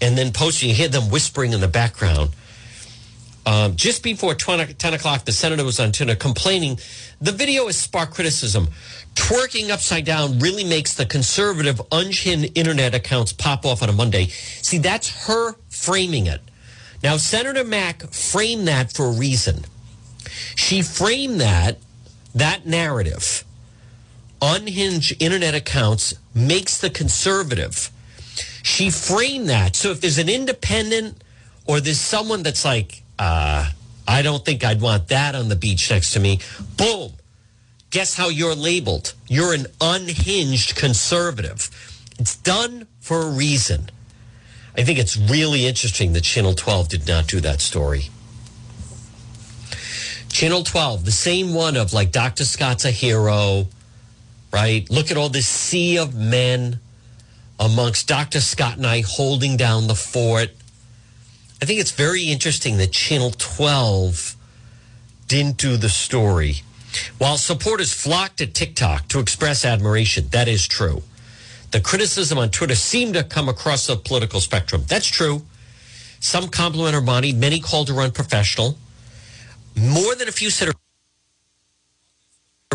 and 0.00 0.16
then 0.16 0.32
posting. 0.32 0.70
You 0.70 0.74
hear 0.74 0.88
them 0.88 1.10
whispering 1.10 1.52
in 1.52 1.60
the 1.60 1.68
background. 1.68 2.30
Um, 3.46 3.76
just 3.76 4.02
before 4.02 4.34
20, 4.34 4.74
10 4.74 4.94
o'clock, 4.94 5.24
the 5.24 5.30
senator 5.30 5.62
was 5.62 5.78
on 5.78 5.92
Twitter 5.92 6.16
complaining. 6.16 6.80
The 7.20 7.30
video 7.30 7.66
has 7.66 7.76
sparked 7.76 8.12
criticism. 8.12 8.68
Twerking 9.14 9.70
upside 9.70 10.04
down 10.04 10.40
really 10.40 10.64
makes 10.64 10.94
the 10.94 11.06
conservative, 11.06 11.80
unhinged 11.92 12.58
internet 12.58 12.92
accounts 12.92 13.32
pop 13.32 13.64
off 13.64 13.84
on 13.84 13.88
a 13.88 13.92
Monday. 13.92 14.26
See, 14.26 14.78
that's 14.78 15.26
her 15.26 15.54
framing 15.68 16.26
it. 16.26 16.40
Now, 17.04 17.18
Senator 17.18 17.62
Mack 17.62 18.02
framed 18.10 18.66
that 18.66 18.92
for 18.92 19.06
a 19.06 19.12
reason. 19.12 19.64
She 20.56 20.82
framed 20.82 21.40
that, 21.40 21.78
that 22.34 22.66
narrative, 22.66 23.44
unhinged 24.42 25.22
internet 25.22 25.54
accounts 25.54 26.14
makes 26.34 26.78
the 26.78 26.90
conservative. 26.90 27.90
She 28.64 28.90
framed 28.90 29.48
that. 29.48 29.76
So 29.76 29.92
if 29.92 30.00
there's 30.00 30.18
an 30.18 30.28
independent 30.28 31.22
or 31.64 31.80
there's 31.80 32.00
someone 32.00 32.42
that's 32.42 32.64
like, 32.64 33.02
uh, 33.18 33.70
I 34.06 34.22
don't 34.22 34.44
think 34.44 34.64
I'd 34.64 34.80
want 34.80 35.08
that 35.08 35.34
on 35.34 35.48
the 35.48 35.56
beach 35.56 35.90
next 35.90 36.12
to 36.12 36.20
me, 36.20 36.40
boom. 36.76 37.12
Guess 37.90 38.16
how 38.16 38.28
you're 38.28 38.54
labeled? 38.54 39.14
You're 39.28 39.54
an 39.54 39.66
unhinged 39.80 40.76
conservative. 40.76 41.70
It's 42.18 42.36
done 42.36 42.86
for 43.00 43.22
a 43.22 43.30
reason. 43.30 43.90
I 44.76 44.84
think 44.84 44.98
it's 44.98 45.16
really 45.16 45.66
interesting 45.66 46.12
that 46.12 46.22
Channel 46.22 46.54
12 46.54 46.88
did 46.88 47.08
not 47.08 47.26
do 47.26 47.40
that 47.40 47.60
story. 47.60 48.10
Channel 50.28 50.64
12, 50.64 51.06
the 51.06 51.12
same 51.12 51.54
one 51.54 51.76
of 51.76 51.94
like 51.94 52.12
Dr. 52.12 52.44
Scott's 52.44 52.84
a 52.84 52.90
hero, 52.90 53.68
right? 54.52 54.88
Look 54.90 55.10
at 55.10 55.16
all 55.16 55.30
this 55.30 55.48
sea 55.48 55.96
of 55.96 56.14
men 56.14 56.78
amongst 57.58 58.06
Dr. 58.06 58.40
Scott 58.40 58.76
and 58.76 58.86
I 58.86 59.00
holding 59.00 59.56
down 59.56 59.86
the 59.86 59.94
fort. 59.94 60.50
I 61.60 61.64
think 61.64 61.80
it's 61.80 61.92
very 61.92 62.24
interesting 62.24 62.76
that 62.78 62.92
Channel 62.92 63.30
12 63.30 64.36
didn't 65.26 65.56
do 65.56 65.76
the 65.76 65.88
story. 65.88 66.56
While 67.18 67.38
supporters 67.38 67.92
flocked 67.92 68.38
to 68.38 68.46
TikTok 68.46 69.08
to 69.08 69.20
express 69.20 69.64
admiration, 69.64 70.28
that 70.30 70.48
is 70.48 70.66
true. 70.66 71.02
The 71.70 71.80
criticism 71.80 72.38
on 72.38 72.50
Twitter 72.50 72.74
seemed 72.74 73.14
to 73.14 73.24
come 73.24 73.48
across 73.48 73.86
the 73.86 73.96
political 73.96 74.40
spectrum. 74.40 74.84
That's 74.86 75.06
true. 75.06 75.42
Some 76.20 76.48
compliment 76.48 76.94
her 76.94 77.00
body, 77.00 77.32
many 77.32 77.60
called 77.60 77.88
her 77.88 78.00
unprofessional. 78.00 78.76
More 79.74 80.14
than 80.14 80.28
a 80.28 80.32
few 80.32 80.50
said 80.50 80.68
her 80.68 80.74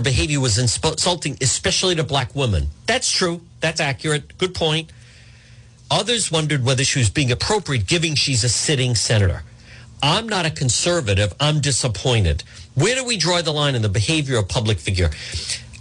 behavior 0.01 0.39
was 0.39 0.57
insulting, 0.57 1.37
especially 1.41 1.95
to 1.95 2.03
black 2.03 2.35
women. 2.35 2.67
That's 2.85 3.09
true. 3.11 3.41
That's 3.59 3.79
accurate. 3.79 4.37
Good 4.37 4.53
point. 4.53 4.91
Others 5.91 6.31
wondered 6.31 6.63
whether 6.63 6.85
she 6.85 6.99
was 6.99 7.09
being 7.09 7.31
appropriate, 7.31 7.85
given 7.85 8.15
she's 8.15 8.45
a 8.45 8.49
sitting 8.49 8.95
senator. 8.95 9.43
I'm 10.01 10.27
not 10.27 10.45
a 10.45 10.49
conservative. 10.49 11.33
I'm 11.39 11.59
disappointed. 11.59 12.43
Where 12.75 12.95
do 12.95 13.03
we 13.03 13.17
draw 13.17 13.41
the 13.41 13.51
line 13.51 13.75
in 13.75 13.81
the 13.81 13.89
behavior 13.89 14.37
of 14.37 14.47
public 14.47 14.79
figure? 14.79 15.09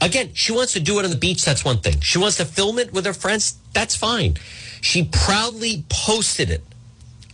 Again, 0.01 0.31
she 0.35 0.53
wants 0.53 0.73
to 0.73 0.81
do 0.81 0.99
it 0.99 1.05
on 1.05 1.11
the 1.11 1.17
beach. 1.17 1.45
That's 1.45 1.65
one 1.65 1.79
thing. 1.79 2.01
She 2.01 2.19
wants 2.19 2.39
to 2.39 2.45
film 2.45 2.81
it 2.81 2.93
with 2.93 3.07
her 3.07 3.13
friends. 3.15 3.57
That's 3.73 3.95
fine. 3.95 4.37
She 4.81 5.05
proudly 5.05 5.85
posted 5.89 6.51
it 6.51 6.65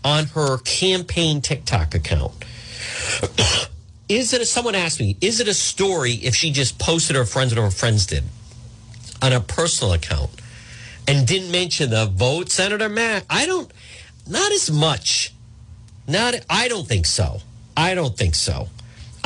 on 0.04 0.26
her 0.26 0.58
campaign 0.58 1.40
TikTok 1.40 1.94
account. 1.94 2.32
is 4.08 4.34
it, 4.34 4.42
a, 4.42 4.46
someone 4.46 4.74
asked 4.74 5.00
me, 5.00 5.16
is 5.22 5.40
it 5.40 5.48
a 5.48 5.54
story 5.54 6.12
if 6.12 6.34
she 6.34 6.52
just 6.52 6.78
posted 6.78 7.16
her 7.16 7.24
friends 7.24 7.54
what 7.54 7.62
her 7.62 7.70
friends 7.70 8.04
did 8.04 8.24
on 9.22 9.32
a 9.32 9.40
personal 9.40 9.94
account 9.94 10.30
and 11.06 11.26
didn't 11.26 11.50
mention 11.50 11.90
the 11.90 12.06
vote 12.06 12.50
Senator 12.50 12.88
Mack? 12.88 13.24
I 13.30 13.46
don't, 13.46 13.70
not 14.28 14.52
as 14.52 14.70
much. 14.70 15.32
Not, 16.08 16.34
I 16.48 16.68
don't 16.68 16.86
think 16.86 17.06
so. 17.06 17.40
I 17.76 17.94
don't 17.94 18.16
think 18.16 18.34
so. 18.34 18.68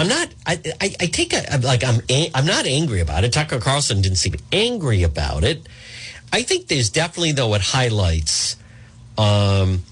I'm 0.00 0.08
not. 0.08 0.28
I, 0.46 0.58
I, 0.80 0.94
I 0.98 1.06
take 1.06 1.34
a 1.34 1.60
like 1.62 1.84
I'm. 1.84 2.00
I'm 2.34 2.46
not 2.46 2.64
angry 2.64 3.00
about 3.00 3.22
it. 3.22 3.34
Tucker 3.34 3.60
Carlson 3.60 4.00
didn't 4.00 4.16
seem 4.16 4.34
angry 4.50 5.02
about 5.02 5.44
it. 5.44 5.68
I 6.32 6.40
think 6.40 6.68
there's 6.68 6.88
definitely 6.88 7.32
though 7.32 7.52
it 7.52 7.60
highlights. 7.60 8.56
Um, 9.18 9.82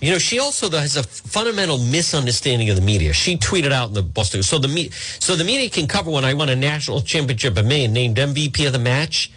you 0.00 0.10
know, 0.10 0.18
she 0.18 0.40
also 0.40 0.68
though, 0.68 0.80
has 0.80 0.96
a 0.96 1.04
fundamental 1.04 1.78
misunderstanding 1.78 2.68
of 2.68 2.74
the 2.74 2.82
media. 2.82 3.12
She 3.12 3.36
tweeted 3.36 3.70
out 3.70 3.88
in 3.88 3.94
the 3.94 4.02
Boston. 4.02 4.42
So 4.42 4.58
the 4.58 4.66
me, 4.66 4.90
so 4.90 5.36
the 5.36 5.44
media 5.44 5.70
can 5.70 5.86
cover 5.86 6.10
when 6.10 6.24
I 6.24 6.34
won 6.34 6.48
a 6.48 6.56
national 6.56 7.02
championship 7.02 7.56
in 7.58 7.68
May 7.68 7.84
and 7.84 7.94
named 7.94 8.16
MVP 8.16 8.66
of 8.66 8.72
the 8.72 8.80
match. 8.80 9.30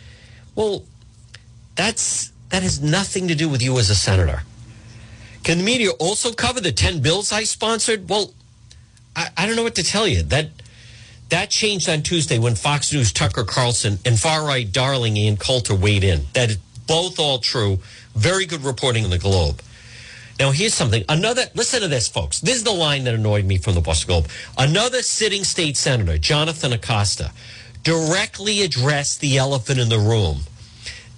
Well, 0.55 0.83
that's 1.75 2.31
that 2.49 2.63
has 2.63 2.81
nothing 2.81 3.27
to 3.29 3.35
do 3.35 3.49
with 3.49 3.61
you 3.61 3.77
as 3.79 3.89
a 3.89 3.95
senator. 3.95 4.43
Can 5.43 5.57
the 5.57 5.63
media 5.63 5.89
also 5.99 6.31
cover 6.31 6.61
the 6.61 6.71
10 6.71 7.01
bills 7.01 7.31
I 7.31 7.43
sponsored? 7.43 8.07
Well, 8.07 8.33
I, 9.15 9.29
I 9.35 9.45
don't 9.45 9.55
know 9.55 9.63
what 9.63 9.75
to 9.75 9.83
tell 9.83 10.07
you. 10.07 10.23
That 10.23 10.49
that 11.29 11.49
changed 11.49 11.89
on 11.89 12.03
Tuesday 12.03 12.37
when 12.37 12.55
Fox 12.55 12.93
News 12.93 13.11
Tucker 13.11 13.43
Carlson 13.43 13.97
and 14.05 14.19
far 14.19 14.45
right 14.45 14.71
darling 14.71 15.17
Ann 15.17 15.35
Coulter 15.37 15.75
weighed 15.75 16.03
in. 16.03 16.25
That 16.33 16.51
is 16.51 16.57
both 16.87 17.19
all 17.19 17.39
true. 17.39 17.79
Very 18.15 18.45
good 18.45 18.63
reporting 18.63 19.03
in 19.03 19.09
the 19.09 19.17
Globe. 19.17 19.61
Now 20.39 20.51
here's 20.51 20.73
something. 20.73 21.03
Another 21.09 21.43
listen 21.55 21.81
to 21.81 21.87
this, 21.87 22.07
folks. 22.07 22.39
This 22.39 22.55
is 22.55 22.63
the 22.63 22.71
line 22.71 23.03
that 23.05 23.13
annoyed 23.13 23.45
me 23.45 23.57
from 23.57 23.75
the 23.75 23.81
Boston 23.81 24.07
Globe. 24.07 24.27
Another 24.57 25.01
sitting 25.01 25.43
state 25.43 25.77
senator, 25.77 26.17
Jonathan 26.17 26.73
Acosta, 26.73 27.31
directly 27.83 28.61
addressed 28.61 29.19
the 29.19 29.37
elephant 29.37 29.79
in 29.79 29.89
the 29.89 29.99
room. 29.99 30.41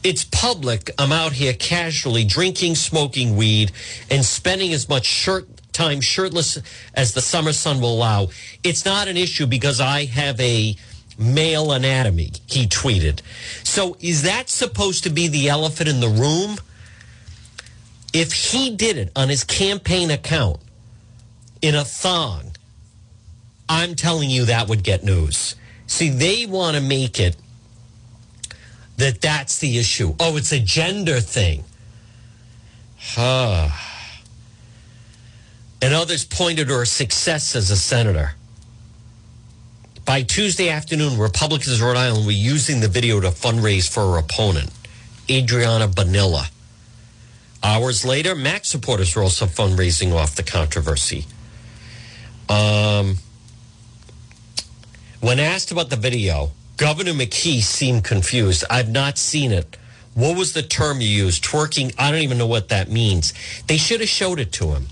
It's 0.06 0.24
public. 0.24 0.92
I'm 1.00 1.12
out 1.12 1.32
here 1.32 1.54
casually 1.54 2.26
drinking, 2.26 2.76
smoking 2.76 3.36
weed, 3.36 3.72
and 4.12 4.24
spending 4.24 4.72
as 4.72 4.88
much 4.88 5.04
shirt 5.04 5.48
time 5.74 6.00
shirtless 6.00 6.60
as 6.94 7.16
the 7.16 7.22
summer 7.22 7.52
sun 7.52 7.82
will 7.82 7.96
allow. 7.96 8.28
It's 8.64 8.86
not 8.86 9.08
an 9.08 9.18
issue 9.18 9.48
because 9.48 9.82
I 9.82 10.06
have 10.06 10.40
a 10.40 10.76
male 11.18 11.72
anatomy, 11.72 12.34
he 12.46 12.68
tweeted. 12.68 13.22
So 13.64 13.98
is 14.00 14.22
that 14.22 14.48
supposed 14.48 15.06
to 15.06 15.10
be 15.10 15.28
the 15.28 15.50
elephant 15.50 15.90
in 15.90 16.02
the 16.02 16.08
room? 16.08 16.58
If 18.14 18.32
he 18.32 18.76
did 18.76 18.98
it 18.98 19.12
on 19.16 19.30
his 19.30 19.44
campaign 19.44 20.12
account 20.12 20.60
in 21.64 21.74
a 21.74 21.84
thong, 21.84 22.52
I'm 23.68 23.96
telling 23.96 24.30
you 24.30 24.46
that 24.46 24.70
would 24.70 24.84
get 24.84 25.04
news. 25.04 25.56
See, 25.88 26.10
they 26.10 26.46
want 26.46 26.76
to 26.76 26.82
make 26.82 27.20
it 27.20 27.36
that 28.98 29.22
that's 29.22 29.60
the 29.60 29.78
issue. 29.78 30.16
Oh, 30.20 30.38
it's 30.38 30.52
a 30.52 30.60
gender 30.60 31.20
thing. 31.20 31.64
Huh. 32.98 33.70
And 35.82 35.94
others 35.94 36.26
pointed 36.26 36.68
to 36.70 36.74
her 36.76 36.86
success 36.86 37.56
as 37.56 37.70
a 37.72 37.78
senator. 37.78 38.34
By 40.06 40.22
Tuesday 40.22 40.70
afternoon, 40.70 41.18
Republicans 41.18 41.80
in 41.80 41.86
Rhode 41.86 41.98
Island 41.98 42.26
were 42.26 42.32
using 42.32 42.80
the 42.80 42.88
video 42.88 43.20
to 43.20 43.30
fundraise 43.30 43.92
for 43.92 44.12
her 44.12 44.18
opponent, 44.18 44.72
Adriana 45.30 45.88
Bonilla. 45.88 46.48
Hours 47.64 48.06
later, 48.06 48.36
Mack 48.36 48.66
supporters 48.66 49.16
were 49.16 49.24
also 49.24 49.48
fundraising 49.48 50.14
off 50.14 50.36
the 50.36 50.44
controversy. 50.44 51.26
Um, 52.48 53.18
when 55.20 55.40
asked 55.40 55.72
about 55.72 55.90
the 55.90 55.96
video, 55.96 56.52
Governor 56.78 57.14
McKee 57.14 57.62
seemed 57.62 58.04
confused. 58.04 58.66
I've 58.70 58.90
not 58.90 59.18
seen 59.18 59.52
it. 59.52 59.78
What 60.14 60.38
was 60.38 60.54
the 60.54 60.62
term 60.62 61.02
you 61.02 61.08
used? 61.08 61.44
Twerking? 61.44 61.94
I 61.98 62.12
don't 62.12 62.22
even 62.22 62.38
know 62.38 62.48
what 62.48 62.70
that 62.70 62.90
means. 62.90 63.34
They 63.68 63.78
should 63.78 64.00
have 64.00 64.10
showed 64.10 64.40
it 64.40 64.52
to 64.54 64.68
him. 64.68 64.88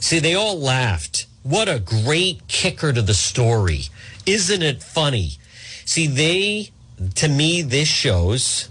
See, 0.00 0.18
they 0.18 0.34
all 0.34 0.58
laughed. 0.58 1.26
What 1.42 1.68
a 1.68 1.78
great 1.78 2.46
kicker 2.48 2.92
to 2.92 3.02
the 3.02 3.14
story. 3.14 3.84
Isn't 4.26 4.62
it 4.62 4.82
funny? 4.82 5.32
See, 5.84 6.06
they, 6.06 6.70
to 7.16 7.28
me, 7.28 7.62
this 7.62 7.88
shows, 7.88 8.68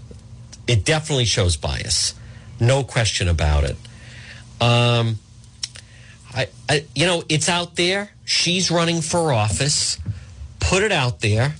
it 0.66 0.84
definitely 0.84 1.24
shows 1.24 1.56
bias. 1.56 2.14
No 2.60 2.84
question 2.84 3.28
about 3.28 3.64
it. 3.64 3.76
Um, 4.60 5.18
I, 6.32 6.48
I, 6.68 6.84
you 6.94 7.06
know, 7.06 7.24
it's 7.28 7.48
out 7.48 7.76
there. 7.76 8.10
She's 8.24 8.70
running 8.70 9.00
for 9.00 9.32
office. 9.32 9.98
Put 10.60 10.82
it 10.82 10.92
out 10.92 11.20
there, 11.20 11.54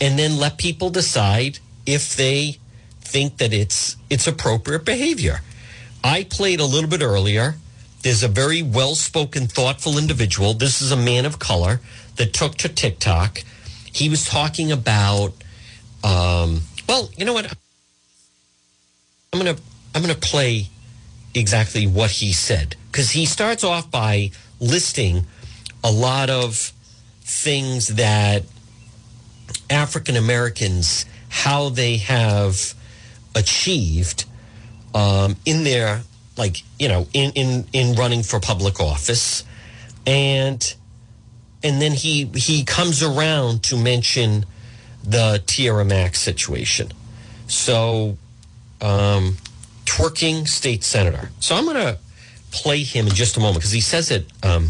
and 0.00 0.18
then 0.18 0.38
let 0.38 0.58
people 0.58 0.90
decide 0.90 1.58
if 1.86 2.16
they 2.16 2.58
think 3.00 3.38
that 3.38 3.52
it's 3.52 3.96
it's 4.10 4.26
appropriate 4.26 4.84
behavior. 4.84 5.40
I 6.02 6.24
played 6.24 6.60
a 6.60 6.64
little 6.64 6.90
bit 6.90 7.02
earlier. 7.02 7.56
There's 8.02 8.22
a 8.22 8.28
very 8.28 8.62
well-spoken, 8.62 9.48
thoughtful 9.48 9.98
individual. 9.98 10.54
This 10.54 10.80
is 10.80 10.92
a 10.92 10.96
man 10.96 11.24
of 11.24 11.38
color 11.38 11.80
that 12.16 12.32
took 12.32 12.54
to 12.56 12.68
TikTok. 12.68 13.42
He 13.92 14.08
was 14.08 14.24
talking 14.24 14.70
about, 14.70 15.32
um, 16.04 16.60
well, 16.88 17.10
you 17.16 17.24
know 17.24 17.32
what? 17.32 17.52
I'm 19.32 19.38
gonna 19.38 19.56
I'm 19.94 20.02
gonna 20.02 20.14
play 20.14 20.68
exactly 21.34 21.86
what 21.86 22.10
he 22.10 22.32
said 22.32 22.76
because 22.90 23.10
he 23.10 23.26
starts 23.26 23.64
off 23.64 23.90
by 23.90 24.30
listing 24.60 25.26
a 25.82 25.90
lot 25.90 26.30
of 26.30 26.72
things 27.22 27.88
that 27.88 28.44
African 29.70 30.16
Americans 30.16 31.06
how 31.28 31.68
they 31.68 31.98
have 31.98 32.74
achieved 33.34 34.24
um, 34.94 35.36
in 35.44 35.64
their 35.64 36.02
like 36.36 36.62
you 36.78 36.88
know 36.88 37.06
in 37.12 37.32
in 37.32 37.66
in 37.72 37.94
running 37.96 38.22
for 38.22 38.40
public 38.40 38.80
office. 38.80 39.44
And 40.06 40.74
and 41.62 41.82
then 41.82 41.92
he 41.92 42.24
he 42.34 42.64
comes 42.64 43.02
around 43.02 43.62
to 43.64 43.76
mention 43.76 44.46
the 45.04 45.42
Tiara 45.46 45.84
Mack's 45.84 46.20
situation. 46.20 46.92
So 47.48 48.16
um, 48.80 49.36
twerking 49.84 50.48
state 50.48 50.84
senator. 50.84 51.30
So 51.40 51.54
I'm 51.54 51.66
gonna 51.66 51.98
play 52.50 52.82
him 52.82 53.06
in 53.06 53.12
just 53.12 53.36
a 53.36 53.40
moment 53.40 53.58
because 53.58 53.72
he 53.72 53.80
says 53.80 54.10
it 54.10 54.26
um, 54.42 54.68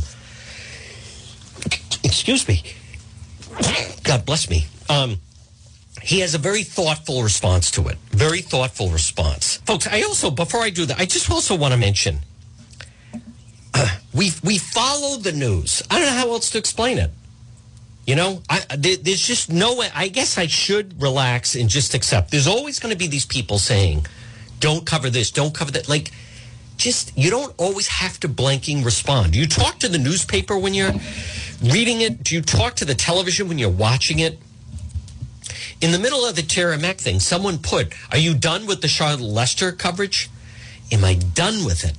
excuse 2.03 2.49
me 2.49 2.63
God 4.07 4.25
bless 4.25 4.49
me 4.49 4.67
um, 4.89 5.19
he 6.03 6.21
has 6.21 6.35
a 6.35 6.39
very 6.39 6.63
thoughtful 6.63 7.23
response 7.23 7.71
to 7.73 7.89
it. 7.89 7.97
Very 8.11 8.41
thoughtful 8.41 8.91
response. 8.91 9.57
Folks, 9.67 9.87
I 9.87 10.03
also, 10.03 10.31
before 10.31 10.61
I 10.61 10.71
do 10.71 10.87
that, 10.87 10.99
I 10.99 11.07
just 11.07 11.31
also 11.31 11.57
want 11.57 11.73
to 11.73 11.79
mention 11.79 12.19
uh, 13.75 13.99
we, 14.15 14.31
we 14.45 14.59
follow 14.59 15.17
the 15.17 15.33
news. 15.33 15.83
I 15.91 15.99
don't 15.99 16.07
know 16.07 16.19
how 16.19 16.31
else 16.31 16.51
to 16.51 16.59
explain 16.59 16.99
it. 16.99 17.11
You 18.07 18.15
know, 18.15 18.43
I, 18.49 18.61
there's 18.77 19.27
just 19.27 19.51
no 19.51 19.75
way. 19.75 19.89
I 19.93 20.07
guess 20.09 20.39
I 20.39 20.47
should 20.47 21.03
relax 21.03 21.57
and 21.57 21.69
just 21.69 21.93
accept. 21.93 22.31
There's 22.31 22.47
always 22.47 22.79
going 22.79 22.93
to 22.93 22.99
be 22.99 23.09
these 23.09 23.27
people 23.27 23.59
saying, 23.59 24.07
don't 24.61 24.87
cover 24.87 25.11
this, 25.11 25.33
don't 25.33 25.53
cover 25.53 25.73
that. 25.73 25.89
Like, 25.89 26.13
just, 26.77 27.17
you 27.17 27.31
don't 27.31 27.55
always 27.57 27.87
have 27.87 28.21
to 28.21 28.29
blanking 28.29 28.85
respond. 28.85 29.33
Do 29.33 29.39
you 29.39 29.47
talk 29.47 29.79
to 29.81 29.89
the 29.89 29.99
newspaper 29.99 30.59
when 30.59 30.75
you're 30.75 30.93
reading 31.63 32.01
it? 32.01 32.23
Do 32.23 32.35
you 32.35 32.43
talk 32.43 32.75
to 32.77 32.85
the 32.85 32.95
television 32.95 33.49
when 33.49 33.59
you're 33.59 33.71
watching 33.71 34.19
it? 34.19 34.39
In 35.81 35.93
the 35.93 35.99
middle 35.99 36.25
of 36.25 36.37
the 36.37 36.43
Tiara 36.43 36.79
Mack 36.79 36.99
thing, 36.99 37.21
someone 37.21 37.59
put, 37.59 37.93
Are 38.11 38.19
you 38.19 38.35
done 38.35 38.67
with 38.67 38.81
the 38.81 38.89
Charlotte 38.89 39.21
Lester 39.21 39.73
coverage? 39.73 40.31
Am 40.91 41.05
I 41.05 41.15
done 41.15 41.65
with 41.65 41.85
it? 41.85 41.97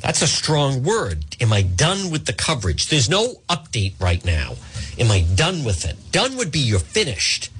That's 0.00 0.22
a 0.22 0.26
strong 0.26 0.82
word. 0.82 1.24
Am 1.40 1.52
I 1.52 1.62
done 1.62 2.10
with 2.10 2.26
the 2.26 2.32
coverage? 2.32 2.88
There's 2.88 3.08
no 3.08 3.40
update 3.48 3.94
right 4.00 4.22
now. 4.24 4.54
Am 4.98 5.10
I 5.10 5.22
done 5.34 5.64
with 5.64 5.84
it? 5.86 5.96
Done 6.12 6.36
would 6.36 6.52
be 6.52 6.58
you're 6.58 6.78
finished. 6.78 7.50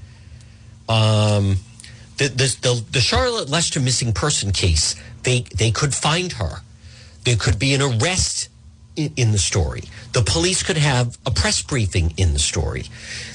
Um, 0.89 1.57
the, 2.19 2.29
the, 2.29 2.57
the, 2.61 2.85
the 2.93 3.01
Charlotte 3.01 3.49
Lester 3.49 3.81
missing 3.81 4.13
person 4.13 4.53
case, 4.53 4.95
they, 5.25 5.41
they 5.57 5.71
could 5.71 5.95
find 5.95 6.33
her. 6.33 6.63
There 7.25 7.37
could 7.37 7.59
be 7.59 7.75
an 7.75 7.83
arrest 7.83 8.49
in, 8.97 9.13
in 9.17 9.33
the 9.33 9.39
story. 9.39 9.85
The 10.13 10.23
police 10.23 10.63
could 10.63 10.77
have 10.77 11.19
a 11.27 11.31
press 11.31 11.63
briefing 11.63 12.15
in 12.17 12.33
the 12.33 12.39
story. 12.39 12.85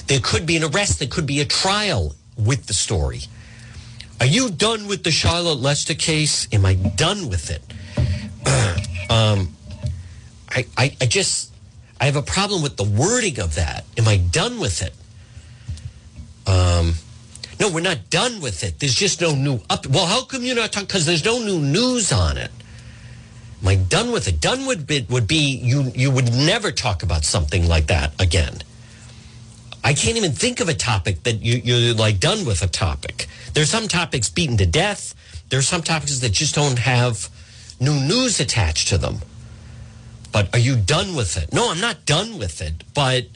There 0.06 0.20
could 0.22 0.46
be 0.46 0.56
an 0.56 0.64
arrest. 0.64 0.98
There 0.98 1.08
could 1.08 1.26
be 1.26 1.40
a 1.40 1.44
trial 1.44 2.14
with 2.36 2.66
the 2.66 2.74
story. 2.74 3.22
Are 4.20 4.26
you 4.26 4.50
done 4.50 4.86
with 4.86 5.04
the 5.04 5.10
Charlotte 5.10 5.60
Lester 5.60 5.94
case? 5.94 6.46
Am 6.52 6.64
I 6.66 6.74
done 6.74 7.28
with 7.28 7.50
it? 7.50 7.62
um, 9.10 9.54
I, 10.50 10.66
I, 10.76 10.96
I 11.00 11.06
just, 11.06 11.52
I 12.00 12.06
have 12.06 12.16
a 12.16 12.22
problem 12.22 12.62
with 12.62 12.76
the 12.76 12.84
wording 12.84 13.40
of 13.40 13.54
that. 13.54 13.84
Am 13.96 14.06
I 14.06 14.18
done 14.18 14.58
with 14.60 14.82
it? 14.82 14.94
Um, 16.46 16.94
no, 17.60 17.70
we're 17.70 17.80
not 17.80 18.08
done 18.08 18.40
with 18.40 18.64
it. 18.64 18.80
There's 18.80 18.94
just 18.94 19.20
no 19.20 19.34
new 19.34 19.60
up. 19.68 19.86
Well, 19.86 20.06
how 20.06 20.24
come 20.24 20.42
you're 20.42 20.56
not 20.56 20.72
talking? 20.72 20.86
Because 20.86 21.04
there's 21.04 21.24
no 21.24 21.38
new 21.38 21.60
news 21.60 22.10
on 22.10 22.38
it. 22.38 22.50
Am 23.60 23.68
I 23.68 23.74
done 23.74 24.12
with 24.12 24.26
it? 24.26 24.40
Done 24.40 24.64
would 24.64 24.86
be, 24.86 25.06
would 25.10 25.28
be 25.28 25.56
you. 25.56 25.92
You 25.94 26.10
would 26.10 26.32
never 26.32 26.72
talk 26.72 27.02
about 27.02 27.24
something 27.24 27.68
like 27.68 27.88
that 27.88 28.18
again. 28.18 28.62
I 29.84 29.92
can't 29.92 30.16
even 30.16 30.32
think 30.32 30.60
of 30.60 30.68
a 30.70 30.74
topic 30.74 31.22
that 31.24 31.42
you, 31.42 31.56
you're 31.56 31.94
like 31.94 32.18
done 32.18 32.46
with 32.46 32.62
a 32.62 32.66
topic. 32.66 33.26
There's 33.52 33.70
some 33.70 33.88
topics 33.88 34.30
beaten 34.30 34.56
to 34.56 34.66
death. 34.66 35.14
There's 35.50 35.68
some 35.68 35.82
topics 35.82 36.18
that 36.20 36.32
just 36.32 36.54
don't 36.54 36.78
have 36.78 37.28
new 37.78 37.98
news 38.00 38.40
attached 38.40 38.88
to 38.88 38.98
them. 38.98 39.18
But 40.32 40.54
are 40.54 40.58
you 40.58 40.76
done 40.76 41.14
with 41.14 41.36
it? 41.36 41.52
No, 41.52 41.70
I'm 41.70 41.80
not 41.80 42.06
done 42.06 42.38
with 42.38 42.62
it. 42.62 42.84
But 42.94 43.26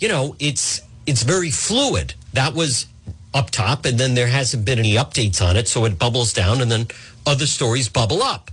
you 0.00 0.08
know, 0.08 0.34
it's 0.38 0.80
it's 1.06 1.22
very 1.22 1.50
fluid. 1.50 2.14
That 2.32 2.54
was 2.54 2.86
up 3.34 3.50
top, 3.50 3.84
and 3.84 3.98
then 3.98 4.14
there 4.14 4.28
hasn't 4.28 4.64
been 4.64 4.78
any 4.78 4.94
updates 4.94 5.42
on 5.42 5.56
it, 5.56 5.68
so 5.68 5.84
it 5.84 5.98
bubbles 5.98 6.32
down, 6.32 6.60
and 6.60 6.70
then 6.70 6.86
other 7.26 7.46
stories 7.46 7.88
bubble 7.88 8.22
up. 8.22 8.50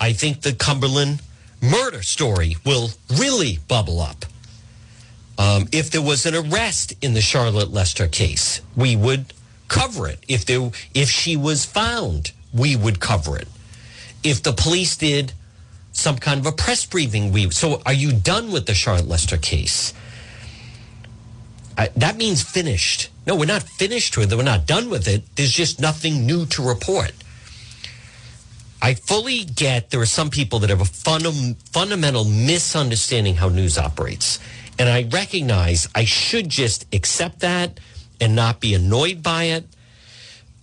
I 0.00 0.12
think 0.12 0.40
the 0.40 0.54
Cumberland 0.54 1.20
murder 1.60 2.02
story 2.02 2.56
will 2.64 2.90
really 3.10 3.58
bubble 3.68 4.00
up. 4.00 4.24
Um, 5.36 5.68
if 5.72 5.90
there 5.90 6.02
was 6.02 6.24
an 6.24 6.34
arrest 6.34 6.94
in 7.02 7.14
the 7.14 7.20
Charlotte 7.20 7.72
Lester 7.72 8.06
case, 8.06 8.60
we 8.76 8.96
would 8.96 9.32
cover 9.68 10.06
it. 10.06 10.18
If 10.28 10.46
there, 10.46 10.70
if 10.94 11.10
she 11.10 11.36
was 11.36 11.64
found, 11.64 12.32
we 12.52 12.76
would 12.76 13.00
cover 13.00 13.36
it. 13.36 13.48
If 14.22 14.42
the 14.42 14.52
police 14.52 14.96
did 14.96 15.32
some 15.92 16.18
kind 16.18 16.40
of 16.40 16.46
a 16.46 16.52
press 16.52 16.86
briefing, 16.86 17.32
we. 17.32 17.50
So, 17.50 17.82
are 17.84 17.92
you 17.92 18.12
done 18.12 18.52
with 18.52 18.66
the 18.66 18.74
Charlotte 18.74 19.08
Lester 19.08 19.36
case? 19.36 19.92
I, 21.76 21.88
that 21.96 22.16
means 22.16 22.42
finished. 22.42 23.09
No, 23.26 23.36
we're 23.36 23.46
not 23.46 23.62
finished 23.62 24.16
with 24.16 24.32
it. 24.32 24.36
We're 24.36 24.42
not 24.42 24.66
done 24.66 24.88
with 24.90 25.06
it. 25.06 25.22
There's 25.36 25.52
just 25.52 25.80
nothing 25.80 26.26
new 26.26 26.46
to 26.46 26.66
report. 26.66 27.12
I 28.82 28.94
fully 28.94 29.44
get 29.44 29.90
there 29.90 30.00
are 30.00 30.06
some 30.06 30.30
people 30.30 30.60
that 30.60 30.70
have 30.70 30.80
a 30.80 30.86
funda- 30.86 31.56
fundamental 31.70 32.24
misunderstanding 32.24 33.36
how 33.36 33.48
news 33.48 33.76
operates. 33.76 34.38
And 34.78 34.88
I 34.88 35.06
recognize 35.10 35.86
I 35.94 36.04
should 36.04 36.48
just 36.48 36.86
accept 36.94 37.40
that 37.40 37.78
and 38.20 38.34
not 38.34 38.60
be 38.60 38.74
annoyed 38.74 39.22
by 39.22 39.44
it. 39.44 39.64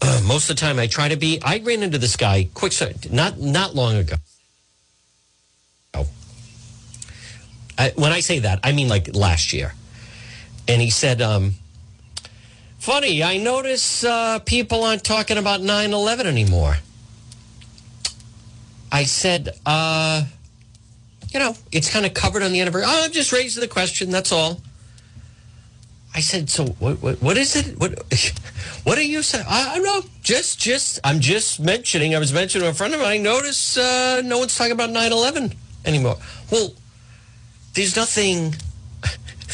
Uh, 0.02 0.22
most 0.28 0.50
of 0.50 0.56
the 0.56 0.60
time 0.60 0.80
I 0.80 0.88
try 0.88 1.10
to 1.10 1.16
be. 1.16 1.40
I 1.44 1.60
ran 1.60 1.84
into 1.84 1.98
this 1.98 2.16
guy 2.16 2.50
quick, 2.54 2.74
not, 3.12 3.40
not 3.40 3.76
long 3.76 3.96
ago. 3.98 4.16
I, 7.78 7.92
when 7.96 8.12
I 8.12 8.22
say 8.22 8.40
that, 8.40 8.60
I 8.64 8.72
mean 8.72 8.88
like 8.88 9.16
last 9.16 9.54
year. 9.54 9.74
And 10.68 10.82
he 10.82 10.90
said, 10.90 11.22
um, 11.22 11.54
funny, 12.88 13.22
I 13.22 13.36
notice 13.36 14.06
uh, 14.06 14.40
people 14.40 14.86
aren't 14.86 15.04
talking 15.04 15.38
about 15.38 15.60
9 15.60 15.92
11 15.92 16.26
anymore. 16.26 16.78
I 18.90 19.04
said, 19.04 19.50
uh, 19.66 20.24
you 21.34 21.38
know, 21.38 21.54
it's 21.74 21.92
kind 21.92 22.06
of 22.06 22.14
covered 22.14 22.44
on 22.44 22.54
the 22.54 22.62
anniversary. 22.62 22.90
Oh, 22.90 23.04
I'm 23.04 23.12
just 23.12 23.34
raising 23.34 23.60
the 23.60 23.68
question. 23.68 24.10
That's 24.10 24.32
all. 24.32 24.62
I 26.16 26.22
said, 26.22 26.50
so 26.50 26.68
what, 26.80 27.02
what, 27.02 27.22
what 27.22 27.38
is 27.38 27.58
it? 27.58 27.78
What, 27.78 27.92
what 28.86 28.98
are 28.98 29.02
you 29.02 29.22
saying? 29.22 29.44
I, 29.50 29.74
I 29.74 29.76
don't 29.80 29.84
know. 29.84 30.10
Just, 30.24 30.58
just, 30.58 31.02
I'm 31.04 31.20
just 31.20 31.60
mentioning, 31.60 32.16
I 32.16 32.20
was 32.20 32.32
mentioning 32.32 32.70
a 32.70 32.74
friend 32.74 32.94
of 32.94 33.02
mine, 33.02 33.10
I 33.10 33.18
notice 33.18 33.78
uh, 33.78 34.22
no 34.24 34.38
one's 34.38 34.58
talking 34.58 34.72
about 34.72 34.92
9 34.92 35.12
11 35.12 35.52
anymore. 35.84 36.16
Well, 36.50 36.74
there's 37.74 37.98
nothing, 37.98 38.56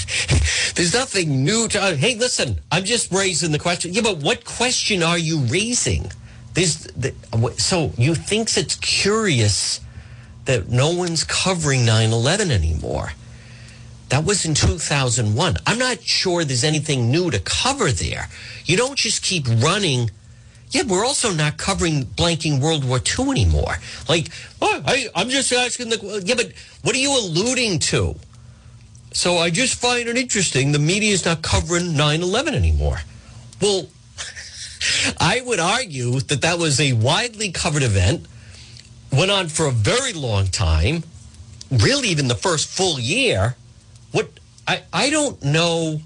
there's 0.75 0.93
nothing 0.93 1.43
new 1.43 1.67
to, 1.69 1.81
uh, 1.81 1.95
hey, 1.95 2.15
listen, 2.15 2.59
I'm 2.71 2.83
just 2.83 3.11
raising 3.11 3.51
the 3.51 3.59
question. 3.59 3.93
Yeah, 3.93 4.01
but 4.01 4.17
what 4.17 4.45
question 4.45 5.03
are 5.03 5.17
you 5.17 5.39
raising? 5.39 6.11
The, 6.53 7.13
so 7.57 7.91
you 7.97 8.13
think 8.13 8.55
it's 8.57 8.75
curious 8.75 9.79
that 10.45 10.69
no 10.69 10.91
one's 10.91 11.23
covering 11.23 11.85
9 11.85 12.11
11 12.11 12.51
anymore. 12.51 13.13
That 14.09 14.25
was 14.25 14.45
in 14.45 14.53
2001. 14.53 15.57
I'm 15.65 15.79
not 15.79 16.01
sure 16.03 16.43
there's 16.43 16.63
anything 16.63 17.09
new 17.09 17.31
to 17.31 17.39
cover 17.39 17.91
there. 17.91 18.29
You 18.65 18.77
don't 18.77 18.97
just 18.97 19.23
keep 19.23 19.47
running. 19.47 20.11
Yeah, 20.69 20.83
we're 20.83 21.05
also 21.05 21.31
not 21.31 21.57
covering 21.57 22.05
blanking 22.05 22.61
World 22.61 22.83
War 22.83 22.99
II 22.99 23.31
anymore. 23.31 23.77
Like, 24.07 24.29
oh, 24.61 24.83
I, 24.85 25.07
I'm 25.15 25.29
just 25.29 25.51
asking 25.51 25.89
the. 25.89 26.21
Yeah, 26.23 26.35
but 26.35 26.51
what 26.83 26.95
are 26.95 26.99
you 26.99 27.17
alluding 27.17 27.79
to? 27.79 28.15
So 29.13 29.37
I 29.37 29.49
just 29.49 29.79
find 29.79 30.07
it 30.09 30.17
interesting 30.17 30.71
the 30.71 30.79
media 30.79 31.13
is 31.13 31.25
not 31.25 31.41
covering 31.41 31.95
9 31.95 32.21
11 32.21 32.53
anymore. 32.53 32.99
Well, 33.61 33.87
I 35.19 35.41
would 35.41 35.59
argue 35.59 36.19
that 36.19 36.41
that 36.41 36.59
was 36.59 36.79
a 36.79 36.93
widely 36.93 37.51
covered 37.51 37.83
event, 37.83 38.25
went 39.11 39.31
on 39.31 39.47
for 39.47 39.67
a 39.67 39.71
very 39.71 40.13
long 40.13 40.47
time, 40.47 41.03
really, 41.71 42.09
even 42.09 42.27
the 42.27 42.35
first 42.35 42.67
full 42.67 42.99
year 42.99 43.55
what 44.13 44.29
I, 44.67 44.83
I 44.93 45.09
don't 45.09 45.43
know 45.43 45.99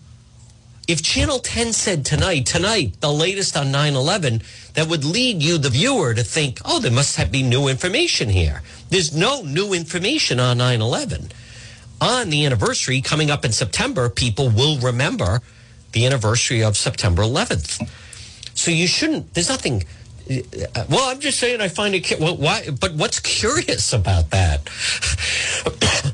if 0.87 1.03
Channel 1.03 1.39
10 1.39 1.73
said 1.73 2.05
tonight, 2.05 2.45
tonight, 2.45 3.01
the 3.01 3.11
latest 3.11 3.57
on 3.57 3.71
9 3.71 3.93
11, 3.93 4.41
that 4.73 4.87
would 4.87 5.03
lead 5.03 5.43
you, 5.43 5.57
the 5.57 5.69
viewer, 5.69 6.13
to 6.13 6.23
think, 6.23 6.61
oh, 6.63 6.79
there 6.79 6.91
must 6.91 7.17
have 7.17 7.29
been 7.29 7.49
new 7.49 7.67
information 7.67 8.29
here. 8.29 8.63
There's 8.89 9.13
no 9.15 9.41
new 9.41 9.73
information 9.73 10.39
on 10.39 10.57
9 10.59 10.81
11. 10.81 11.29
On 11.99 12.29
the 12.29 12.45
anniversary 12.45 13.01
coming 13.01 13.31
up 13.31 13.43
in 13.43 13.51
September, 13.51 14.09
people 14.09 14.49
will 14.49 14.77
remember 14.79 15.41
the 15.93 16.05
anniversary 16.05 16.63
of 16.63 16.77
September 16.77 17.23
11th. 17.23 17.89
So 18.53 18.71
you 18.71 18.87
shouldn't, 18.87 19.33
there's 19.33 19.49
nothing. 19.49 19.83
Uh, 20.29 20.85
well, 20.89 21.09
I'm 21.09 21.19
just 21.19 21.39
saying 21.39 21.61
I 21.61 21.69
find 21.69 21.95
it. 21.95 22.19
Well, 22.19 22.35
why? 22.35 22.69
But 22.69 22.93
what's 22.93 23.19
curious 23.19 23.93
about 23.93 24.29
that? 24.31 24.69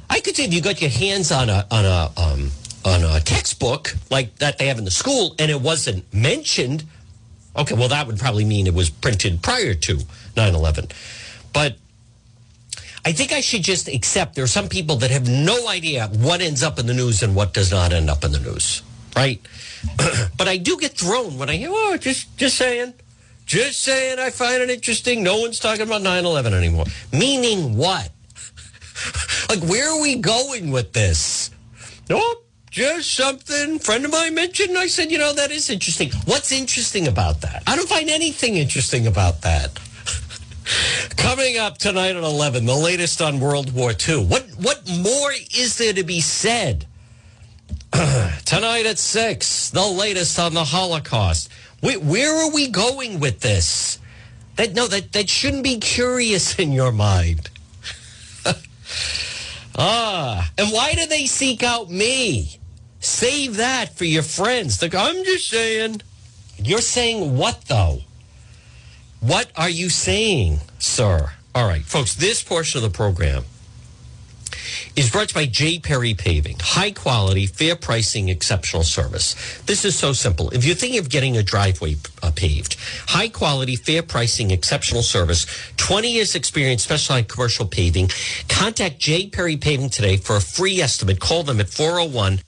I 0.09 0.19
could 0.19 0.35
say 0.35 0.45
if 0.45 0.53
you 0.53 0.61
got 0.61 0.81
your 0.81 0.91
hands 0.91 1.31
on 1.31 1.49
a 1.49 1.65
on 1.71 1.85
a 1.85 2.11
um, 2.15 2.51
on 2.85 3.03
a 3.03 3.19
textbook 3.21 3.95
like 4.11 4.35
that 4.35 4.59
they 4.59 4.67
have 4.67 4.77
in 4.77 4.85
the 4.85 4.91
school 4.91 5.35
and 5.39 5.49
it 5.49 5.59
wasn't 5.59 6.13
mentioned, 6.13 6.83
okay, 7.55 7.73
well 7.73 7.87
that 7.87 8.05
would 8.05 8.19
probably 8.19 8.45
mean 8.45 8.67
it 8.67 8.73
was 8.73 8.89
printed 8.89 9.41
prior 9.41 9.73
to 9.73 9.97
9/11. 10.35 10.91
But 11.53 11.77
I 13.05 13.11
think 13.11 13.33
I 13.33 13.41
should 13.41 13.63
just 13.63 13.87
accept 13.87 14.35
there 14.35 14.43
are 14.43 14.47
some 14.47 14.69
people 14.69 14.95
that 14.97 15.11
have 15.11 15.27
no 15.27 15.67
idea 15.67 16.07
what 16.07 16.41
ends 16.41 16.63
up 16.63 16.79
in 16.79 16.85
the 16.85 16.93
news 16.93 17.21
and 17.21 17.35
what 17.35 17.53
does 17.53 17.71
not 17.71 17.91
end 17.91 18.09
up 18.09 18.23
in 18.23 18.31
the 18.31 18.39
news, 18.39 18.81
right? 19.15 19.41
but 20.37 20.47
I 20.47 20.57
do 20.57 20.77
get 20.77 20.97
thrown 20.97 21.37
when 21.37 21.49
I 21.49 21.55
hear, 21.55 21.69
oh, 21.71 21.97
just 21.97 22.35
just 22.37 22.57
saying. 22.57 22.93
Just 23.45 23.81
saying, 23.81 24.19
I 24.19 24.29
find 24.29 24.61
it 24.61 24.69
interesting. 24.69 25.21
No 25.21 25.41
one's 25.41 25.59
talking 25.59 25.81
about 25.81 26.01
9 26.01 26.25
11 26.25 26.53
anymore. 26.53 26.85
Meaning 27.11 27.75
what? 27.75 28.09
like, 29.49 29.59
where 29.69 29.91
are 29.91 30.01
we 30.01 30.15
going 30.15 30.71
with 30.71 30.93
this? 30.93 31.49
Nope, 32.09 32.47
just 32.69 33.13
something 33.13 33.79
friend 33.79 34.05
of 34.05 34.11
mine 34.11 34.33
mentioned. 34.33 34.77
I 34.77 34.87
said, 34.87 35.11
you 35.11 35.17
know, 35.17 35.33
that 35.33 35.51
is 35.51 35.69
interesting. 35.69 36.11
What's 36.25 36.51
interesting 36.51 37.07
about 37.07 37.41
that? 37.41 37.63
I 37.67 37.75
don't 37.75 37.87
find 37.87 38.09
anything 38.09 38.55
interesting 38.55 39.07
about 39.07 39.41
that. 39.41 39.77
Coming 41.17 41.57
up 41.57 41.77
tonight 41.77 42.15
at 42.15 42.23
11, 42.23 42.65
the 42.65 42.75
latest 42.75 43.21
on 43.21 43.39
World 43.39 43.73
War 43.73 43.91
II. 43.91 44.25
What, 44.25 44.43
what 44.59 44.87
more 44.89 45.31
is 45.31 45.77
there 45.77 45.93
to 45.93 46.03
be 46.03 46.21
said? 46.21 46.85
tonight 48.45 48.85
at 48.85 48.97
6, 48.97 49.69
the 49.69 49.85
latest 49.85 50.39
on 50.39 50.53
the 50.53 50.63
Holocaust. 50.63 51.49
Wait, 51.81 52.01
where 52.01 52.35
are 52.35 52.51
we 52.51 52.67
going 52.67 53.19
with 53.19 53.41
this? 53.41 53.99
That 54.55 54.73
no, 54.73 54.87
that 54.87 55.11
that 55.13 55.29
shouldn't 55.29 55.63
be 55.63 55.79
curious 55.79 56.59
in 56.59 56.71
your 56.71 56.91
mind. 56.91 57.49
ah, 59.75 60.51
and 60.57 60.69
why 60.69 60.93
do 60.93 61.07
they 61.07 61.25
seek 61.25 61.63
out 61.63 61.89
me? 61.89 62.59
Save 62.99 63.57
that 63.57 63.97
for 63.97 64.05
your 64.05 64.23
friends. 64.23 64.81
Like, 64.81 64.95
I'm 64.95 65.23
just 65.23 65.49
saying. 65.49 66.01
You're 66.57 66.81
saying 66.81 67.35
what 67.35 67.65
though? 67.67 67.99
What 69.23 69.49
are 69.55 69.69
you 69.69 69.87
saying, 69.87 70.59
sir? 70.79 71.31
All 71.55 71.65
right, 71.65 71.85
folks, 71.85 72.13
this 72.13 72.43
portion 72.43 72.83
of 72.83 72.91
the 72.91 72.93
program 72.93 73.45
is 74.97 75.09
brought 75.09 75.29
to 75.29 75.39
you 75.39 75.45
by 75.47 75.49
J. 75.49 75.79
Perry 75.79 76.13
Paving. 76.13 76.57
High 76.59 76.91
quality, 76.91 77.45
fair 77.45 77.77
pricing, 77.77 78.27
exceptional 78.27 78.83
service. 78.83 79.61
This 79.61 79.85
is 79.85 79.97
so 79.97 80.11
simple. 80.11 80.49
If 80.49 80.65
you're 80.65 80.75
thinking 80.75 80.99
of 80.99 81.09
getting 81.09 81.37
a 81.37 81.41
driveway 81.41 81.95
uh, 82.21 82.31
paved, 82.35 82.75
high 83.07 83.29
quality, 83.29 83.77
fair 83.77 84.03
pricing, 84.03 84.51
exceptional 84.51 85.03
service, 85.03 85.47
20 85.77 86.11
years 86.11 86.35
experience, 86.35 86.83
specialized 86.83 87.29
commercial 87.29 87.65
paving, 87.65 88.09
contact 88.49 88.99
J. 88.99 89.27
Perry 89.27 89.55
Paving 89.55 89.89
today 89.89 90.17
for 90.17 90.35
a 90.35 90.41
free 90.41 90.81
estimate. 90.81 91.21
Call 91.21 91.43
them 91.43 91.61
at 91.61 91.67
401- 91.67 92.41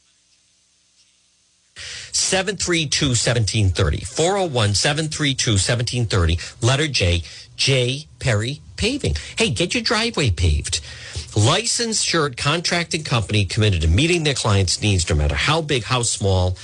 732 2.15 3.07
1730. 3.09 4.05
401 4.05 4.73
732 4.73 5.51
1730. 5.51 6.39
Letter 6.61 6.87
J. 6.87 7.23
J. 7.55 8.07
Perry 8.19 8.61
Paving. 8.77 9.15
Hey, 9.37 9.49
get 9.49 9.73
your 9.73 9.83
driveway 9.83 10.29
paved 10.29 10.81
licensed 11.35 12.05
shirt 12.05 12.37
contracting 12.37 13.03
company 13.03 13.43
committed 13.43 13.81
to 13.81 13.87
meeting 13.87 14.23
their 14.23 14.33
clients' 14.33 14.81
needs 14.81 15.09
no 15.09 15.15
matter 15.15 15.35
how 15.35 15.61
big, 15.61 15.83
how 15.83 16.01
small, 16.01 16.55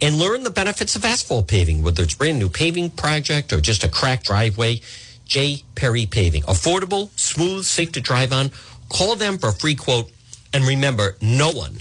and 0.00 0.18
learn 0.18 0.44
the 0.44 0.50
benefits 0.50 0.94
of 0.94 1.04
asphalt 1.04 1.48
paving, 1.48 1.82
whether 1.82 2.02
it's 2.02 2.14
brand 2.14 2.38
new 2.38 2.48
paving 2.48 2.90
project 2.90 3.52
or 3.52 3.60
just 3.60 3.84
a 3.84 3.88
cracked 3.88 4.26
driveway. 4.26 4.80
J. 5.26 5.62
Perry 5.76 6.06
Paving. 6.06 6.42
Affordable, 6.42 7.10
smooth, 7.18 7.64
safe 7.64 7.92
to 7.92 8.00
drive 8.00 8.32
on. 8.32 8.50
Call 8.88 9.14
them 9.14 9.38
for 9.38 9.50
a 9.50 9.52
free 9.52 9.76
quote. 9.76 10.10
And 10.52 10.64
remember, 10.64 11.16
no 11.20 11.52
one 11.52 11.78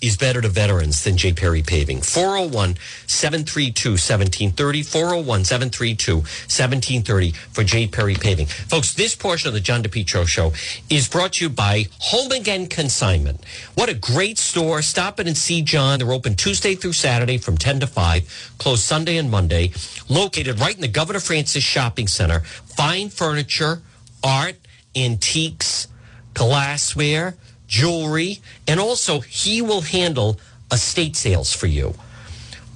is 0.00 0.16
better 0.16 0.40
to 0.40 0.48
veterans 0.48 1.04
than 1.04 1.16
J. 1.16 1.32
Perry 1.32 1.62
Paving. 1.62 2.00
401 2.00 2.76
732 3.06 3.90
1730. 3.90 4.82
401 4.82 5.44
732 5.44 6.16
1730 6.16 7.32
for 7.32 7.64
J. 7.64 7.86
Perry 7.86 8.14
Paving. 8.14 8.46
Folks, 8.46 8.94
this 8.94 9.14
portion 9.14 9.48
of 9.48 9.54
the 9.54 9.60
John 9.60 9.82
DePetro 9.82 10.26
show 10.26 10.52
is 10.88 11.08
brought 11.08 11.34
to 11.34 11.44
you 11.44 11.50
by 11.50 11.86
Home 12.00 12.32
Again 12.32 12.66
Consignment. 12.66 13.44
What 13.74 13.88
a 13.88 13.94
great 13.94 14.38
store. 14.38 14.82
Stop 14.82 15.20
in 15.20 15.26
and 15.26 15.36
see 15.36 15.62
John. 15.62 15.98
They're 15.98 16.12
open 16.12 16.34
Tuesday 16.34 16.74
through 16.74 16.94
Saturday 16.94 17.38
from 17.38 17.58
10 17.58 17.80
to 17.80 17.86
5, 17.86 18.54
closed 18.58 18.82
Sunday 18.82 19.16
and 19.16 19.30
Monday. 19.30 19.72
Located 20.08 20.60
right 20.60 20.74
in 20.74 20.80
the 20.80 20.88
Governor 20.88 21.20
Francis 21.20 21.62
Shopping 21.64 22.06
Center. 22.06 22.40
Fine 22.40 23.10
furniture, 23.10 23.82
art, 24.24 24.56
antiques, 24.96 25.88
glassware 26.34 27.36
jewelry, 27.70 28.40
and 28.66 28.80
also 28.80 29.20
he 29.20 29.62
will 29.62 29.80
handle 29.80 30.38
estate 30.70 31.16
sales 31.16 31.54
for 31.54 31.68
you. 31.68 31.94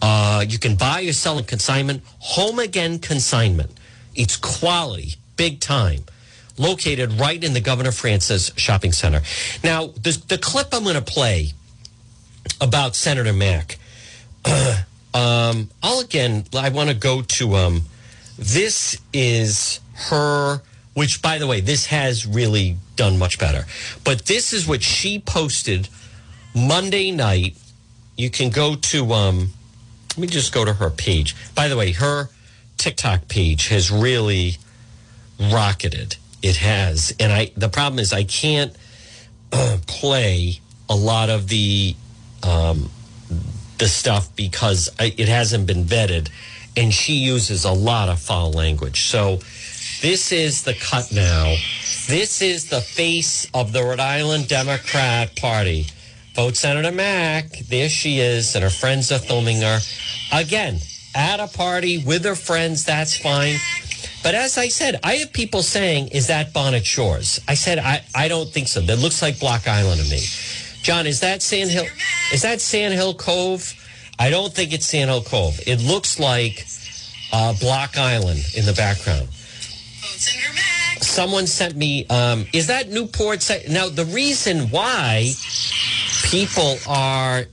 Uh, 0.00 0.44
you 0.48 0.58
can 0.58 0.76
buy 0.76 1.02
or 1.02 1.12
sell 1.12 1.36
in 1.36 1.44
consignment, 1.44 2.02
home 2.20 2.58
again 2.58 2.98
consignment. 2.98 3.70
It's 4.14 4.36
quality, 4.36 5.14
big 5.36 5.60
time. 5.60 6.04
Located 6.56 7.12
right 7.14 7.42
in 7.42 7.52
the 7.52 7.60
Governor 7.60 7.90
Francis 7.90 8.52
Shopping 8.56 8.92
Center. 8.92 9.22
Now, 9.64 9.88
the, 9.88 10.22
the 10.28 10.38
clip 10.38 10.68
I'm 10.72 10.84
going 10.84 10.94
to 10.94 11.02
play 11.02 11.48
about 12.60 12.94
Senator 12.94 13.32
Mack, 13.32 13.78
um, 14.46 15.68
I'll 15.82 16.00
again, 16.00 16.44
I 16.56 16.68
want 16.68 16.90
to 16.90 16.94
go 16.94 17.22
to 17.22 17.54
um, 17.56 17.82
this 18.38 18.96
is 19.12 19.80
her 20.10 20.60
which 20.94 21.20
by 21.20 21.38
the 21.38 21.46
way, 21.46 21.60
this 21.60 21.86
has 21.86 22.24
really 22.24 22.76
done 22.96 23.18
much 23.18 23.38
better. 23.38 23.66
But 24.04 24.26
this 24.26 24.52
is 24.52 24.66
what 24.66 24.82
she 24.82 25.18
posted 25.18 25.88
Monday 26.54 27.10
night. 27.10 27.56
You 28.16 28.30
can 28.30 28.50
go 28.50 28.76
to 28.76 29.12
um 29.12 29.50
let 30.10 30.18
me 30.18 30.26
just 30.28 30.52
go 30.52 30.64
to 30.64 30.74
her 30.74 30.90
page. 30.90 31.34
By 31.54 31.68
the 31.68 31.76
way, 31.76 31.92
her 31.92 32.28
TikTok 32.76 33.28
page 33.28 33.68
has 33.68 33.90
really 33.90 34.58
rocketed. 35.40 36.16
It 36.42 36.56
has. 36.56 37.12
And 37.18 37.32
I 37.32 37.50
the 37.56 37.68
problem 37.68 37.98
is 37.98 38.12
I 38.12 38.24
can't 38.24 38.74
uh, 39.52 39.78
play 39.86 40.60
a 40.88 40.94
lot 40.94 41.30
of 41.30 41.48
the 41.48 41.96
um 42.42 42.90
the 43.78 43.88
stuff 43.88 44.34
because 44.36 44.88
it 45.00 45.28
hasn't 45.28 45.66
been 45.66 45.84
vetted 45.84 46.28
and 46.76 46.92
she 46.92 47.14
uses 47.14 47.64
a 47.64 47.72
lot 47.72 48.08
of 48.08 48.20
foul 48.20 48.52
language. 48.52 49.02
So 49.02 49.40
this 50.04 50.32
is 50.32 50.64
the 50.64 50.74
cut 50.74 51.10
now. 51.12 51.56
This 52.08 52.42
is 52.42 52.68
the 52.68 52.82
face 52.82 53.48
of 53.54 53.72
the 53.72 53.82
Rhode 53.82 54.00
Island 54.00 54.48
Democrat 54.48 55.34
Party. 55.34 55.86
Vote 56.34 56.56
Senator 56.56 56.92
Mack. 56.92 57.48
There 57.70 57.88
she 57.88 58.18
is, 58.18 58.54
and 58.54 58.62
her 58.62 58.68
friends 58.68 59.10
are 59.10 59.18
filming 59.18 59.62
her. 59.62 59.80
Again, 60.30 60.80
at 61.14 61.40
a 61.40 61.46
party 61.46 62.04
with 62.04 62.22
her 62.26 62.34
friends, 62.34 62.84
that's 62.84 63.16
fine. 63.16 63.56
But 64.22 64.34
as 64.34 64.58
I 64.58 64.68
said, 64.68 65.00
I 65.02 65.14
have 65.14 65.32
people 65.32 65.62
saying, 65.62 66.08
is 66.08 66.26
that 66.26 66.52
Bonnet 66.52 66.84
Shores? 66.84 67.40
I 67.48 67.54
said, 67.54 67.78
I, 67.78 68.04
I 68.14 68.28
don't 68.28 68.50
think 68.50 68.68
so. 68.68 68.82
That 68.82 68.98
looks 68.98 69.22
like 69.22 69.40
Block 69.40 69.66
Island 69.66 70.02
to 70.02 70.10
me. 70.10 70.20
John, 70.82 71.06
is 71.06 71.20
that 71.20 71.40
Sand 71.40 71.70
Hill? 71.70 71.86
Is 72.30 72.42
that 72.42 72.60
Sand 72.60 72.92
Hill 72.92 73.14
Cove? 73.14 73.72
I 74.18 74.28
don't 74.28 74.52
think 74.52 74.74
it's 74.74 74.84
Sand 74.84 75.08
Hill 75.08 75.22
Cove. 75.22 75.58
It 75.66 75.80
looks 75.80 76.20
like 76.20 76.66
uh, 77.32 77.54
Block 77.58 77.96
Island 77.96 78.44
in 78.54 78.66
the 78.66 78.74
background. 78.74 79.28
Someone 81.00 81.46
sent 81.46 81.76
me, 81.76 82.06
um, 82.06 82.46
is 82.52 82.68
that 82.68 82.88
Newport? 82.88 83.48
Now, 83.68 83.88
the 83.88 84.04
reason 84.06 84.70
why 84.70 85.32
people 86.30 86.76
are 86.88 87.44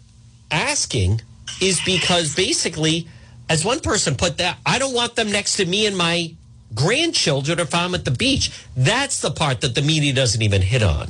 asking 0.49 1.21
is 1.61 1.81
because 1.85 2.35
basically, 2.35 3.07
as 3.49 3.65
one 3.65 3.79
person 3.79 4.15
put 4.15 4.37
that, 4.37 4.57
I 4.65 4.79
don't 4.79 4.93
want 4.93 5.15
them 5.15 5.31
next 5.31 5.57
to 5.57 5.65
me 5.65 5.85
and 5.85 5.97
my 5.97 6.33
grandchildren 6.73 7.59
if 7.59 7.75
I'm 7.75 7.93
at 7.93 8.05
the 8.05 8.11
beach. 8.11 8.51
That's 8.75 9.21
the 9.21 9.31
part 9.31 9.61
that 9.61 9.75
the 9.75 9.81
media 9.81 10.13
doesn't 10.13 10.41
even 10.41 10.61
hit 10.61 10.83
on. 10.83 11.09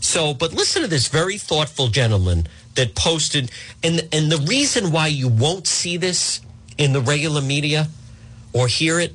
So, 0.00 0.34
but 0.34 0.52
listen 0.52 0.82
to 0.82 0.88
this 0.88 1.08
very 1.08 1.38
thoughtful 1.38 1.88
gentleman 1.88 2.46
that 2.74 2.94
posted, 2.94 3.50
and 3.82 4.06
and 4.12 4.30
the 4.30 4.44
reason 4.46 4.92
why 4.92 5.06
you 5.08 5.28
won't 5.28 5.66
see 5.66 5.96
this 5.96 6.40
in 6.76 6.92
the 6.92 7.00
regular 7.00 7.40
media 7.40 7.88
or 8.52 8.68
hear 8.68 9.00
it 9.00 9.14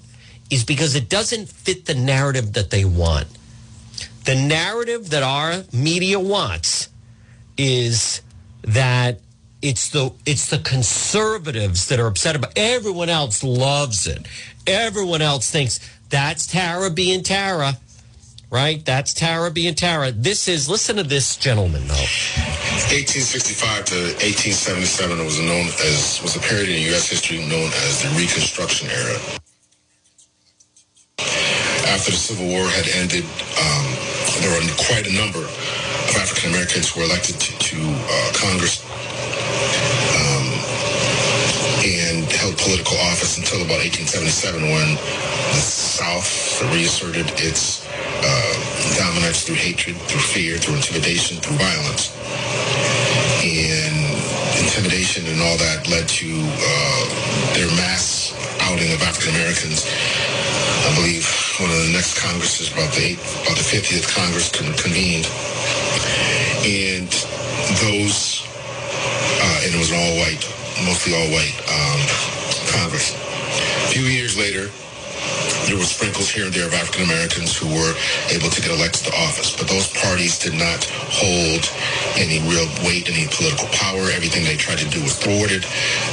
is 0.52 0.66
because 0.66 0.94
it 0.94 1.10
doesn't 1.10 1.48
fit 1.48 1.86
the 1.86 1.96
narrative 1.96 2.54
that 2.54 2.70
they 2.70 2.86
want. 2.86 3.28
The 4.26 4.36
narrative 4.36 5.10
that 5.10 5.24
our 5.24 5.64
media 5.74 6.20
wants 6.20 6.90
is 7.58 8.22
that 8.64 9.20
it's 9.62 9.90
the 9.90 10.12
it's 10.26 10.50
the 10.50 10.60
conservatives 10.60 11.88
that 11.88 12.00
are 12.00 12.08
upset 12.08 12.36
about 12.36 12.52
everyone 12.56 13.10
else 13.10 13.44
loves 13.44 14.06
it. 14.06 14.28
Everyone 14.68 15.22
else 15.22 15.50
thinks 15.50 15.80
that's 16.10 16.46
Tiara 16.46 16.90
being 16.92 17.24
Tiara. 17.24 17.78
Right? 18.50 18.84
That's 18.84 19.14
Tiara 19.14 19.50
being 19.50 19.76
Tiara. 19.76 20.12
This 20.12 20.50
is 20.50 20.68
listen 20.68 20.98
to 20.98 21.04
this 21.04 21.38
gentleman 21.38 21.88
though. 21.88 22.08
1865 22.92 23.86
to 23.86 23.96
1877 24.20 25.24
was 25.24 25.40
known 25.40 25.68
as 25.88 26.20
was 26.22 26.36
a 26.36 26.40
period 26.40 26.68
in 26.70 26.82
U.S. 26.92 27.10
history 27.10 27.40
known 27.40 27.72
as 27.88 28.04
the 28.04 28.10
Reconstruction 28.20 28.90
era. 28.90 29.41
After 31.88 32.12
the 32.12 32.18
Civil 32.18 32.48
War 32.48 32.68
had 32.68 32.88
ended, 32.94 33.26
um, 33.58 33.86
there 34.42 34.52
were 34.54 34.62
quite 34.86 35.08
a 35.08 35.14
number 35.14 35.40
of 35.40 36.14
African 36.18 36.52
Americans 36.52 36.90
who 36.92 37.02
were 37.02 37.06
elected 37.06 37.40
to, 37.40 37.52
to 37.58 37.78
uh, 37.82 38.30
Congress 38.38 38.86
um, 40.18 40.46
and 41.82 42.26
held 42.32 42.58
political 42.58 42.98
office 43.10 43.38
until 43.38 43.62
about 43.66 43.82
1877 43.82 44.62
when 44.62 44.90
the 45.56 45.64
South 45.64 46.62
reasserted 46.74 47.26
its 47.42 47.86
uh, 48.22 48.54
dominance 48.98 49.44
through 49.44 49.58
hatred, 49.58 49.98
through 50.06 50.22
fear, 50.22 50.58
through 50.58 50.76
intimidation, 50.76 51.38
through 51.38 51.58
violence. 51.58 52.14
And 53.42 54.22
intimidation 54.62 55.26
and 55.26 55.42
all 55.42 55.58
that 55.58 55.90
led 55.90 56.08
to 56.08 56.30
uh, 56.30 57.04
their 57.58 57.70
mass 57.74 58.38
outing 58.62 58.94
of 58.94 59.02
African 59.02 59.34
Americans. 59.36 59.90
I 60.86 60.94
believe 60.96 61.41
one 61.62 61.70
of 61.70 61.78
the 61.86 61.94
next 61.94 62.18
Congresses, 62.18 62.74
about 62.74 62.90
the 62.98 63.14
about 63.46 63.54
the 63.54 63.68
50th 63.70 64.10
Congress, 64.10 64.50
convened, 64.50 65.30
and 66.66 67.14
those, 67.86 68.42
uh, 69.38 69.62
and 69.62 69.70
it 69.70 69.78
was 69.78 69.94
all 69.94 70.18
white, 70.18 70.42
mostly 70.82 71.14
all 71.14 71.30
white 71.30 71.54
um, 71.70 72.02
Congress. 72.74 73.14
A 73.14 73.94
few 73.94 74.10
years 74.10 74.36
later, 74.38 74.74
there 75.72 75.80
were 75.80 75.88
sprinkles 75.88 76.28
here 76.28 76.44
and 76.44 76.52
there 76.52 76.68
of 76.68 76.76
African 76.76 77.08
Americans 77.08 77.56
who 77.56 77.64
were 77.72 77.96
able 78.28 78.52
to 78.52 78.60
get 78.60 78.76
elected 78.76 79.08
to 79.08 79.12
office, 79.16 79.56
but 79.56 79.72
those 79.72 79.88
parties 80.04 80.36
did 80.36 80.52
not 80.52 80.84
hold 81.08 81.64
any 82.20 82.44
real 82.44 82.68
weight, 82.84 83.08
any 83.08 83.24
political 83.32 83.72
power. 83.72 84.12
Everything 84.12 84.44
they 84.44 84.60
tried 84.60 84.84
to 84.84 84.90
do 84.92 85.00
was 85.00 85.16
thwarted. 85.16 85.64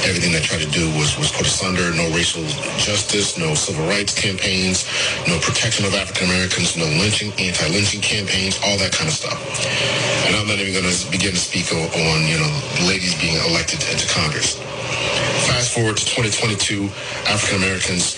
Everything 0.07 0.31
they 0.31 0.39
tried 0.39 0.63
to 0.63 0.71
do 0.71 0.87
was, 0.95 1.19
was 1.19 1.27
put 1.35 1.43
asunder. 1.43 1.91
No 1.91 2.07
racial 2.15 2.39
justice, 2.79 3.35
no 3.35 3.51
civil 3.51 3.83
rights 3.91 4.15
campaigns, 4.15 4.87
no 5.27 5.35
protection 5.43 5.83
of 5.83 5.91
African 5.91 6.31
Americans, 6.31 6.79
no 6.79 6.87
lynching, 6.95 7.35
anti-lynching 7.35 7.99
campaigns, 7.99 8.55
all 8.63 8.79
that 8.79 8.95
kind 8.95 9.11
of 9.11 9.15
stuff. 9.19 9.43
And 10.23 10.39
I'm 10.39 10.47
not 10.47 10.63
even 10.63 10.71
going 10.71 10.87
to 10.87 10.95
begin 11.11 11.35
to 11.35 11.41
speak 11.41 11.67
on, 11.75 12.19
you 12.31 12.39
know, 12.39 12.51
ladies 12.87 13.11
being 13.19 13.35
elected 13.43 13.83
into 13.91 14.07
Congress. 14.07 14.55
Fast 15.69 15.77
forward 15.77 15.97
to 16.01 16.05
2022, 16.33 16.89
African 17.29 17.61
Americans 17.61 18.17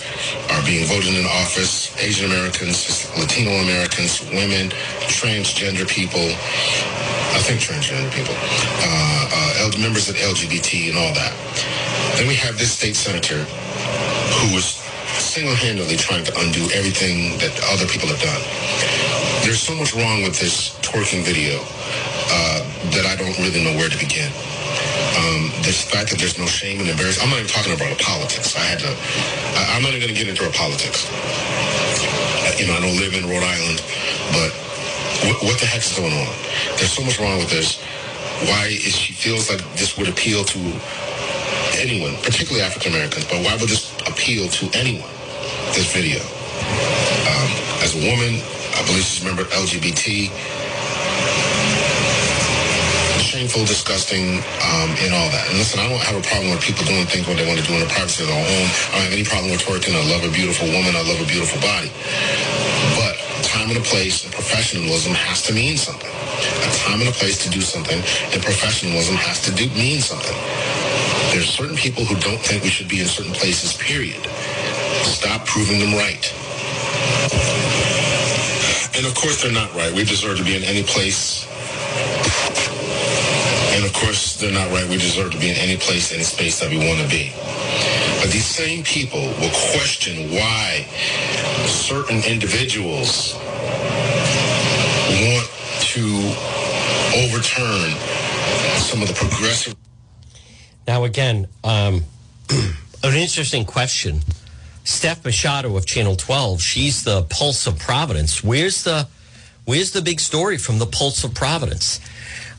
are 0.56 0.64
being 0.64 0.88
voted 0.88 1.12
in 1.12 1.26
office, 1.26 1.92
Asian 2.00 2.24
Americans, 2.32 3.04
Latino 3.20 3.52
Americans, 3.60 4.24
women, 4.32 4.72
transgender 5.12 5.84
people, 5.84 6.32
I 7.36 7.44
think 7.44 7.60
transgender 7.60 8.08
people, 8.08 8.32
uh, 8.32 9.68
uh, 9.68 9.78
members 9.84 10.08
of 10.08 10.16
LGBT 10.16 10.88
and 10.88 10.96
all 10.96 11.12
that. 11.12 11.36
Then 12.16 12.26
we 12.26 12.36
have 12.40 12.56
this 12.56 12.72
state 12.72 12.96
senator 12.96 13.44
who 13.44 14.56
is 14.56 14.80
single-handedly 15.20 16.00
trying 16.00 16.24
to 16.24 16.32
undo 16.40 16.64
everything 16.72 17.36
that 17.36 17.52
other 17.68 17.84
people 17.84 18.08
have 18.08 18.22
done. 18.24 18.40
There's 19.44 19.60
so 19.60 19.76
much 19.76 19.92
wrong 19.92 20.22
with 20.22 20.40
this 20.40 20.72
twerking 20.80 21.20
video 21.20 21.60
uh, 22.32 22.64
that 22.96 23.04
I 23.04 23.12
don't 23.12 23.36
really 23.44 23.60
know 23.60 23.76
where 23.76 23.90
to 23.92 23.98
begin. 24.00 24.32
Um, 25.12 25.52
the 25.60 25.76
fact 25.76 26.08
that 26.08 26.16
there's 26.16 26.38
no 26.40 26.46
shame 26.48 26.80
and 26.80 26.88
embarrassment. 26.88 27.28
I'm 27.28 27.30
not 27.36 27.44
even 27.44 27.52
talking 27.52 27.76
about 27.76 27.92
a 27.92 28.00
politics. 28.00 28.56
I 28.56 28.64
had 28.64 28.80
to. 28.80 28.88
I, 28.88 29.76
am 29.76 29.84
not 29.84 29.92
even 29.92 30.08
going 30.08 30.14
to 30.14 30.18
get 30.18 30.24
into 30.24 30.40
our 30.40 30.54
politics. 30.56 31.04
Uh, 31.04 32.56
you 32.56 32.64
know, 32.64 32.72
I 32.72 32.80
don't 32.80 32.96
live 32.96 33.12
in 33.12 33.28
Rhode 33.28 33.44
Island, 33.44 33.84
but 34.32 34.50
what, 35.28 35.36
what 35.52 35.56
the 35.60 35.68
heck 35.68 35.84
is 35.84 35.92
going 35.92 36.16
on? 36.16 36.32
There's 36.80 36.96
so 36.96 37.04
much 37.04 37.20
wrong 37.20 37.36
with 37.36 37.52
this. 37.52 37.76
Why 38.48 38.72
is 38.72 38.96
she 38.96 39.12
feels 39.12 39.52
like 39.52 39.60
this 39.76 40.00
would 40.00 40.08
appeal 40.08 40.48
to 40.48 40.60
anyone, 41.76 42.16
particularly 42.24 42.64
African 42.64 42.96
Americans? 42.96 43.28
But 43.28 43.44
why 43.44 43.52
would 43.60 43.68
this 43.68 43.92
appeal 44.08 44.48
to 44.48 44.64
anyone? 44.72 45.12
This 45.76 45.92
video. 45.92 46.24
Um, 47.28 47.50
as 47.84 47.92
a 47.92 48.00
woman, 48.00 48.40
I 48.74 48.80
believe 48.88 49.04
she's 49.04 49.20
a 49.20 49.28
member 49.28 49.44
of 49.44 49.52
LGBT 49.52 50.32
shameful, 53.42 53.66
disgusting, 53.66 54.38
um, 54.62 54.94
and 55.02 55.10
all 55.10 55.26
that. 55.34 55.50
And 55.50 55.58
listen, 55.58 55.82
I 55.82 55.90
don't 55.90 55.98
have 55.98 56.14
a 56.14 56.22
problem 56.22 56.54
with 56.54 56.62
people 56.62 56.86
doing 56.86 57.02
things 57.10 57.26
what 57.26 57.34
they 57.34 57.42
want 57.42 57.58
to 57.58 57.66
do 57.66 57.74
in 57.74 57.82
the 57.82 57.90
privacy 57.90 58.22
of 58.22 58.30
their 58.30 58.38
home. 58.38 58.68
I 58.94 59.02
don't 59.02 59.06
have 59.10 59.18
any 59.18 59.26
problem 59.26 59.50
with 59.50 59.66
twerking. 59.66 59.98
I 59.98 60.04
love 60.06 60.22
a 60.22 60.30
beautiful 60.30 60.70
woman. 60.70 60.94
I 60.94 61.02
love 61.02 61.18
a 61.18 61.26
beautiful 61.26 61.58
body. 61.58 61.90
But 62.94 63.18
time 63.42 63.66
and 63.74 63.82
a 63.82 63.82
place 63.82 64.22
and 64.22 64.30
professionalism 64.30 65.10
has 65.18 65.42
to 65.50 65.52
mean 65.58 65.74
something. 65.74 66.06
A 66.06 66.70
time 66.86 67.02
and 67.02 67.10
a 67.10 67.16
place 67.18 67.42
to 67.42 67.50
do 67.50 67.58
something 67.58 67.98
and 67.98 68.38
professionalism 68.38 69.18
has 69.18 69.42
to 69.42 69.50
do 69.58 69.66
mean 69.74 69.98
something. 69.98 70.38
There's 71.34 71.50
certain 71.50 71.74
people 71.74 72.06
who 72.06 72.14
don't 72.22 72.38
think 72.38 72.62
we 72.62 72.70
should 72.70 72.86
be 72.86 73.02
in 73.02 73.10
certain 73.10 73.34
places, 73.34 73.74
period. 73.74 74.22
Stop 75.02 75.50
proving 75.50 75.82
them 75.82 75.98
right. 75.98 76.22
And 78.94 79.02
of 79.02 79.18
course 79.18 79.42
they're 79.42 79.50
not 79.50 79.74
right. 79.74 79.90
We 79.90 80.06
deserve 80.06 80.38
to 80.38 80.44
be 80.46 80.54
in 80.54 80.62
any 80.62 80.86
place 80.86 81.50
and 83.72 83.84
of 83.84 83.92
course, 83.92 84.36
they're 84.36 84.52
not 84.52 84.70
right. 84.70 84.88
We 84.88 84.98
deserve 84.98 85.32
to 85.32 85.38
be 85.38 85.50
in 85.50 85.56
any 85.56 85.76
place, 85.76 86.12
any 86.12 86.22
space 86.22 86.60
that 86.60 86.70
we 86.70 86.78
want 86.78 87.00
to 87.00 87.08
be. 87.08 87.32
But 88.20 88.30
these 88.30 88.46
same 88.46 88.84
people 88.84 89.20
will 89.20 89.50
question 89.72 90.30
why 90.30 90.86
certain 91.66 92.22
individuals 92.24 93.34
want 95.24 95.48
to 95.92 96.04
overturn 97.16 97.90
some 98.78 99.02
of 99.02 99.08
the 99.08 99.14
progressive. 99.14 99.74
Now, 100.86 101.04
again, 101.04 101.48
um, 101.64 102.04
an 102.50 103.14
interesting 103.14 103.64
question. 103.64 104.20
Steph 104.84 105.24
Machado 105.24 105.76
of 105.76 105.86
Channel 105.86 106.16
12, 106.16 106.60
she's 106.60 107.04
the 107.04 107.22
pulse 107.22 107.66
of 107.66 107.78
Providence. 107.78 108.42
Where's 108.42 108.82
the 108.82 109.08
where's 109.64 109.92
the 109.92 110.02
big 110.02 110.18
story 110.18 110.58
from 110.58 110.78
the 110.78 110.86
pulse 110.86 111.22
of 111.22 111.34
Providence? 111.34 112.00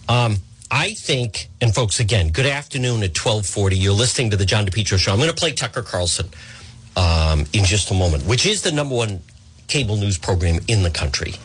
Um, 0.07 0.37
I 0.75 0.95
think, 0.95 1.49
and 1.61 1.71
folks, 1.73 1.99
again, 1.99 2.29
good 2.29 2.47
afternoon 2.47 3.03
at 3.03 3.15
1240. 3.15 3.77
You're 3.77 3.93
listening 3.93 4.31
to 4.31 4.37
the 4.37 4.43
John 4.43 4.65
DePetro 4.65 4.97
Show. 4.97 5.11
I'm 5.11 5.19
going 5.19 5.29
to 5.29 5.35
play 5.35 5.51
Tucker 5.51 5.83
Carlson 5.83 6.25
um, 6.97 7.45
in 7.53 7.63
just 7.63 7.91
a 7.91 7.93
moment, 7.93 8.25
which 8.25 8.47
is 8.47 8.63
the 8.63 8.71
number 8.71 8.95
one 8.95 9.19
cable 9.67 9.97
news 9.97 10.17
program 10.17 10.61
in 10.67 10.81
the 10.81 10.89
country. 10.89 11.35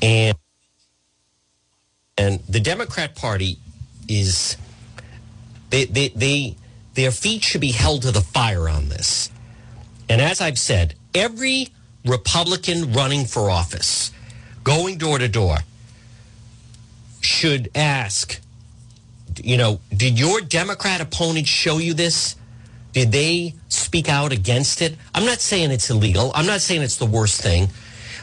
And, 0.00 0.34
and 2.16 2.40
the 2.48 2.58
Democrat 2.58 3.14
Party 3.14 3.58
is, 4.08 4.56
they, 5.68 5.84
they, 5.84 6.08
they, 6.08 6.56
their 6.94 7.10
feet 7.10 7.44
should 7.44 7.60
be 7.60 7.72
held 7.72 8.02
to 8.02 8.10
the 8.10 8.22
fire 8.22 8.70
on 8.70 8.88
this. 8.88 9.30
And 10.08 10.18
as 10.18 10.40
I've 10.40 10.58
said, 10.58 10.94
every 11.14 11.68
Republican 12.06 12.94
running 12.94 13.26
for 13.26 13.50
office, 13.50 14.12
going 14.64 14.96
door 14.96 15.18
to 15.18 15.28
door, 15.28 15.58
should 17.20 17.68
ask 17.74 18.40
you 19.44 19.56
know, 19.56 19.80
did 19.94 20.18
your 20.18 20.40
Democrat 20.40 21.00
opponent 21.00 21.46
show 21.46 21.78
you 21.78 21.94
this? 21.94 22.36
Did 22.92 23.12
they 23.12 23.54
speak 23.68 24.08
out 24.08 24.32
against 24.32 24.80
it? 24.80 24.96
I'm 25.14 25.26
not 25.26 25.40
saying 25.40 25.70
it's 25.70 25.90
illegal. 25.90 26.32
I'm 26.34 26.46
not 26.46 26.60
saying 26.60 26.82
it's 26.82 26.96
the 26.96 27.06
worst 27.06 27.42
thing, 27.42 27.68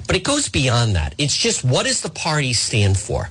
but 0.08 0.16
it 0.16 0.24
goes 0.24 0.50
beyond 0.50 0.96
that. 0.96 1.14
It's 1.18 1.38
just 1.38 1.64
what 1.64 1.86
does 1.86 2.02
the 2.02 2.10
party 2.10 2.54
stand 2.54 2.98
for? 2.98 3.30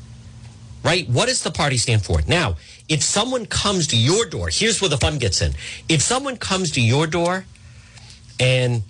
Right? 0.84 1.08
What 1.08 1.26
does 1.26 1.42
the 1.42 1.50
party 1.50 1.76
stand 1.78 2.04
for? 2.04 2.20
Now, 2.26 2.56
if 2.88 3.02
someone 3.02 3.46
comes 3.46 3.86
to 3.88 3.96
your 3.96 4.26
door, 4.26 4.50
here's 4.52 4.80
where 4.80 4.88
the 4.88 4.98
fun 4.98 5.18
gets 5.18 5.40
in. 5.42 5.52
If 5.88 6.02
someone 6.02 6.36
comes 6.36 6.72
to 6.72 6.80
your 6.80 7.06
door 7.06 7.44
and 8.38 8.82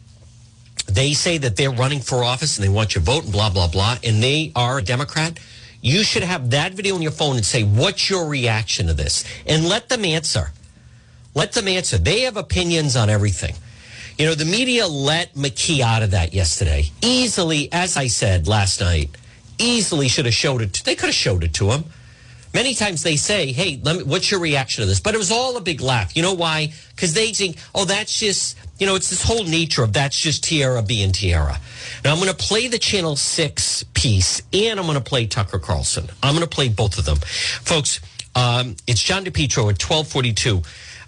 they 0.86 1.12
say 1.12 1.38
that 1.38 1.56
they're 1.56 1.70
running 1.70 2.00
for 2.00 2.24
office 2.24 2.58
and 2.58 2.64
they 2.64 2.72
want 2.72 2.94
your 2.94 3.02
vote 3.02 3.24
and 3.24 3.32
blah, 3.32 3.50
blah, 3.50 3.68
blah, 3.68 3.98
and 4.02 4.22
they 4.22 4.52
are 4.56 4.78
a 4.78 4.82
Democrat, 4.82 5.38
you 5.82 6.04
should 6.04 6.22
have 6.22 6.50
that 6.50 6.72
video 6.72 6.94
on 6.94 7.02
your 7.02 7.10
phone 7.10 7.36
and 7.36 7.44
say, 7.44 7.62
What's 7.64 8.08
your 8.08 8.26
reaction 8.26 8.86
to 8.86 8.94
this? 8.94 9.24
And 9.46 9.68
let 9.68 9.88
them 9.88 10.04
answer. 10.04 10.52
Let 11.34 11.52
them 11.52 11.68
answer. 11.68 11.98
They 11.98 12.20
have 12.22 12.36
opinions 12.36 12.96
on 12.96 13.10
everything. 13.10 13.54
You 14.16 14.26
know, 14.26 14.34
the 14.34 14.44
media 14.44 14.86
let 14.86 15.34
McKee 15.34 15.80
out 15.80 16.02
of 16.02 16.12
that 16.12 16.32
yesterday. 16.32 16.84
Easily, 17.02 17.68
as 17.72 17.96
I 17.96 18.06
said 18.06 18.46
last 18.46 18.80
night, 18.80 19.10
easily 19.58 20.08
should 20.08 20.26
have 20.26 20.34
showed 20.34 20.62
it. 20.62 20.74
To, 20.74 20.84
they 20.84 20.94
could 20.94 21.06
have 21.06 21.14
showed 21.14 21.42
it 21.42 21.54
to 21.54 21.70
him. 21.70 21.84
Many 22.54 22.74
times 22.74 23.02
they 23.02 23.16
say, 23.16 23.52
"Hey, 23.52 23.76
me, 23.76 24.02
what's 24.02 24.30
your 24.30 24.40
reaction 24.40 24.82
to 24.82 24.86
this?" 24.86 25.00
But 25.00 25.14
it 25.14 25.18
was 25.18 25.30
all 25.30 25.56
a 25.56 25.60
big 25.60 25.80
laugh. 25.80 26.14
You 26.16 26.22
know 26.22 26.34
why? 26.34 26.72
Because 26.94 27.14
they 27.14 27.32
think, 27.32 27.56
"Oh, 27.74 27.84
that's 27.84 28.18
just 28.18 28.56
you 28.78 28.86
know, 28.86 28.94
it's 28.94 29.10
this 29.10 29.22
whole 29.22 29.44
nature 29.44 29.82
of 29.82 29.92
that's 29.92 30.18
just 30.18 30.44
Tiara 30.44 30.82
being 30.82 31.12
Tiara." 31.12 31.58
Now 32.04 32.12
I'm 32.12 32.18
going 32.18 32.30
to 32.30 32.36
play 32.36 32.68
the 32.68 32.78
Channel 32.78 33.16
Six 33.16 33.84
piece, 33.94 34.42
and 34.52 34.78
I'm 34.78 34.86
going 34.86 34.98
to 34.98 35.04
play 35.04 35.26
Tucker 35.26 35.58
Carlson. 35.58 36.08
I'm 36.22 36.34
going 36.34 36.46
to 36.46 36.54
play 36.54 36.68
both 36.68 36.98
of 36.98 37.04
them, 37.04 37.18
folks. 37.18 38.00
Um, 38.34 38.76
it's 38.86 39.02
John 39.02 39.24
DePetro 39.24 39.68
at 39.70 39.82
1242. 39.82 40.62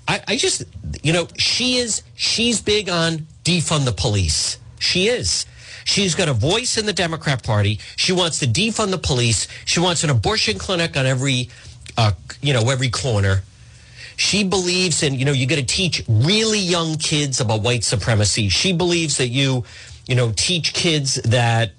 I, 0.07 0.21
I 0.29 0.37
just, 0.37 0.65
you 1.03 1.13
know, 1.13 1.29
she 1.39 1.77
is, 1.77 2.03
she's 2.15 2.61
big 2.61 2.89
on 2.89 3.27
defund 3.45 3.87
the 3.87 3.93
police. 3.93 4.59
She 4.79 5.09
is. 5.09 5.47
She's 5.85 6.15
got 6.15 6.29
a 6.29 6.33
voice 6.33 6.77
in 6.79 6.87
the 6.87 6.93
Democrat 6.93 7.43
Party. 7.43 7.79
She 7.97 8.13
wants 8.13 8.39
to 8.41 8.47
defund 8.47 8.91
the 8.91 8.99
police. 8.99 9.47
She 9.65 9.81
wants 9.81 10.03
an 10.03 10.11
abortion 10.11 10.59
clinic 10.59 10.97
on 10.97 11.07
every, 11.07 11.51
uh, 11.97 12.13
you 12.41 12.53
know, 12.53 12.71
every 12.71 12.89
corner. 12.89 13.43
She 14.17 14.45
believes 14.45 15.03
in, 15.03 15.15
you 15.15 15.25
know, 15.25 15.33
you 15.33 15.47
got 15.47 15.57
to 15.57 15.65
teach 15.65 16.03
really 16.09 16.59
young 16.59 16.97
kids 16.97 17.41
about 17.41 17.63
white 17.63 17.85
supremacy. 17.85 18.49
She 18.49 18.73
believes 18.73 19.19
that 19.19 19.29
you, 19.29 19.65
you 20.07 20.15
know, 20.15 20.33
teach 20.35 20.73
kids 20.73 21.17
that, 21.17 21.73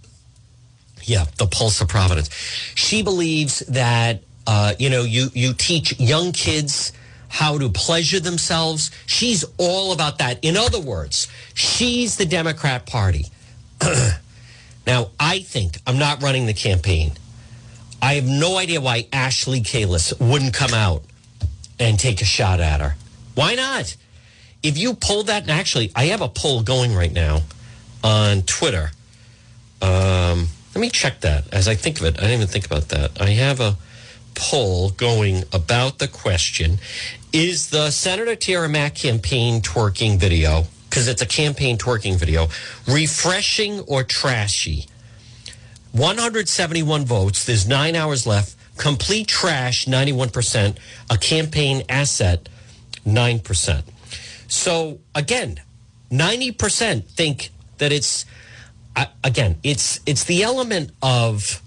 yeah, 1.03 1.25
the 1.37 1.47
pulse 1.47 1.81
of 1.81 1.87
Providence. 1.87 2.29
She 2.75 3.03
believes 3.03 3.59
that, 3.67 4.21
uh, 4.47 4.73
you 4.77 4.89
know, 4.89 5.03
you 5.03 5.29
you 5.33 5.53
teach 5.53 5.99
young 5.99 6.31
kids 6.31 6.91
how 7.29 7.57
to 7.57 7.69
pleasure 7.69 8.19
themselves. 8.19 8.91
She's 9.05 9.43
all 9.57 9.91
about 9.91 10.19
that. 10.19 10.39
In 10.43 10.57
other 10.57 10.79
words, 10.79 11.27
she's 11.53 12.17
the 12.17 12.25
Democrat 12.25 12.85
Party. 12.85 13.25
Now, 14.87 15.09
I 15.19 15.39
think 15.39 15.79
I'm 15.87 15.97
not 15.97 16.21
running 16.21 16.45
the 16.45 16.53
campaign. 16.53 17.13
I 18.01 18.13
have 18.13 18.25
no 18.25 18.57
idea 18.57 18.79
why 18.81 19.07
Ashley 19.11 19.61
Kalus 19.61 20.13
wouldn't 20.19 20.53
come 20.53 20.73
out 20.73 21.03
and 21.79 21.99
take 21.99 22.21
a 22.21 22.25
shot 22.25 22.59
at 22.59 22.81
her. 22.81 22.95
Why 23.33 23.55
not? 23.55 23.95
If 24.61 24.77
you 24.77 24.93
pull 24.93 25.23
that, 25.23 25.43
and 25.43 25.51
actually, 25.51 25.91
I 25.95 26.05
have 26.05 26.21
a 26.21 26.29
poll 26.29 26.61
going 26.61 26.93
right 26.93 27.11
now 27.11 27.41
on 28.03 28.43
Twitter. 28.43 28.91
Um, 29.81 30.47
let 30.73 30.81
me 30.81 30.89
check 30.89 31.21
that 31.21 31.51
as 31.53 31.67
I 31.67 31.75
think 31.75 31.99
of 31.99 32.05
it. 32.05 32.17
I 32.17 32.21
didn't 32.21 32.35
even 32.35 32.47
think 32.47 32.65
about 32.65 32.89
that. 32.89 33.21
I 33.21 33.29
have 33.29 33.59
a 33.59 33.77
poll 34.35 34.91
going 34.91 35.43
about 35.53 35.99
the 35.99 36.07
question 36.07 36.79
Is 37.33 37.69
the 37.69 37.89
Senator 37.91 38.35
Tiara 38.35 38.69
Mack 38.69 38.95
campaign 38.95 39.61
twerking 39.61 40.19
video, 40.19 40.65
because 40.95 41.09
it's 41.09 41.21
a 41.21 41.25
campaign 41.25 41.77
twerking 41.77 42.15
video, 42.15 42.47
refreshing 42.87 43.81
or 43.81 44.01
trashy? 44.01 44.85
171 45.91 47.03
votes. 47.03 47.43
There's 47.43 47.67
nine 47.67 47.97
hours 47.97 48.25
left. 48.25 48.55
Complete 48.77 49.27
trash, 49.27 49.87
91%. 49.87 50.77
A 51.09 51.17
campaign 51.17 51.83
asset, 51.89 52.47
9%. 53.05 53.83
So 54.47 54.99
again, 55.13 55.59
90% 56.11 57.03
think 57.03 57.49
that 57.77 57.91
it's, 57.91 58.23
uh, 58.95 59.07
again, 59.21 59.57
it's, 59.63 59.99
it's 60.05 60.23
the 60.23 60.43
element 60.43 60.91
of 61.01 61.61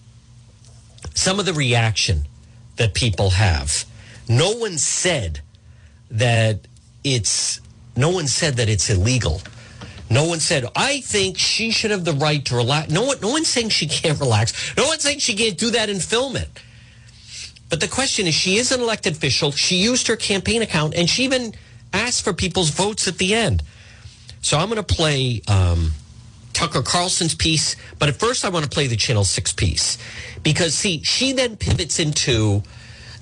some 1.13 1.39
of 1.39 1.45
the 1.45 1.53
reaction 1.53 2.23
that 2.77 2.95
people 2.95 3.29
have. 3.29 3.85
No 4.27 4.53
one 4.53 4.79
said 4.79 5.43
that 6.11 6.61
it's 7.05 7.61
no 7.99 8.11
one 8.11 8.29
said 8.29 8.57
that 8.57 8.69
it's 8.69 8.89
illegal. 8.89 9.43
No 10.11 10.25
one 10.25 10.41
said, 10.41 10.65
I 10.75 11.01
think 11.01 11.37
she 11.37 11.71
should 11.71 11.91
have 11.91 12.05
the 12.05 12.15
right 12.15 12.43
to 12.47 12.57
relax. 12.57 12.91
No 12.91 13.03
one 13.03 13.21
no 13.21 13.29
one's 13.29 13.49
saying 13.49 13.71
she 13.71 13.87
can't 13.87 14.19
relax. 14.19 14.77
No 14.77 14.87
one's 14.87 15.03
saying 15.03 15.19
she 15.19 15.35
can't 15.35 15.59
do 15.59 15.71
that 15.73 15.91
and 15.91 16.03
film 16.03 16.37
it. 16.37 16.49
But 17.69 17.81
the 17.81 17.89
question 17.89 18.27
is 18.27 18.35
she 18.35 18.57
is 18.57 18.73
an 18.73 18.81
elected 18.81 19.15
official. 19.15 19.51
She 19.51 19.77
used 19.77 20.07
her 20.07 20.17
campaign 20.17 20.63
account 20.63 20.95
and 20.95 21.11
she 21.11 21.25
even 21.25 21.55
asked 21.93 22.25
for 22.25 22.33
people's 22.33 22.71
votes 22.71 23.07
at 23.09 23.19
the 23.19 23.35
end. 23.35 23.63
So 24.41 24.57
I'm 24.57 24.71
going 24.71 24.83
to 24.83 24.95
play 24.95 25.43
um, 25.49 25.91
Tucker 26.53 26.83
Carlson's 26.83 27.35
piece, 27.35 27.77
but 27.99 28.09
at 28.09 28.17
first 28.17 28.45
I 28.45 28.49
want 28.49 28.65
to 28.65 28.71
play 28.71 28.87
the 28.87 28.97
Channel 28.97 29.25
6 29.25 29.53
piece 29.55 29.99
because 30.43 30.75
see, 30.75 31.03
she 31.03 31.33
then 31.33 31.57
pivots 31.57 31.99
into 31.99 32.63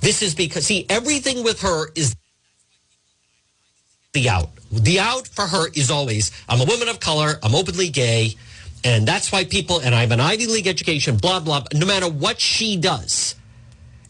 this 0.01 0.23
is 0.23 0.35
because 0.35 0.67
see 0.67 0.87
everything 0.89 1.43
with 1.43 1.63
her 1.63 1.91
is 1.95 2.15
the 4.13 4.29
out. 4.29 4.51
The 4.71 4.99
out 4.99 5.29
for 5.29 5.47
her 5.47 5.69
is 5.75 5.91
always 5.91 6.31
I'm 6.49 6.61
a 6.61 6.65
woman 6.65 6.89
of 6.89 7.01
color, 7.01 7.39
I'm 7.43 7.55
openly 7.55 7.89
gay, 7.89 8.35
and 8.85 9.07
that's 9.07 9.31
why 9.33 9.45
people 9.45 9.81
and 9.81 9.95
I 9.95 10.01
have 10.01 10.13
an 10.13 10.21
Ivy 10.21 10.47
League 10.47 10.67
education, 10.67 11.17
blah 11.17 11.41
blah. 11.41 11.65
No 11.75 11.87
matter 11.87 12.09
what 12.09 12.41
she 12.41 12.77
does, 12.77 13.35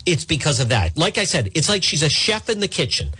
it's 0.07 0.25
because 0.25 0.61
of 0.61 0.69
that. 0.71 0.97
Like 0.97 1.19
I 1.19 1.25
said, 1.25 1.51
it's 1.55 1.69
like 1.69 1.83
she's 1.83 2.03
a 2.03 2.09
chef 2.09 2.49
in 2.49 2.61
the 2.61 2.69
kitchen. 2.69 3.11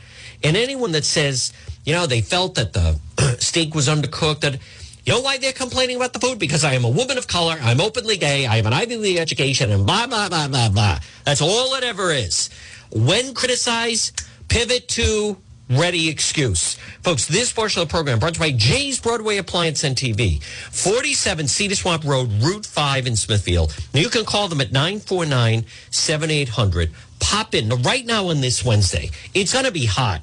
And 0.43 0.57
anyone 0.57 0.93
that 0.93 1.05
says, 1.05 1.53
you 1.84 1.93
know, 1.95 2.07
they 2.07 2.20
felt 2.20 2.55
that 2.55 2.72
the 2.72 2.99
steak 3.39 3.74
was 3.74 3.89
undercooked, 3.89 4.41
that 4.41 4.59
you 5.05 5.12
know 5.12 5.20
why 5.20 5.39
they're 5.39 5.53
complaining 5.53 5.97
about 5.97 6.12
the 6.12 6.18
food? 6.18 6.39
Because 6.39 6.64
I 6.64 6.74
am 6.74 6.84
a 6.84 6.91
woman 6.91 7.16
of 7.16 7.26
color, 7.26 7.57
I'm 7.61 7.80
openly 7.80 8.16
gay, 8.16 8.47
I 8.47 8.57
have 8.57 8.66
an 8.66 8.72
Ivy 8.72 8.97
League 8.97 9.18
education, 9.18 9.70
and 9.70 9.87
blah, 9.87 10.07
blah, 10.07 10.28
blah, 10.28 10.49
blah, 10.49 10.68
blah. 10.68 10.99
That's 11.24 11.41
all 11.41 11.74
it 11.74 11.84
ever 11.84 12.12
is. 12.12 12.51
When 12.93 13.34
criticized, 13.34 14.22
pivot 14.49 14.89
to 14.89 15.37
ready 15.68 16.08
excuse. 16.08 16.74
Folks, 17.02 17.26
this 17.26 17.52
portion 17.52 17.82
of 17.82 17.88
the 17.88 17.92
program 17.92 18.18
brought 18.18 18.34
to 18.34 18.40
you 18.40 18.52
by 18.52 18.56
Jay's 18.56 19.00
Broadway 19.00 19.36
Appliance 19.38 19.84
and 19.84 19.96
TV, 19.96 20.42
47 20.42 21.48
Cedar 21.48 21.74
Swamp 21.74 22.04
Road, 22.04 22.30
Route 22.42 22.66
5 22.66 23.06
in 23.06 23.16
Smithfield. 23.16 23.76
Now, 23.92 24.00
you 24.00 24.08
can 24.08 24.24
call 24.24 24.48
them 24.48 24.60
at 24.60 24.72
949 24.72 25.64
7800. 25.90 26.90
Pop 27.18 27.54
in. 27.54 27.68
Right 27.82 28.06
now 28.06 28.28
on 28.28 28.40
this 28.40 28.64
Wednesday, 28.64 29.10
it's 29.34 29.52
going 29.52 29.64
to 29.64 29.72
be 29.72 29.86
hot 29.86 30.22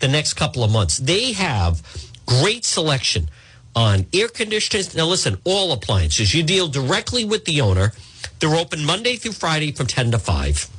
the 0.00 0.08
next 0.08 0.34
couple 0.34 0.62
of 0.62 0.70
months. 0.70 0.98
They 0.98 1.32
have 1.32 1.82
great 2.26 2.64
selection 2.64 3.28
on 3.74 4.06
air 4.12 4.28
conditioners. 4.28 4.94
Now, 4.94 5.06
listen, 5.06 5.38
all 5.44 5.72
appliances. 5.72 6.34
You 6.34 6.42
deal 6.42 6.68
directly 6.68 7.24
with 7.24 7.44
the 7.44 7.60
owner. 7.60 7.92
They're 8.38 8.54
open 8.54 8.84
Monday 8.84 9.16
through 9.16 9.32
Friday 9.32 9.72
from 9.72 9.86
10 9.86 10.12
to 10.12 10.18
5. 10.18 10.73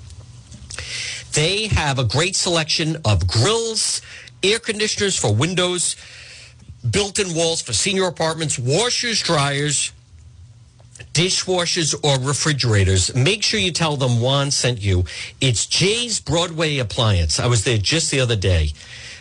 They 1.35 1.67
have 1.67 1.99
a 1.99 2.05
great 2.05 2.35
selection 2.35 2.95
of 3.03 3.27
grills, 3.27 4.01
air 4.41 4.57
conditioners 4.57 5.17
for 5.17 5.33
windows, 5.33 5.97
built 6.89 7.19
in 7.19 7.35
walls 7.35 7.61
for 7.61 7.73
senior 7.73 8.05
apartments, 8.05 8.57
washers, 8.57 9.21
dryers, 9.21 9.91
dishwashers, 11.13 11.93
or 12.03 12.25
refrigerators. 12.25 13.13
Make 13.13 13.43
sure 13.43 13.59
you 13.59 13.71
tell 13.71 13.97
them 13.97 14.21
Juan 14.21 14.49
sent 14.49 14.81
you. 14.81 15.03
It's 15.41 15.65
Jay's 15.65 16.21
Broadway 16.21 16.77
Appliance. 16.77 17.37
I 17.37 17.47
was 17.47 17.65
there 17.65 17.77
just 17.77 18.11
the 18.11 18.21
other 18.21 18.37
day. 18.37 18.69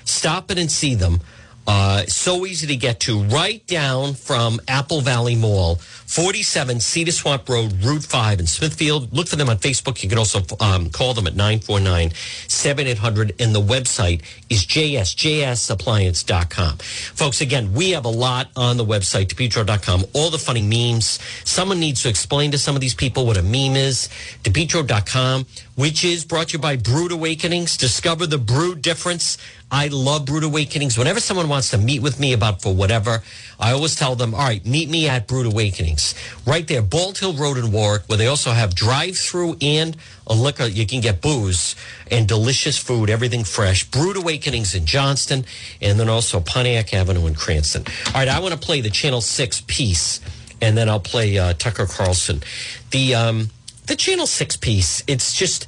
Stop 0.05 0.53
it 0.53 0.59
and 0.59 0.71
see 0.71 0.95
them. 0.95 1.21
Uh, 1.67 2.05
so 2.07 2.45
easy 2.47 2.67
to 2.67 2.77
get 2.77 3.01
to, 3.01 3.23
right 3.25 3.67
down 3.67 4.15
from 4.15 4.61
Apple 4.69 5.01
Valley 5.01 5.35
Mall, 5.35 5.81
47 6.15 6.79
Cedar 6.79 7.11
Swamp 7.11 7.49
Road, 7.49 7.83
Route 7.83 8.05
5 8.05 8.39
in 8.39 8.47
Smithfield. 8.47 9.12
Look 9.12 9.27
for 9.27 9.35
them 9.35 9.49
on 9.49 9.59
Facebook. 9.59 10.01
You 10.01 10.09
can 10.09 10.17
also 10.17 10.43
um, 10.61 10.91
call 10.91 11.12
them 11.12 11.27
at 11.27 11.35
949 11.35 12.12
7800. 12.47 13.35
And 13.41 13.53
the 13.53 13.61
website 13.61 14.23
is 14.49 14.65
jsjsappliance.com. 14.65 16.77
Folks, 16.79 17.41
again, 17.41 17.73
we 17.73 17.91
have 17.91 18.05
a 18.05 18.11
lot 18.11 18.49
on 18.55 18.77
the 18.77 18.85
website, 18.85 19.27
depetro.com, 19.27 20.05
all 20.12 20.31
the 20.31 20.39
funny 20.39 20.62
memes. 20.62 21.19
Someone 21.43 21.81
needs 21.81 22.05
to 22.05 22.09
explain 22.09 22.53
to 22.53 22.59
some 22.59 22.77
of 22.77 22.81
these 22.81 22.95
people 22.95 23.27
what 23.27 23.37
a 23.37 23.43
meme 23.43 23.75
is. 23.75 24.09
depetro.com, 24.45 25.47
which 25.75 26.05
is 26.05 26.25
brought 26.25 26.51
to 26.51 26.53
you 26.53 26.61
by 26.61 26.77
Brewed 26.77 27.11
Awakenings. 27.11 27.77
Discover 27.77 28.29
the 28.29 28.39
brew 28.39 28.77
difference. 28.77 29.37
I 29.69 29.89
love 29.89 30.27
Brewed 30.27 30.45
Awakenings. 30.45 30.97
Whenever 30.97 31.19
someone 31.19 31.49
wants 31.49 31.71
to 31.71 31.79
meet 31.79 32.01
with 32.01 32.21
me 32.21 32.33
about 32.33 32.62
for 32.62 32.73
whatever, 32.73 33.25
I 33.59 33.73
always 33.73 33.97
tell 33.97 34.15
them, 34.15 34.33
all 34.33 34.43
right, 34.43 34.65
meet 34.65 34.89
me 34.89 35.09
at 35.09 35.27
Brewed 35.27 35.47
Awakenings. 35.47 36.03
Right 36.46 36.66
there, 36.66 36.82
Bald 36.82 37.18
Hill 37.18 37.32
Road 37.32 37.57
in 37.57 37.72
Warwick, 37.72 38.02
where 38.07 38.18
they 38.18 38.26
also 38.26 38.50
have 38.50 38.74
drive 38.74 39.16
through 39.16 39.57
and 39.61 39.96
a 40.26 40.34
liquor. 40.34 40.66
You 40.66 40.86
can 40.86 41.00
get 41.00 41.20
booze 41.22 41.76
and 42.11 42.28
delicious 42.28 42.76
food, 42.76 43.09
everything 43.09 43.44
fresh. 43.44 43.84
Brewed 43.84 44.16
Awakenings 44.16 44.74
in 44.74 44.84
Johnston, 44.84 45.44
and 45.80 45.98
then 45.98 46.09
also 46.09 46.40
Pontiac 46.40 46.92
Avenue 46.92 47.26
in 47.26 47.34
Cranston. 47.34 47.84
All 48.09 48.12
right, 48.14 48.28
I 48.28 48.40
want 48.40 48.52
to 48.52 48.61
play 48.61 48.80
the 48.80 48.90
Channel 48.90 49.20
6 49.20 49.62
piece, 49.66 50.20
and 50.61 50.76
then 50.76 50.88
I'll 50.88 51.00
play 51.00 51.38
uh, 51.38 51.55
Tucker 51.55 51.86
Carlson. 51.86 52.42
The, 52.90 53.14
um, 53.14 53.50
the 53.86 53.96
Channel 53.96 54.26
6 54.26 54.57
piece, 54.59 55.02
it's 55.07 55.34
just, 55.34 55.66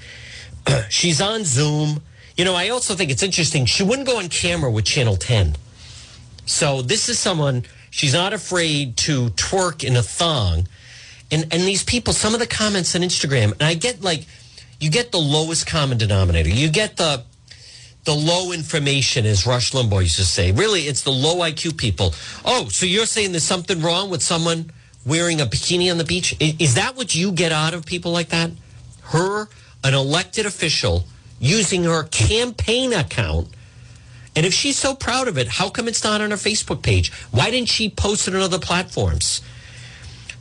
she's 0.91 1.21
on 1.21 1.45
Zoom. 1.45 2.03
You 2.37 2.45
know, 2.45 2.55
I 2.55 2.69
also 2.69 2.95
think 2.95 3.11
it's 3.11 3.23
interesting. 3.23 3.65
She 3.65 3.83
wouldn't 3.83 4.07
go 4.07 4.19
on 4.19 4.29
camera 4.29 4.71
with 4.71 4.85
Channel 4.85 5.17
10. 5.17 5.57
So 6.47 6.81
this 6.81 7.09
is 7.09 7.19
someone, 7.19 7.65
she's 7.97 8.13
not 8.13 8.35
afraid 8.35 8.95
to 8.99 9.31
twerk 9.31 9.83
in 9.83 9.97
a 9.97 10.03
thong. 10.03 10.69
And, 11.31 11.45
and 11.51 11.63
these 11.63 11.83
people, 11.83 12.13
some 12.13 12.35
of 12.35 12.41
the 12.41 12.47
comments 12.47 12.95
on 12.95 13.01
Instagram, 13.01 13.53
and 13.53 13.63
I 13.63 13.73
get 13.73 14.03
like, 14.03 14.27
you 14.79 14.91
get 14.91 15.13
the 15.13 15.19
lowest 15.19 15.67
common 15.67 15.97
denominator. 15.97 16.51
You 16.51 16.69
get 16.69 16.99
the, 16.99 17.25
the 18.05 18.15
low 18.15 18.53
information, 18.53 19.25
as 19.25 19.47
Rush 19.47 19.73
Limbaugh 19.73 20.03
used 20.03 20.17
to 20.17 20.27
say. 20.27 20.53
Really, 20.53 20.83
it's 20.83 21.03
the 21.03 21.11
low 21.11 21.37
IQ 21.37 21.79
people. 21.79 22.15
Oh, 22.45 22.69
so 22.69 22.85
you're 22.85 23.07
saying 23.07 23.33
there's 23.33 23.45
something 23.45 23.81
wrong 23.81 24.11
with 24.11 24.23
someone 24.23 24.71
wearing 25.07 25.41
a 25.41 25.47
bikini 25.47 25.91
on 25.91 25.97
the 25.97 26.05
beach? 26.05 26.37
Is 26.39 26.75
that 26.75 26.97
what 26.97 27.15
you 27.15 27.33
get 27.33 27.51
out 27.51 27.73
of 27.73 27.87
people 27.87 28.13
like 28.13 28.29
that? 28.29 28.51
Her, 29.05 29.49
an 29.83 29.95
elected 29.95 30.45
official, 30.45 31.05
using 31.41 31.85
her 31.85 32.03
campaign 32.03 32.93
account 32.93 33.49
and 34.37 34.45
if 34.45 34.53
she's 34.53 34.79
so 34.79 34.95
proud 34.95 35.29
of 35.29 35.39
it, 35.39 35.49
how 35.49 35.71
come 35.71 35.89
it's 35.89 36.05
not 36.05 36.21
on 36.21 36.31
her 36.31 36.37
Facebook 36.37 36.83
page? 36.83 37.11
Why 37.31 37.51
didn't 37.51 37.71
she 37.71 37.89
post 37.89 38.29
it 38.29 38.35
on 38.35 38.43
other 38.43 38.59
platforms? 38.59 39.41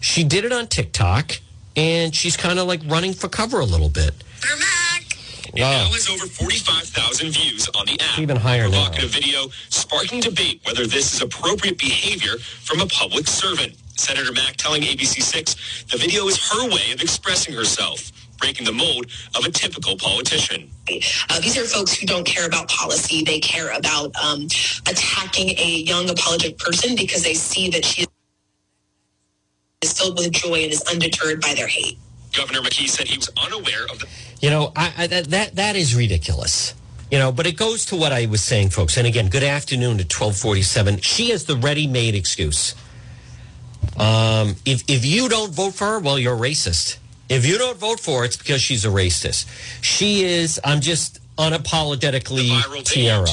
She 0.02 0.24
did 0.24 0.46
it 0.46 0.52
on 0.52 0.68
TikTok, 0.68 1.40
and 1.76 2.14
she's 2.14 2.38
kind 2.38 2.60
of 2.60 2.68
like 2.68 2.82
running 2.86 3.14
for 3.14 3.30
cover 3.30 3.60
a 3.60 3.66
little 3.66 3.90
bit. 3.90 4.14
They're 4.42 4.58
back. 4.58 5.18
It 5.48 5.56
now 5.56 5.88
has 5.88 6.10
over 6.10 6.28
45,000 6.28 7.32
views 7.32 7.70
on 7.70 7.86
the 7.86 8.00
app. 8.02 8.20
Even 8.20 8.36
higher 8.36 8.68
now. 8.68 8.84
Provocative 8.84 9.12
video 9.12 9.48
sparking 9.70 10.20
debate 10.20 10.60
whether 10.66 10.86
this 10.86 11.14
is 11.14 11.22
appropriate 11.22 11.78
behavior 11.78 12.38
from 12.38 12.82
a 12.82 12.88
public 12.88 13.28
servant. 13.28 13.76
Senator 13.98 14.34
Mack 14.34 14.58
telling 14.58 14.82
ABC6 14.82 15.88
the 15.90 15.98
video 15.98 16.28
is 16.28 16.38
her 16.52 16.68
way 16.68 16.92
of 16.94 17.02
expressing 17.02 17.54
herself 17.54 18.12
breaking 18.38 18.66
the 18.66 18.72
mold 18.72 19.08
of 19.36 19.46
a 19.46 19.52
typical 19.52 19.98
politician. 19.98 20.70
Uh, 21.30 21.40
these 21.40 21.58
are 21.58 21.66
folks 21.66 21.94
who 21.94 22.06
don't 22.06 22.26
care 22.26 22.46
about 22.46 22.68
policy. 22.70 23.24
They 23.24 23.40
care 23.40 23.72
about 23.72 24.16
um, 24.16 24.46
attacking 24.88 25.50
a 25.58 25.84
young 25.86 26.10
apologetic 26.10 26.58
person 26.58 26.96
because 26.96 27.24
they 27.24 27.34
see 27.34 27.70
that 27.70 27.84
she 27.84 28.06
is 29.82 29.94
filled 29.94 30.18
with 30.18 30.32
joy 30.32 30.64
and 30.64 30.72
is 30.72 30.84
undeterred 30.92 31.42
by 31.42 31.54
their 31.54 31.68
hate. 31.68 31.98
Governor 32.36 32.62
McKee 32.62 32.90
said 32.90 33.08
he 33.08 33.18
was 33.18 33.30
unaware 33.42 33.84
of 33.90 34.00
the. 34.00 34.08
You 34.42 34.50
know, 34.50 34.74
I, 34.76 34.94
I, 34.98 35.08
that, 35.08 35.26
that 35.26 35.56
that 35.56 35.76
is 35.76 35.96
ridiculous. 35.96 36.74
You 37.10 37.20
know, 37.20 37.32
but 37.32 37.46
it 37.46 37.56
goes 37.56 37.86
to 37.86 37.96
what 37.96 38.12
I 38.12 38.26
was 38.26 38.42
saying, 38.42 38.72
folks. 38.72 38.98
And 38.98 39.08
again, 39.08 39.30
good 39.30 39.44
afternoon 39.44 40.00
to 40.00 40.06
twelve 40.06 40.36
forty-seven. 40.36 41.00
She 41.02 41.30
has 41.30 41.46
the 41.46 41.56
ready-made 41.56 42.16
excuse. 42.16 42.76
Um, 43.98 44.56
if 44.66 44.84
if 44.90 45.06
you 45.06 45.30
don't 45.30 45.54
vote 45.54 45.76
for 45.76 45.86
her, 45.86 46.00
well, 46.00 46.20
you're 46.20 46.36
racist. 46.36 46.98
If 47.30 47.46
you 47.46 47.58
don't 47.58 47.78
vote 47.78 48.00
for 48.00 48.20
her, 48.20 48.26
it's 48.26 48.38
because 48.38 48.62
she's 48.62 48.86
a 48.86 48.90
racist. 48.90 49.48
She 49.82 50.24
is, 50.24 50.60
I'm 50.64 50.80
just 50.82 51.20
unapologetically 51.38 52.50
Tiara. 52.86 53.26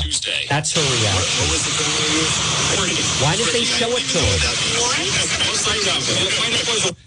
That's 0.48 0.72
her 0.74 0.80
reaction. 0.80 1.46
Why 3.22 3.36
did 3.36 3.46
they 3.52 3.62
show 3.64 3.88
it 3.90 4.02
to 4.02 4.18
her? 4.18 4.38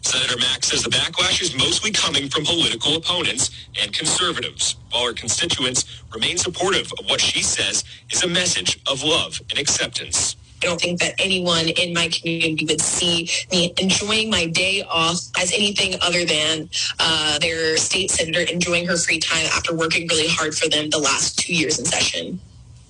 Senator 0.02 0.38
Mack 0.38 0.64
says 0.64 0.84
the 0.84 0.90
backlash 0.90 1.42
is 1.42 1.56
mostly 1.58 1.92
coming 1.92 2.30
from 2.30 2.46
political 2.46 2.96
opponents 2.96 3.50
and 3.82 3.92
conservatives, 3.92 4.76
while 4.92 5.08
her 5.08 5.14
constituents 5.14 6.04
remain 6.14 6.38
supportive 6.38 6.94
of 7.00 7.06
what 7.10 7.20
she 7.20 7.42
says 7.42 7.84
is 8.12 8.24
a 8.24 8.28
message 8.28 8.80
of 8.88 9.04
love 9.04 9.42
and 9.50 9.60
acceptance. 9.60 10.38
I 10.66 10.68
don't 10.68 10.82
think 10.82 11.00
that 11.02 11.14
anyone 11.20 11.70
in 11.70 11.94
my 11.94 12.08
community 12.08 12.66
would 12.66 12.82
see 12.82 13.30
me 13.52 13.72
enjoying 13.78 14.32
my 14.32 14.48
day 14.48 14.82
off 14.82 15.20
as 15.38 15.54
anything 15.54 15.94
other 16.02 16.26
than 16.26 16.72
uh, 17.00 17.38
their 17.38 17.78
state 17.78 18.10
senator 18.10 18.42
enjoying 18.52 18.88
her 18.88 18.98
free 18.98 19.20
time 19.20 19.46
after 19.54 19.76
working 19.76 20.08
really 20.08 20.28
hard 20.28 20.56
for 20.56 20.68
them 20.68 20.90
the 20.90 20.98
last 20.98 21.38
two 21.38 21.54
years 21.54 21.78
in 21.78 21.86
session. 21.86 22.40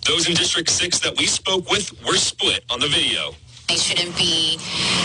Those 0.08 0.30
in 0.30 0.36
District 0.36 0.70
6 0.70 1.00
that 1.00 1.18
we 1.18 1.26
spoke 1.26 1.70
with 1.70 1.92
were 2.08 2.16
split 2.16 2.64
on 2.70 2.80
the 2.80 2.88
video. 2.88 3.36
They 3.68 3.76
shouldn't 3.76 4.16
be 4.16 4.56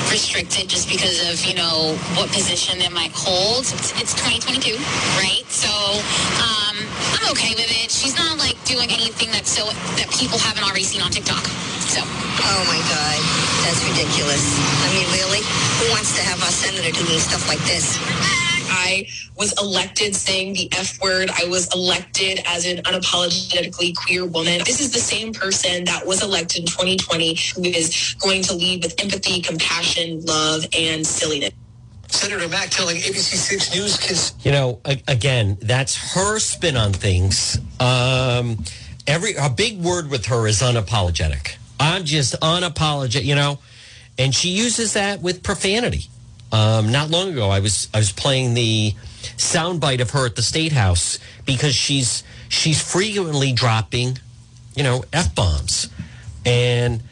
restricted 0.09 0.68
just 0.68 0.89
because 0.89 1.27
of, 1.27 1.45
you 1.45 1.57
know, 1.57 1.99
what 2.14 2.31
position 2.31 2.79
they 2.79 2.89
might 2.89 3.11
hold. 3.11 3.66
It's, 3.66 3.91
it's 3.99 4.14
2022, 4.14 4.79
right? 5.18 5.43
So 5.49 5.66
um, 6.39 6.77
I'm 7.18 7.33
okay 7.33 7.51
with 7.59 7.66
it. 7.66 7.91
She's 7.91 8.14
not 8.14 8.39
like 8.39 8.62
doing 8.64 8.91
anything 8.91 9.33
that's 9.33 9.51
so 9.51 9.66
that 9.99 10.07
people 10.14 10.39
haven't 10.39 10.62
already 10.62 10.85
seen 10.85 11.03
on 11.03 11.11
TikTok. 11.11 11.43
So. 11.91 12.03
Oh 12.07 12.62
my 12.70 12.78
God, 12.86 13.18
that's 13.66 13.82
ridiculous. 13.82 14.45
I 14.86 14.95
mean, 14.95 15.11
really? 15.18 15.43
Who 15.82 15.91
wants 15.91 16.14
to 16.16 16.22
have 16.22 16.41
our 16.41 16.55
senator 16.55 16.93
doing 16.93 17.18
stuff 17.18 17.49
like 17.49 17.59
this? 17.66 17.99
I 18.70 19.09
was 19.36 19.53
elected 19.61 20.14
saying 20.14 20.55
the 20.55 20.68
F 20.72 21.03
word. 21.03 21.30
I 21.30 21.49
was 21.49 21.72
elected 21.74 22.43
as 22.47 22.64
an 22.64 22.76
unapologetically 22.84 23.97
queer 23.97 24.24
woman. 24.24 24.61
This 24.64 24.80
is 24.80 24.93
the 24.93 25.01
same 25.01 25.32
person 25.32 25.84
that 25.84 26.07
was 26.07 26.22
elected 26.22 26.61
in 26.61 26.66
2020 26.66 27.34
who 27.57 27.64
is 27.64 28.14
going 28.20 28.43
to 28.45 28.55
lead 28.55 28.84
with 28.84 28.95
empathy, 29.03 29.41
compassion, 29.41 30.24
love, 30.24 30.64
and 30.78 31.05
silliness. 31.05 31.51
Senator 32.07 32.49
Mack 32.49 32.70
telling 32.70 32.97
ABC 32.99 33.34
6 33.34 33.74
News 33.74 33.97
kids. 33.97 34.34
You 34.45 34.53
know, 34.53 34.80
again, 35.09 35.59
that's 35.61 36.14
her 36.14 36.38
spin 36.38 36.76
on 36.76 36.93
things. 36.93 37.59
Um, 37.80 38.62
every 39.07 39.34
a 39.34 39.51
big 39.51 39.80
word 39.80 40.09
with 40.09 40.26
her 40.26 40.47
is 40.47 40.61
unapologetic. 40.61 41.57
I'm 41.81 42.05
just 42.05 42.39
unapologetic, 42.41 43.24
you 43.24 43.35
know, 43.35 43.59
and 44.18 44.35
she 44.35 44.51
uses 44.51 44.93
that 44.93 45.22
with 45.22 45.43
profanity. 45.43 46.05
Um, 46.53 46.93
not 46.93 47.11
long 47.11 47.31
ago, 47.31 47.49
I 47.49 47.61
was 47.61 47.89
I 47.95 47.99
was 47.99 48.12
playing 48.12 48.55
the 48.55 48.93
soundbite 49.37 50.01
of 50.01 50.11
her 50.11 50.26
at 50.26 50.37
the 50.37 50.43
state 50.43 50.72
house 50.72 51.18
because 51.47 51.74
she's 51.74 52.22
she's 52.49 52.83
frequently 52.83 53.53
dropping, 53.53 54.18
you 54.74 54.83
know, 54.83 55.05
f 55.12 55.35
bombs, 55.35 55.89
and 56.45 57.03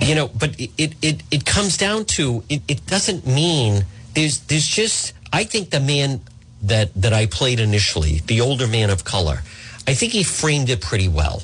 you 0.00 0.14
know, 0.14 0.28
but 0.28 0.58
it, 0.58 0.94
it 1.00 1.22
it 1.30 1.46
comes 1.46 1.76
down 1.76 2.04
to 2.06 2.42
it, 2.48 2.62
it 2.66 2.84
doesn't 2.86 3.26
mean 3.26 3.84
there's 4.14 4.40
there's 4.40 4.66
just 4.66 5.12
I 5.32 5.44
think 5.44 5.70
the 5.70 5.80
man 5.80 6.20
that 6.62 6.92
that 6.94 7.12
I 7.12 7.26
played 7.26 7.60
initially, 7.60 8.22
the 8.26 8.40
older 8.40 8.66
man 8.66 8.90
of 8.90 9.04
color, 9.04 9.42
I 9.86 9.94
think 9.94 10.12
he 10.12 10.24
framed 10.24 10.70
it 10.70 10.80
pretty 10.80 11.08
well. 11.08 11.42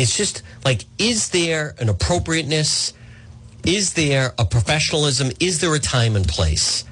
It's 0.00 0.16
just 0.16 0.42
like, 0.64 0.86
is 0.96 1.28
there 1.28 1.74
an 1.78 1.90
appropriateness? 1.90 2.94
Is 3.66 3.92
there 3.92 4.32
a 4.38 4.46
professionalism? 4.46 5.30
Is 5.40 5.60
there 5.60 5.74
a 5.74 5.78
time 5.78 6.16
and 6.16 6.26
place? 6.26 6.84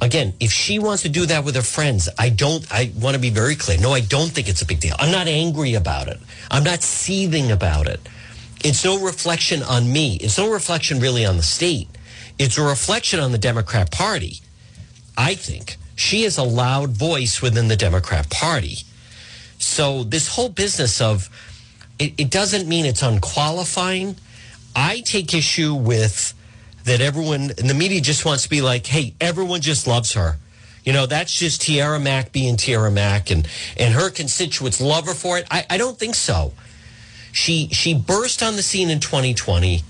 Again, 0.00 0.32
if 0.40 0.50
she 0.50 0.78
wants 0.78 1.02
to 1.02 1.10
do 1.10 1.26
that 1.26 1.44
with 1.44 1.54
her 1.54 1.60
friends, 1.60 2.08
I 2.18 2.30
don't, 2.30 2.66
I 2.72 2.92
want 2.96 3.14
to 3.14 3.20
be 3.20 3.28
very 3.28 3.56
clear. 3.56 3.78
No, 3.78 3.92
I 3.92 4.00
don't 4.00 4.30
think 4.30 4.48
it's 4.48 4.62
a 4.62 4.66
big 4.66 4.80
deal. 4.80 4.96
I'm 4.98 5.12
not 5.12 5.28
angry 5.28 5.74
about 5.74 6.08
it. 6.08 6.18
I'm 6.50 6.64
not 6.64 6.82
seething 6.82 7.52
about 7.52 7.86
it. 7.86 8.00
It's 8.64 8.86
no 8.86 8.98
reflection 8.98 9.62
on 9.62 9.92
me. 9.92 10.16
It's 10.16 10.38
no 10.38 10.50
reflection 10.50 10.98
really 10.98 11.26
on 11.26 11.36
the 11.36 11.42
state. 11.42 11.88
It's 12.38 12.56
a 12.56 12.62
reflection 12.62 13.20
on 13.20 13.32
the 13.32 13.38
Democrat 13.38 13.90
Party. 13.90 14.38
I 15.18 15.34
think 15.34 15.76
she 15.94 16.24
is 16.24 16.38
a 16.38 16.42
loud 16.42 16.92
voice 16.92 17.42
within 17.42 17.68
the 17.68 17.76
Democrat 17.76 18.30
Party. 18.30 18.78
So 19.58 20.04
this 20.04 20.28
whole 20.28 20.48
business 20.48 20.98
of 21.02 21.28
it, 22.02 22.14
it 22.18 22.30
doesn't 22.30 22.68
mean 22.68 22.84
it's 22.84 23.02
unqualifying 23.02 24.16
I 24.74 25.00
take 25.00 25.34
issue 25.34 25.74
with 25.74 26.34
that 26.84 27.00
everyone 27.00 27.52
in 27.58 27.66
the 27.66 27.74
media 27.74 28.00
just 28.00 28.24
wants 28.24 28.44
to 28.44 28.50
be 28.50 28.60
like, 28.60 28.86
hey, 28.86 29.14
everyone 29.20 29.60
just 29.60 29.86
loves 29.86 30.14
her. 30.14 30.38
You 30.84 30.92
know, 30.92 31.06
that's 31.06 31.38
just 31.38 31.62
Tiara 31.62 32.00
Mack 32.00 32.32
being 32.32 32.56
Tiara 32.56 32.90
Mack 32.90 33.30
and, 33.30 33.46
and 33.76 33.94
her 33.94 34.10
constituents 34.10 34.80
love 34.80 35.06
her 35.06 35.14
for 35.14 35.38
it. 35.38 35.46
I, 35.50 35.64
I 35.70 35.76
don't 35.76 35.96
think 35.96 36.14
so. 36.14 36.52
She 37.30 37.68
she 37.68 37.94
burst 37.94 38.42
on 38.42 38.56
the 38.56 38.62
scene 38.62 38.90
in 38.90 39.00
2020. 39.00 39.82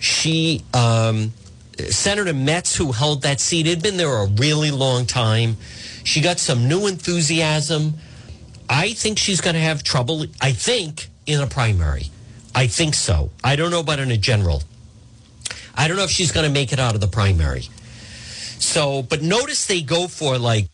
She 0.00 0.62
um, 0.74 1.32
Senator 1.88 2.34
Metts, 2.34 2.76
who 2.76 2.92
held 2.92 3.22
that 3.22 3.40
seat, 3.40 3.66
had 3.66 3.82
been 3.82 3.96
there 3.96 4.14
a 4.18 4.26
really 4.26 4.70
long 4.70 5.06
time. 5.06 5.56
She 6.04 6.20
got 6.20 6.38
some 6.38 6.68
new 6.68 6.86
enthusiasm. 6.86 7.94
I 8.68 8.92
think 8.92 9.18
she's 9.18 9.40
going 9.40 9.54
to 9.54 9.60
have 9.60 9.82
trouble. 9.82 10.26
I 10.42 10.52
think 10.52 11.08
in 11.28 11.40
a 11.40 11.46
primary. 11.46 12.06
I 12.54 12.66
think 12.66 12.94
so. 12.94 13.30
I 13.44 13.54
don't 13.54 13.70
know 13.70 13.80
about 13.80 14.00
in 14.00 14.10
a 14.10 14.16
general. 14.16 14.62
I 15.76 15.86
don't 15.86 15.96
know 15.96 16.04
if 16.04 16.10
she's 16.10 16.32
going 16.32 16.46
to 16.46 16.52
make 16.52 16.72
it 16.72 16.80
out 16.80 16.94
of 16.94 17.00
the 17.00 17.06
primary. 17.06 17.68
So, 18.58 19.02
but 19.02 19.22
notice 19.22 19.66
they 19.66 19.82
go 19.82 20.08
for 20.08 20.38
like, 20.38 20.68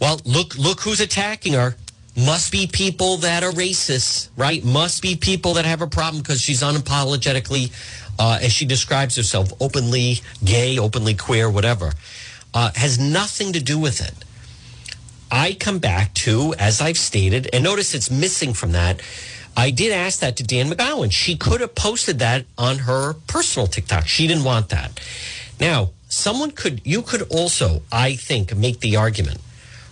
well, 0.00 0.20
look, 0.24 0.56
look 0.56 0.80
who's 0.80 1.00
attacking 1.00 1.52
her. 1.52 1.76
Must 2.16 2.50
be 2.50 2.66
people 2.66 3.18
that 3.18 3.44
are 3.44 3.52
racist, 3.52 4.30
right? 4.36 4.64
Must 4.64 5.00
be 5.00 5.14
people 5.14 5.54
that 5.54 5.64
have 5.64 5.82
a 5.82 5.86
problem 5.86 6.22
because 6.22 6.40
she's 6.40 6.62
unapologetically, 6.62 7.70
uh, 8.18 8.40
as 8.42 8.52
she 8.52 8.64
describes 8.64 9.14
herself, 9.16 9.52
openly 9.60 10.20
gay, 10.42 10.78
openly 10.78 11.14
queer, 11.14 11.48
whatever. 11.48 11.92
Uh, 12.52 12.72
has 12.74 12.98
nothing 12.98 13.52
to 13.52 13.60
do 13.60 13.78
with 13.78 14.00
it. 14.00 14.24
I 15.30 15.54
come 15.54 15.78
back 15.78 16.14
to, 16.14 16.54
as 16.58 16.80
I've 16.80 16.98
stated, 16.98 17.48
and 17.52 17.62
notice 17.62 17.94
it's 17.94 18.10
missing 18.10 18.52
from 18.52 18.72
that. 18.72 19.00
I 19.56 19.70
did 19.70 19.92
ask 19.92 20.20
that 20.20 20.36
to 20.36 20.42
Dan 20.42 20.70
McGowan. 20.70 21.12
She 21.12 21.36
could 21.36 21.60
have 21.60 21.74
posted 21.74 22.18
that 22.20 22.46
on 22.56 22.78
her 22.78 23.14
personal 23.26 23.66
TikTok. 23.66 24.06
She 24.06 24.26
didn't 24.26 24.44
want 24.44 24.68
that. 24.70 25.00
Now, 25.58 25.90
someone 26.08 26.50
could, 26.52 26.80
you 26.84 27.02
could 27.02 27.22
also, 27.30 27.82
I 27.92 28.16
think, 28.16 28.56
make 28.56 28.80
the 28.80 28.96
argument. 28.96 29.40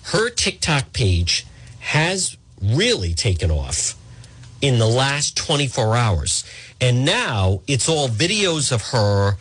Her 0.05 0.31
TikTok 0.31 0.93
page 0.93 1.47
has 1.81 2.37
really 2.63 3.15
taken 3.15 3.51
off 3.51 3.95
in 4.61 4.79
the 4.79 4.87
last 4.87 5.37
24 5.37 5.97
hours. 5.97 6.45
And 6.81 7.05
now 7.05 7.61
it's 7.67 7.89
all 7.89 8.09
videos 8.09 8.73
of 8.73 8.91
her 8.91 9.37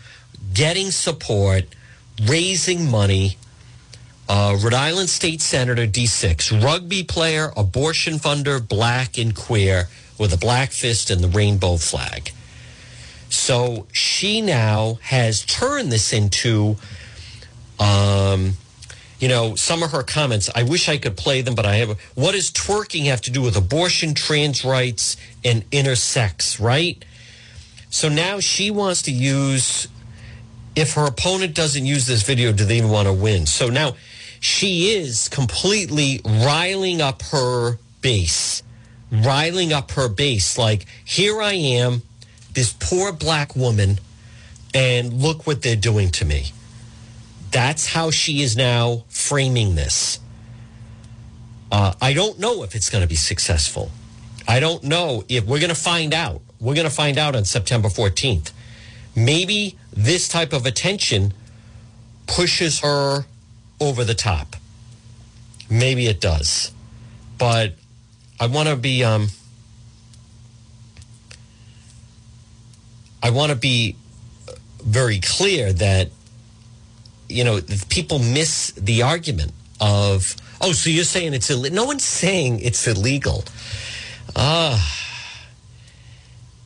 getting 0.54 0.92
support, 0.92 1.66
raising 2.24 2.90
money. 2.90 3.38
Uh, 4.30 4.58
Rhode 4.62 4.74
Island 4.74 5.10
State 5.10 5.42
Senator 5.42 5.88
D6, 5.88 6.62
rugby 6.62 7.04
player, 7.04 7.52
abortion 7.56 8.16
funder, 8.16 8.66
black 8.66 9.18
and 9.18 9.34
queer, 9.34 9.88
with 10.18 10.34
a 10.34 10.38
black 10.38 10.72
fist 10.72 11.10
and 11.10 11.24
the 11.24 11.30
rainbow 11.30 11.78
flag. 11.78 12.32
So 13.30 13.88
she 13.92 14.42
now 14.42 15.00
has 15.02 15.46
turned 15.46 15.92
this 15.92 16.12
into, 16.12 16.76
um, 17.80 18.54
you 19.20 19.30
know, 19.30 19.56
some 19.56 19.82
of 19.82 19.92
her 19.92 20.04
comments. 20.04 20.50
I 20.54 20.64
wish 20.64 20.90
I 20.90 20.98
could 20.98 21.16
play 21.16 21.42
them, 21.42 21.56
but 21.56 21.66
I 21.66 21.76
have. 21.76 22.00
What 22.16 22.34
does 22.34 22.52
twerking 22.52 23.06
have 23.06 23.22
to 23.22 23.32
do 23.32 23.42
with 23.42 23.56
abortion, 23.56 24.14
trans 24.14 24.66
rights, 24.66 25.18
and 25.44 25.70
intersex? 25.72 26.60
Right. 26.60 27.04
So 27.90 28.10
now 28.10 28.40
she 28.40 28.72
wants 28.72 29.04
to 29.04 29.12
use. 29.12 29.88
If 30.76 30.94
her 30.94 31.08
opponent 31.08 31.56
doesn't 31.56 31.86
use 31.86 32.06
this 32.06 32.22
video, 32.22 32.52
do 32.52 32.64
they 32.64 32.78
even 32.78 32.92
want 32.92 33.08
to 33.08 33.14
win? 33.14 33.48
So 33.48 33.70
now 33.70 33.96
she 34.40 34.96
is 34.96 35.30
completely 35.30 36.22
riling 36.26 37.02
up 37.02 37.22
her 37.24 37.78
base, 38.02 38.64
riling 39.12 39.74
up 39.74 39.92
her 39.92 40.10
base. 40.10 40.58
Like, 40.58 40.86
here 41.04 41.42
I 41.42 41.54
am, 41.54 42.04
this 42.54 42.74
poor 42.74 43.12
black 43.12 43.56
woman, 43.56 44.00
and 44.74 45.14
look 45.14 45.48
what 45.48 45.62
they're 45.62 45.76
doing 45.76 46.10
to 46.12 46.26
me. 46.26 46.52
That's 47.52 47.88
how 47.88 48.12
she 48.12 48.42
is 48.42 48.56
now 48.56 49.06
framing 49.10 49.76
this. 49.76 50.20
Uh, 51.72 51.94
I 52.02 52.14
don't 52.14 52.40
know 52.40 52.64
if 52.64 52.76
it's 52.76 52.90
going 52.90 53.02
to 53.02 53.08
be 53.08 53.16
successful. 53.16 53.92
I 54.48 54.60
don't 54.60 54.84
know 54.84 55.26
if 55.28 55.46
we're 55.46 55.60
going 55.60 55.70
to 55.70 55.76
find 55.76 56.14
out. 56.14 56.42
We're 56.60 56.76
going 56.76 56.88
to 56.88 56.94
find 56.94 57.18
out 57.18 57.36
on 57.36 57.46
September 57.46 57.90
14th. 57.90 58.52
Maybe 59.16 59.78
this 59.92 60.28
type 60.28 60.54
of 60.54 60.66
attention 60.66 61.34
pushes 62.28 62.80
her 62.80 63.26
over 63.80 64.04
the 64.04 64.16
top. 64.16 64.56
Maybe 65.70 66.08
it 66.08 66.22
does. 66.22 66.72
But 67.38 67.74
I 68.40 68.48
want 68.48 68.70
to 68.70 68.76
be 68.76 69.04
um 69.04 69.30
I 73.22 73.32
want 73.32 73.50
to 73.50 73.56
be 73.56 73.96
very 74.84 75.20
clear 75.20 75.74
that 75.74 76.10
you 77.28 77.44
know 77.44 77.60
people 77.90 78.20
miss 78.20 78.72
the 78.72 79.02
argument 79.02 79.52
of 79.82 80.36
oh 80.62 80.72
so 80.72 80.90
you're 80.90 81.04
saying 81.04 81.34
it's 81.34 81.50
illegal 81.50 81.76
no 81.76 81.86
one's 81.86 82.04
saying 82.04 82.60
it's 82.62 82.88
illegal 82.88 83.44
ah 84.36 84.94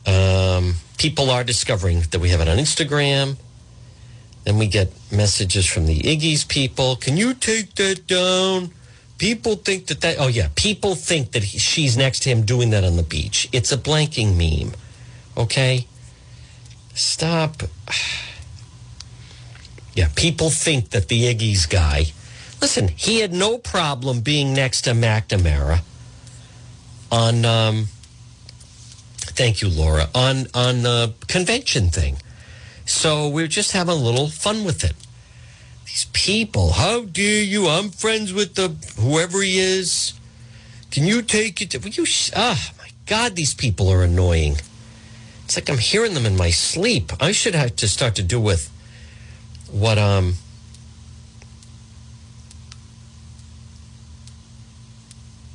um, 0.06 0.74
people 0.98 1.30
are 1.30 1.44
discovering 1.44 2.00
that 2.10 2.20
we 2.20 2.28
have 2.28 2.40
it 2.40 2.48
on 2.48 2.58
instagram 2.58 3.36
then 4.44 4.58
we 4.58 4.66
get 4.66 4.92
messages 5.10 5.66
from 5.66 5.86
the 5.86 6.00
iggy's 6.00 6.44
people 6.44 6.96
can 6.96 7.16
you 7.16 7.34
take 7.34 7.74
that 7.76 8.06
down 8.06 8.70
people 9.18 9.54
think 9.56 9.86
that 9.86 10.00
that 10.00 10.16
oh 10.18 10.28
yeah 10.28 10.48
people 10.56 10.94
think 10.94 11.32
that 11.32 11.42
he, 11.42 11.58
she's 11.58 11.96
next 11.96 12.20
to 12.20 12.30
him 12.30 12.42
doing 12.42 12.70
that 12.70 12.84
on 12.84 12.96
the 12.96 13.02
beach 13.02 13.48
it's 13.52 13.72
a 13.72 13.78
blanking 13.78 14.36
meme 14.36 14.72
okay 15.36 15.86
stop 16.94 17.62
yeah, 19.94 20.08
people 20.14 20.50
think 20.50 20.90
that 20.90 21.08
the 21.08 21.34
Iggy's 21.34 21.66
guy. 21.66 22.06
Listen, 22.60 22.88
he 22.88 23.20
had 23.20 23.32
no 23.32 23.58
problem 23.58 24.20
being 24.20 24.54
next 24.54 24.82
to 24.82 24.92
McNamara 24.92 25.80
on. 27.10 27.44
Um, 27.44 27.86
thank 29.18 29.60
you, 29.60 29.68
Laura. 29.68 30.08
On 30.14 30.46
on 30.54 30.82
the 30.82 31.14
convention 31.26 31.88
thing. 31.90 32.16
So 32.84 33.28
we're 33.28 33.48
just 33.48 33.72
having 33.72 33.94
a 33.94 33.98
little 33.98 34.28
fun 34.28 34.64
with 34.64 34.84
it. 34.84 34.94
These 35.86 36.06
people, 36.12 36.72
how 36.72 37.04
dare 37.04 37.42
you? 37.42 37.68
I'm 37.68 37.90
friends 37.90 38.32
with 38.32 38.54
the 38.54 38.74
whoever 39.00 39.42
he 39.42 39.58
is. 39.58 40.14
Can 40.90 41.04
you 41.04 41.22
take 41.22 41.60
it? 41.60 41.74
Will 41.82 41.90
you? 41.90 42.06
Ah, 42.34 42.72
my 42.78 42.88
God, 43.06 43.36
these 43.36 43.54
people 43.54 43.88
are 43.88 44.02
annoying. 44.02 44.56
It's 45.44 45.56
like 45.56 45.68
I'm 45.68 45.78
hearing 45.78 46.14
them 46.14 46.26
in 46.26 46.36
my 46.36 46.50
sleep. 46.50 47.12
I 47.20 47.32
should 47.32 47.54
have 47.54 47.76
to 47.76 47.88
start 47.88 48.14
to 48.16 48.22
do 48.22 48.40
with 48.40 48.70
what 49.72 49.96
um 49.96 50.34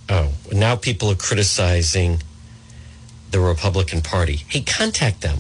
oh 0.10 0.32
now 0.52 0.76
people 0.76 1.12
are 1.12 1.16
criticizing 1.16 2.22
the 3.30 3.40
republican 3.40 4.02
party 4.02 4.38
hey 4.48 4.62
contact 4.62 5.22
them 5.22 5.38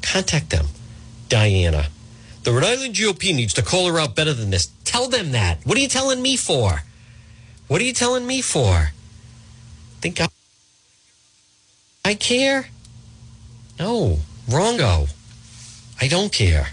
contact 0.00 0.48
them 0.48 0.66
diana 1.28 1.86
the 2.44 2.52
rhode 2.52 2.64
island 2.64 2.94
gop 2.94 3.34
needs 3.34 3.54
to 3.54 3.62
call 3.62 3.86
her 3.88 3.98
out 3.98 4.14
better 4.14 4.32
than 4.32 4.50
this 4.50 4.70
tell 4.84 5.08
them 5.08 5.32
that 5.32 5.58
what 5.64 5.76
are 5.76 5.80
you 5.80 5.88
telling 5.88 6.22
me 6.22 6.36
for 6.36 6.82
what 7.68 7.80
are 7.80 7.84
you 7.84 7.92
telling 7.92 8.26
me 8.26 8.40
for 8.40 8.90
think 10.00 10.20
i, 10.20 10.28
I 12.04 12.14
care 12.14 12.68
no 13.78 14.18
wrongo 14.48 15.12
i 16.00 16.08
don't 16.08 16.32
care 16.32 16.68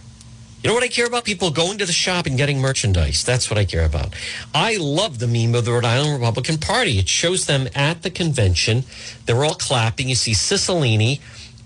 you 0.63 0.69
know 0.69 0.75
what 0.75 0.83
I 0.83 0.87
care 0.87 1.05
about? 1.05 1.25
People 1.25 1.51
going 1.51 1.77
to 1.79 1.85
the 1.85 1.91
shop 1.91 2.25
and 2.25 2.37
getting 2.37 2.61
merchandise. 2.61 3.25
That's 3.25 3.49
what 3.49 3.59
I 3.59 3.65
care 3.65 3.83
about. 3.83 4.15
I 4.55 4.77
love 4.77 5.19
the 5.19 5.27
meme 5.27 5.55
of 5.55 5.65
the 5.65 5.73
Rhode 5.73 5.83
Island 5.83 6.13
Republican 6.13 6.57
Party. 6.57 6.99
It 6.99 7.09
shows 7.09 7.47
them 7.47 7.67
at 7.75 8.01
the 8.01 8.09
convention. 8.09 8.85
They're 9.25 9.43
all 9.43 9.55
clapping. 9.55 10.07
You 10.07 10.15
see 10.15 10.31
Cicilline 10.31 11.19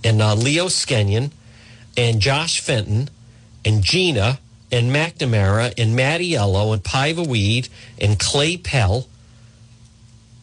and 0.04 0.20
uh, 0.20 0.34
Leo 0.34 0.66
Skenyon 0.66 1.30
and 1.98 2.22
Josh 2.22 2.62
Fenton 2.62 3.10
and 3.66 3.84
Gina 3.84 4.40
and 4.72 4.92
McNamara 4.92 5.74
and 5.78 5.98
Mattiello 5.98 6.74
and 6.74 6.84
Paiva 6.84 7.26
Weed 7.26 7.68
and 8.00 8.20
Clay 8.20 8.56
Pell. 8.56 9.08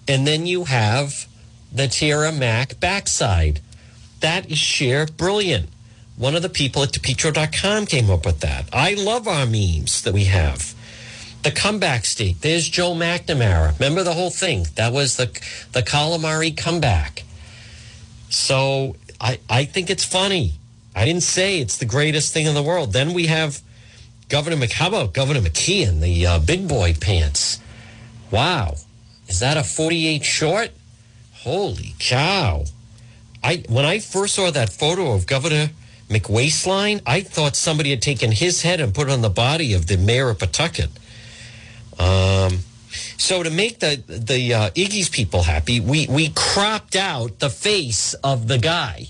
And 0.09 0.27
then 0.27 0.47
you 0.47 0.65
have 0.65 1.27
the 1.73 1.89
Tiara 1.89 2.33
Mack 2.33 2.81
backside. 2.81 3.61
That 4.21 4.51
is 4.51 4.59
sheer 4.59 5.07
brilliant. 5.07 5.69
One 6.17 6.35
of 6.35 6.43
the 6.43 6.49
people 6.49 6.83
at 6.83 6.91
DePetro.com 6.91 7.87
came 7.87 8.11
up 8.11 8.25
with 8.25 8.41
that. 8.41 8.67
I 8.73 8.95
love 8.95 9.27
our 9.27 9.47
memes 9.47 10.03
that 10.03 10.15
we 10.15 10.25
have. 10.25 10.75
The 11.43 11.51
comeback 11.51 12.05
state. 12.05 12.41
There's 12.41 12.69
Joe 12.69 12.95
McNamara. 12.95 13.79
Remember 13.79 14.03
the 14.03 14.15
whole 14.15 14.31
thing? 14.31 14.67
That 14.77 14.93
was 14.93 15.17
the 15.17 15.27
the 15.73 15.83
calamari 15.83 16.57
comeback. 16.57 17.25
So 18.31 18.97
I 19.21 19.41
I 19.51 19.65
think 19.67 19.91
it's 19.91 20.05
funny. 20.05 20.55
I 20.95 21.05
didn't 21.05 21.23
say 21.23 21.61
it's 21.61 21.79
the 21.79 21.85
greatest 21.85 22.33
thing 22.33 22.47
in 22.47 22.55
the 22.55 22.63
world. 22.63 22.93
Then 22.93 23.13
we 23.13 23.27
have 23.27 23.61
Governor 24.29 24.57
Mc. 24.57 24.73
How 24.73 24.89
about 24.89 25.13
Governor 25.13 25.41
McKeon, 25.41 26.01
the 26.01 26.27
uh, 26.27 26.39
big 26.39 26.69
boy 26.69 26.95
pants? 26.95 27.61
Wow, 28.31 28.77
is 29.29 29.41
that 29.41 29.57
a 29.57 29.65
48 29.65 30.25
short? 30.25 30.71
Holy 31.33 31.95
cow! 31.99 32.65
I 33.43 33.65
when 33.69 33.85
I 33.85 33.99
first 33.99 34.35
saw 34.35 34.51
that 34.51 34.73
photo 34.73 35.13
of 35.13 35.27
Governor 35.27 35.71
McWaistline, 36.09 37.03
I 37.07 37.21
thought 37.21 37.57
somebody 37.57 37.91
had 37.91 38.03
taken 38.03 38.33
his 38.33 38.63
head 38.63 38.81
and 38.81 38.95
put 38.95 39.09
it 39.09 39.13
on 39.13 39.21
the 39.21 39.31
body 39.31 39.75
of 39.75 39.87
the 39.87 39.97
mayor 39.97 40.31
of 40.31 40.39
Pawtucket. 40.39 40.91
Um, 41.99 42.61
so 43.17 43.43
to 43.43 43.51
make 43.51 43.81
the 43.81 44.03
the 44.07 44.55
uh, 44.55 44.71
Iggy's 44.71 45.09
people 45.09 45.43
happy, 45.43 45.81
we 45.81 46.07
we 46.07 46.31
cropped 46.31 46.97
out 46.97 47.39
the 47.39 47.51
face 47.51 48.15
of 48.15 48.49
the 48.49 48.59
guy, 48.59 49.09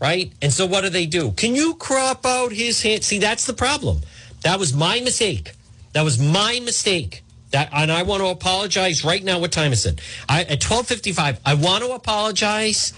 right? 0.00 0.32
And 0.42 0.52
so 0.52 0.66
what 0.66 0.82
do 0.82 0.90
they 0.90 1.06
do? 1.06 1.32
Can 1.32 1.54
you 1.54 1.74
crop 1.74 2.24
out 2.24 2.52
his 2.52 2.82
hand? 2.82 3.04
See, 3.04 3.18
that's 3.18 3.46
the 3.46 3.52
problem. 3.52 4.00
That 4.42 4.58
was 4.58 4.72
my 4.74 5.00
mistake. 5.00 5.52
That 5.92 6.02
was 6.02 6.18
my 6.18 6.60
mistake. 6.64 7.24
That 7.50 7.70
and 7.72 7.90
I 7.90 8.02
want 8.02 8.22
to 8.22 8.28
apologize 8.28 9.04
right 9.04 9.24
now. 9.24 9.38
What 9.38 9.52
time 9.52 9.72
is 9.72 9.86
it? 9.86 10.00
I, 10.28 10.44
at 10.44 10.60
twelve 10.60 10.86
fifty 10.86 11.12
five. 11.12 11.40
I 11.46 11.54
want 11.54 11.82
to 11.82 11.92
apologize 11.92 12.92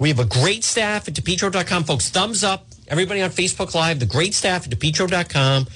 we 0.00 0.08
have 0.08 0.18
a 0.18 0.24
great 0.24 0.64
staff 0.64 1.08
at 1.08 1.14
DePetro.com, 1.14 1.84
folks. 1.84 2.08
Thumbs 2.08 2.42
up, 2.42 2.64
everybody 2.88 3.20
on 3.20 3.28
Facebook 3.28 3.74
Live, 3.74 4.00
the 4.00 4.06
great 4.06 4.32
staff 4.32 4.66
at 4.66 4.72
DePetro.com. 4.72 5.66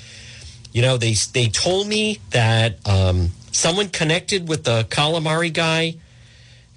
You 0.73 0.81
know, 0.81 0.97
they, 0.97 1.13
they 1.35 1.49
told 1.49 1.87
me 1.87 2.21
that 2.31 2.79
um, 2.89 3.33
someone 3.53 3.91
connected 3.91 4.49
with 4.49 4.65
the 4.65 4.85
calamari 4.85 5.53
guy 5.53 5.97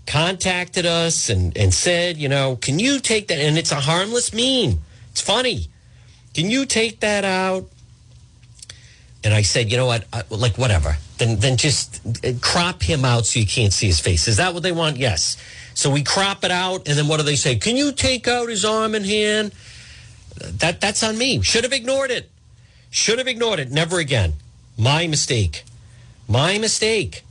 contacted 0.07 0.85
us 0.85 1.29
and, 1.29 1.55
and 1.57 1.73
said, 1.73 2.17
you 2.17 2.29
know, 2.29 2.55
can 2.55 2.79
you 2.79 2.99
take 2.99 3.27
that? 3.27 3.39
And 3.39 3.57
it's 3.57 3.71
a 3.71 3.75
harmless 3.81 4.33
meme. 4.33 4.79
It's 5.11 5.21
funny. 5.21 5.67
Can 6.33 6.49
you 6.49 6.65
take 6.65 7.01
that 7.01 7.25
out? 7.25 7.65
And 9.23 9.33
I 9.33 9.41
said, 9.41 9.69
you 9.69 9.77
know 9.77 9.85
what? 9.85 10.05
I, 10.13 10.23
like, 10.29 10.57
whatever. 10.57 10.97
Then, 11.17 11.37
then 11.39 11.57
just 11.57 12.01
uh, 12.23 12.33
crop 12.41 12.81
him 12.81 13.03
out 13.03 13.25
so 13.25 13.39
you 13.39 13.45
can't 13.45 13.73
see 13.73 13.87
his 13.87 13.99
face. 13.99 14.27
Is 14.27 14.37
that 14.37 14.53
what 14.53 14.63
they 14.63 14.71
want? 14.71 14.97
Yes. 14.97 15.35
So 15.73 15.91
we 15.91 16.03
crop 16.03 16.43
it 16.43 16.51
out, 16.51 16.87
and 16.87 16.97
then 16.97 17.07
what 17.07 17.17
do 17.17 17.23
they 17.23 17.35
say? 17.35 17.55
Can 17.57 17.75
you 17.75 17.91
take 17.91 18.27
out 18.27 18.49
his 18.49 18.63
arm 18.63 18.95
and 18.95 19.05
hand? 19.05 19.53
That 20.37 20.79
that's 20.79 21.03
on 21.03 21.17
me. 21.17 21.41
Should 21.41 21.63
have 21.63 21.73
ignored 21.73 22.11
it. 22.11 22.29
Should 22.89 23.17
have 23.17 23.27
ignored 23.27 23.59
it. 23.59 23.71
Never 23.71 23.99
again. 23.99 24.33
My 24.77 25.07
mistake. 25.07 25.63
My 26.27 26.57
mistake. 26.57 27.23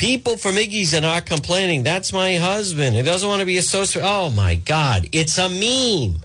People 0.00 0.38
from 0.38 0.54
Iggy's 0.54 0.94
and 0.94 1.04
are 1.04 1.20
complaining. 1.20 1.82
That's 1.82 2.10
my 2.10 2.36
husband. 2.36 2.96
He 2.96 3.02
doesn't 3.02 3.28
want 3.28 3.40
to 3.40 3.46
be 3.46 3.58
associated. 3.58 4.08
Oh 4.08 4.30
my 4.30 4.54
God. 4.54 5.06
It's 5.12 5.36
a 5.36 5.50
meme. 5.50 6.22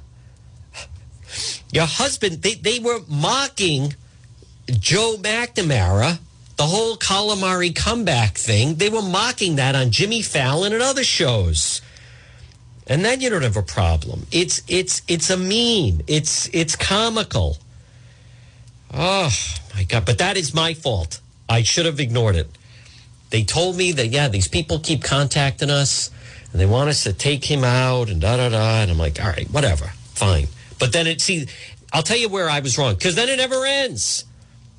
Your 1.73 1.85
husband, 1.85 2.41
they, 2.41 2.53
they 2.53 2.79
were 2.79 3.01
mocking 3.09 3.93
Joe 4.67 5.17
McNamara, 5.19 6.19
the 6.55 6.63
whole 6.63 6.95
calamari 6.95 7.75
comeback 7.75 8.37
thing. 8.37 8.75
They 8.75 8.87
were 8.87 9.01
mocking 9.01 9.57
that 9.57 9.75
on 9.75 9.91
Jimmy 9.91 10.21
Fallon 10.21 10.71
and 10.71 10.81
other 10.81 11.03
shows. 11.03 11.81
And 12.87 13.03
then 13.03 13.19
you 13.19 13.29
don't 13.29 13.41
have 13.41 13.57
a 13.57 13.61
problem. 13.61 14.25
It's 14.31 14.61
it's 14.69 15.01
it's 15.09 15.29
a 15.29 15.35
meme. 15.35 16.01
It's 16.07 16.49
it's 16.53 16.77
comical. 16.77 17.57
Oh 18.93 19.35
my 19.75 19.83
god! 19.83 20.05
But 20.05 20.19
that 20.19 20.37
is 20.37 20.53
my 20.53 20.73
fault. 20.73 21.19
I 21.49 21.63
should 21.63 21.85
have 21.85 21.99
ignored 21.99 22.37
it. 22.37 22.49
They 23.35 23.43
told 23.43 23.75
me 23.75 23.91
that 23.91 24.07
yeah, 24.07 24.29
these 24.29 24.47
people 24.47 24.79
keep 24.79 25.03
contacting 25.03 25.69
us 25.69 26.09
and 26.53 26.61
they 26.61 26.65
want 26.65 26.87
us 26.87 27.03
to 27.03 27.11
take 27.11 27.43
him 27.43 27.65
out 27.65 28.09
and 28.09 28.21
da 28.21 28.37
da 28.37 28.47
da. 28.47 28.81
And 28.81 28.89
I'm 28.89 28.97
like, 28.97 29.21
all 29.21 29.27
right, 29.27 29.45
whatever, 29.51 29.87
fine. 30.13 30.47
But 30.79 30.93
then 30.93 31.05
it 31.05 31.19
see, 31.19 31.45
I'll 31.91 32.01
tell 32.01 32.15
you 32.15 32.29
where 32.29 32.49
I 32.49 32.61
was 32.61 32.77
wrong 32.77 32.93
because 32.93 33.15
then 33.15 33.27
it 33.27 33.35
never 33.35 33.65
ends. 33.65 34.23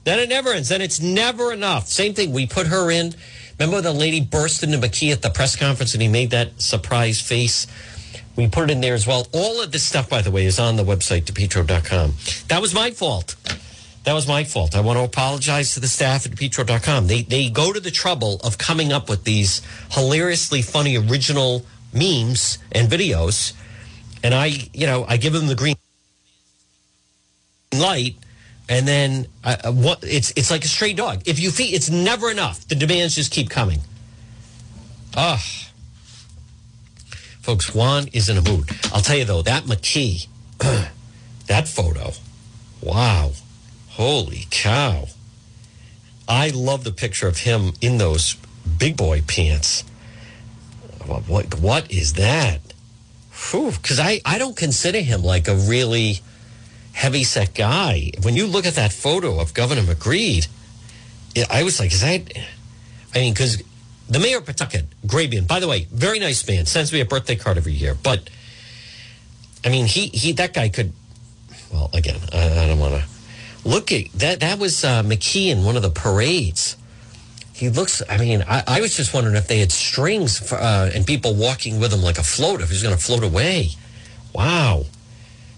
Then 0.05 0.19
it 0.21 0.31
never 0.31 0.55
ends. 0.55 0.71
Then 0.71 0.81
it's 0.81 1.01
never 1.01 1.53
enough. 1.53 1.89
Same 1.89 2.15
thing. 2.15 2.33
We 2.33 2.47
put 2.47 2.69
her 2.69 2.91
in. 2.91 3.13
Remember 3.59 3.83
the 3.83 3.93
lady 3.93 4.23
burst 4.23 4.63
into 4.63 4.79
McKee 4.79 5.13
at 5.13 5.21
the 5.21 5.29
press 5.29 5.55
conference 5.55 5.93
and 5.93 6.01
he 6.01 6.09
made 6.09 6.31
that 6.31 6.59
surprise 6.59 7.21
face. 7.21 7.67
We 8.37 8.49
put 8.49 8.71
it 8.71 8.73
in 8.73 8.81
there 8.81 8.95
as 8.95 9.07
well. 9.07 9.27
All 9.35 9.61
of 9.61 9.71
this 9.71 9.87
stuff, 9.87 10.09
by 10.09 10.23
the 10.23 10.31
way, 10.31 10.47
is 10.47 10.59
on 10.59 10.77
the 10.77 10.83
website, 10.83 11.25
depetro.com. 11.25 12.15
That 12.49 12.63
was 12.63 12.73
my 12.73 12.91
fault. 12.91 13.37
That 14.07 14.13
was 14.13 14.29
my 14.29 14.45
fault. 14.45 14.77
I 14.77 14.81
want 14.83 15.01
to 15.01 15.05
apologize 15.05 15.75
to 15.75 15.81
the 15.81 15.89
staff 15.89 16.27
at 16.27 16.37
petro.com. 16.37 17.09
They, 17.09 17.23
they 17.23 17.51
go 17.51 17.73
to 17.73 17.81
the 17.81 17.91
trouble 17.91 18.41
of 18.45 18.57
coming 18.57 18.93
up 18.93 19.09
with 19.09 19.25
these 19.25 19.63
hilariously 19.91 20.63
funny 20.63 20.97
original 20.97 21.67
memes 21.93 22.59
and 22.71 22.89
videos. 22.89 23.53
And 24.23 24.33
I, 24.33 24.53
you 24.73 24.87
know, 24.87 25.05
I 25.09 25.17
give 25.17 25.33
them 25.33 25.49
the 25.49 25.57
green 25.57 25.75
light 27.75 28.15
and 28.69 28.87
then 28.87 29.27
uh, 29.43 29.73
what 29.73 30.05
it's 30.05 30.33
it's 30.37 30.53
like 30.53 30.65
a 30.65 30.69
stray 30.69 30.93
dog. 30.93 31.23
If 31.27 31.41
you 31.41 31.51
feed, 31.51 31.75
it's 31.75 31.91
never 31.91 32.31
enough. 32.31 32.67
The 32.69 32.77
demands 32.77 33.17
just 33.17 33.33
keep 33.33 33.51
coming. 33.51 33.81
Ah, 35.17 35.43
folks, 37.41 37.75
Juan 37.75 38.07
is 38.13 38.29
in 38.29 38.37
a 38.37 38.43
mood. 38.43 38.71
I'll 38.93 39.01
tell 39.01 39.17
you 39.17 39.25
though, 39.25 39.43
that 39.43 39.65
McKee, 39.65 40.29
that 41.47 41.67
photo, 41.67 42.13
wow, 42.81 43.33
holy 43.97 44.47
cow! 44.51 45.07
I 46.29 46.51
love 46.51 46.85
the 46.85 46.93
picture 46.93 47.29
of 47.29 47.39
him 47.39 47.73
in 47.81 47.99
those 47.99 48.37
big 48.79 48.97
boy 48.97 49.23
pants. 49.27 49.85
What 51.07 51.29
what, 51.29 51.61
what 51.61 51.91
is 51.91 52.15
that? 52.15 52.61
Because 53.31 53.99
I 54.01 54.21
I 54.25 54.39
don't 54.39 54.57
consider 54.57 55.01
him 55.01 55.23
like 55.23 55.49
a 55.49 55.55
really 55.55 56.21
heavy 56.93 57.25
set 57.25 57.55
guy. 57.55 58.11
When 58.23 58.37
you 58.37 58.47
look 58.47 58.67
at 58.67 58.75
that 58.75 58.93
photo 58.93 59.41
of 59.41 59.55
Governor 59.55 59.83
McGreed, 59.83 60.49
I 61.51 61.63
was 61.63 61.81
like, 61.81 61.93
is 61.93 62.01
that? 62.01 62.33
I 63.15 63.19
mean, 63.19 63.33
because 63.33 63.63
the 64.09 64.19
mayor 64.19 64.39
of 64.39 64.47
Pawtucket, 64.47 64.87
Grebien, 65.07 65.47
by 65.47 65.61
the 65.61 65.69
way, 65.69 65.87
very 65.93 66.19
nice 66.19 66.47
man, 66.47 66.67
sends 66.67 66.93
me 66.93 67.01
a 67.01 67.05
birthday 67.05 67.37
card 67.37 67.57
every 67.57 67.73
year. 67.73 67.95
But 67.95 68.29
I 69.65 69.71
mean, 69.71 69.87
he 69.87 70.09
he 70.09 70.33
that 70.33 70.53
guy 70.53 70.69
could. 70.69 70.93
Well, 71.73 71.91
again, 71.95 72.21
I, 72.33 72.65
I 72.65 72.67
don't 72.67 72.79
want 72.79 72.95
to 72.95 73.16
look 73.67 73.93
at 73.93 74.13
that. 74.15 74.41
That 74.41 74.59
was 74.59 74.85
uh, 74.85 75.03
McKee 75.03 75.49
in 75.49 75.65
one 75.65 75.77
of 75.77 75.83
the 75.83 75.91
parades. 75.91 76.77
He 77.53 77.69
looks. 77.69 78.03
I 78.09 78.19
mean, 78.19 78.45
I, 78.47 78.63
I 78.67 78.81
was 78.81 78.97
just 78.97 79.13
wondering 79.13 79.37
if 79.37 79.49
they 79.49 79.59
had 79.59 79.73
strings 79.73 80.39
for, 80.39 80.57
uh, 80.57 80.91
and 80.95 81.07
people 81.07 81.35
walking 81.35 81.81
with 81.81 81.93
him 81.93 82.03
like 82.03 82.19
a 82.19 82.23
float. 82.23 82.61
If 82.61 82.71
he's 82.71 82.83
going 82.83 82.97
to 82.97 83.03
float 83.03 83.23
away. 83.23 83.71
Wow 84.35 84.85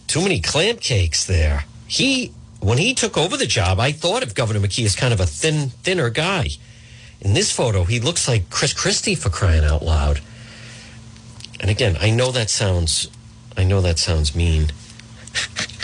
too 0.09 0.23
many 0.23 0.41
clam 0.41 0.79
cakes 0.79 1.25
there. 1.27 1.65
He, 1.87 2.33
when 2.61 2.79
he 2.79 2.95
took 2.95 3.17
over 3.17 3.37
the 3.37 3.47
job, 3.47 3.79
I 3.79 3.93
thought 3.93 4.25
of 4.25 4.35
Governor 4.35 4.61
McKee 4.61 4.87
as 4.87 4.97
kind 4.97 5.15
of 5.15 5.21
a 5.21 5.27
thin, 5.27 5.69
thinner 5.69 6.11
guy. 6.11 6.49
In 7.21 7.35
this 7.35 7.53
photo, 7.53 7.85
he 7.85 8.01
looks 8.01 8.27
like 8.27 8.51
Chris 8.51 8.73
Christie 8.73 9.15
for 9.15 9.29
crying 9.29 9.65
out 9.65 9.83
loud. 9.83 10.21
And 11.61 11.71
again, 11.71 11.97
I 12.01 12.11
know 12.11 12.33
that 12.33 12.51
sounds, 12.51 13.09
I 13.57 13.65
know 13.65 13.81
that 13.83 13.99
sounds 13.99 14.35
mean. 14.35 14.73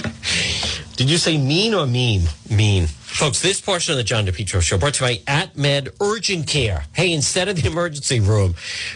Did 0.96 1.10
you 1.10 1.18
say 1.18 1.36
mean 1.36 1.74
or 1.74 1.86
mean? 1.86 2.22
Mean. 2.48 2.86
Folks, 2.86 3.42
this 3.42 3.60
portion 3.60 3.92
of 3.92 3.96
the 3.96 4.04
John 4.04 4.26
DePetro 4.26 4.62
show 4.62 4.78
brought 4.78 4.94
to 4.94 5.04
you 5.04 5.18
by 5.18 5.22
AtMed 5.24 5.94
Urgent 6.00 6.46
Care. 6.46 6.84
Hey, 6.92 7.12
instead 7.12 7.48
of 7.48 7.60
the 7.60 7.68
emergency 7.68 8.20
room, 8.20 8.54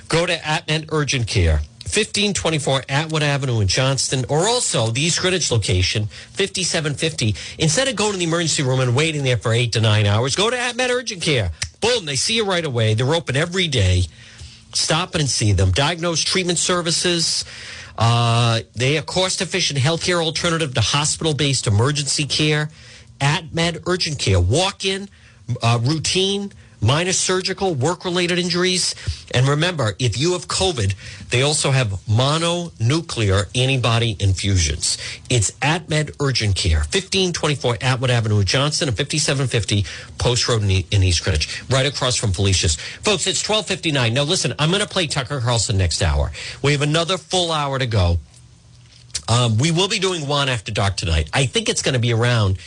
go 0.09 0.25
to 0.25 0.37
AtMed 0.37 0.91
Urgent 0.93 1.27
Care. 1.27 1.61
1524 1.89 2.85
Atwood 2.89 3.23
Avenue 3.23 3.61
in 3.61 3.67
Johnston, 3.67 4.27
or 4.29 4.47
also 4.47 4.91
the 4.91 5.01
East 5.01 5.21
Greenwich 5.21 5.51
location, 5.51 6.07
5750. 6.07 7.35
Instead 7.59 7.89
of 7.89 7.97
going 7.97 8.13
to 8.13 8.19
the 8.19 8.25
emergency 8.25 8.63
room 8.63 8.81
and 8.81 8.95
waiting 8.95 9.25
there 9.25 9.39
for 9.39 9.53
eight 9.53 9.73
to 9.73 9.81
nine 9.81 10.05
hours, 10.05 10.37
go 10.37 10.51
to 10.51 10.57
AtMed 10.57 10.91
Urgent 10.91 11.23
Care. 11.23 11.51
Boom, 11.81 12.05
they 12.05 12.15
see 12.15 12.35
you 12.35 12.45
right 12.45 12.65
away. 12.65 12.95
They're 12.95 13.15
open 13.15 13.37
every 13.37 13.69
day. 13.69 14.03
Stop 14.75 15.15
and 15.15 15.29
see 15.29 15.53
them. 15.53 15.71
Diagnose 15.71 16.23
treatment 16.23 16.59
services. 16.59 17.45
Uh, 17.99 18.61
they 18.77 18.97
are 18.97 19.03
cost 19.03 19.41
efficient 19.41 19.79
healthcare 19.79 20.25
alternative 20.25 20.73
to 20.73 20.81
hospital 20.81 21.35
based 21.35 21.67
emergency 21.67 22.25
care. 22.25 22.71
AtMed 23.21 23.83
Urgent 23.87 24.19
Care. 24.21 24.41
Walk 24.41 24.85
in, 24.85 25.09
uh, 25.61 25.81
routine 25.83 26.53
minor 26.81 27.13
surgical, 27.13 27.75
work 27.75 28.05
related 28.05 28.39
injuries. 28.39 28.95
And 29.35 29.47
remember, 29.47 29.95
if 29.99 30.19
you 30.19 30.33
have 30.33 30.49
COVID, 30.49 30.95
they 31.31 31.43
also 31.43 31.71
have 31.71 31.89
mononuclear 32.09 33.47
antibody 33.57 34.17
infusions. 34.21 34.99
It's 35.29 35.51
AtMed 35.53 36.17
Urgent 36.21 36.57
Care, 36.57 36.79
1524 36.79 37.79
Atwood 37.81 38.11
Avenue, 38.11 38.45
Johnston, 38.45 38.89
and 38.89 38.97
5750 38.97 39.85
Post 40.19 40.49
Road 40.49 40.63
in 40.63 41.03
East 41.03 41.25
Greenwich, 41.25 41.63
right 41.71 41.87
across 41.87 42.17
from 42.17 42.33
Felicia's. 42.33 42.77
Folks, 42.77 43.27
it's 43.27 43.47
1259. 43.47 44.15
Now, 44.15 44.23
listen, 44.23 44.55
I'm 44.59 44.71
going 44.71 44.83
to 44.83 44.89
play 44.89 45.07
Tucker 45.07 45.41
Carlson 45.41 45.77
next 45.77 46.03
hour. 46.03 46.33
We 46.63 46.73
have 46.73 46.83
another 46.83 47.19
full 47.19 47.53
hour 47.53 47.79
to 47.79 47.87
go. 47.87 48.19
Um, 49.29 49.59
we 49.59 49.71
will 49.71 49.89
be 49.89 49.99
doing 49.99 50.27
one 50.27 50.49
after 50.49 50.73
dark 50.73 50.97
tonight. 50.97 51.29
I 51.35 51.45
think 51.45 51.69
it's 51.69 51.83
going 51.83 51.93
to 51.93 51.99
be 51.99 52.15
around 52.15 52.59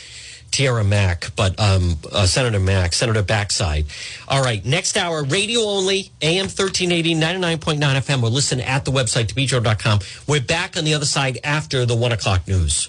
Tiara 0.52 0.84
Mack, 0.84 1.34
but 1.34 1.58
um, 1.58 1.98
uh, 2.12 2.26
Senator 2.26 2.60
Mack, 2.60 2.92
Senator 2.92 3.22
Backside. 3.22 3.86
All 4.28 4.42
right, 4.42 4.64
next 4.64 4.96
hour, 4.96 5.24
radio 5.24 5.60
only, 5.62 6.12
AM 6.20 6.44
1380, 6.44 7.14
99.9 7.16 7.78
FM. 7.78 8.22
We'll 8.22 8.30
listen 8.30 8.60
at 8.60 8.84
the 8.84 8.92
website, 8.92 9.26
depetro.com. 9.26 10.00
We're 10.28 10.40
back 10.40 10.76
on 10.76 10.84
the 10.84 10.94
other 10.94 11.06
side 11.06 11.38
after 11.42 11.84
the 11.84 11.96
one 11.96 12.12
o'clock 12.12 12.46
news. 12.46 12.88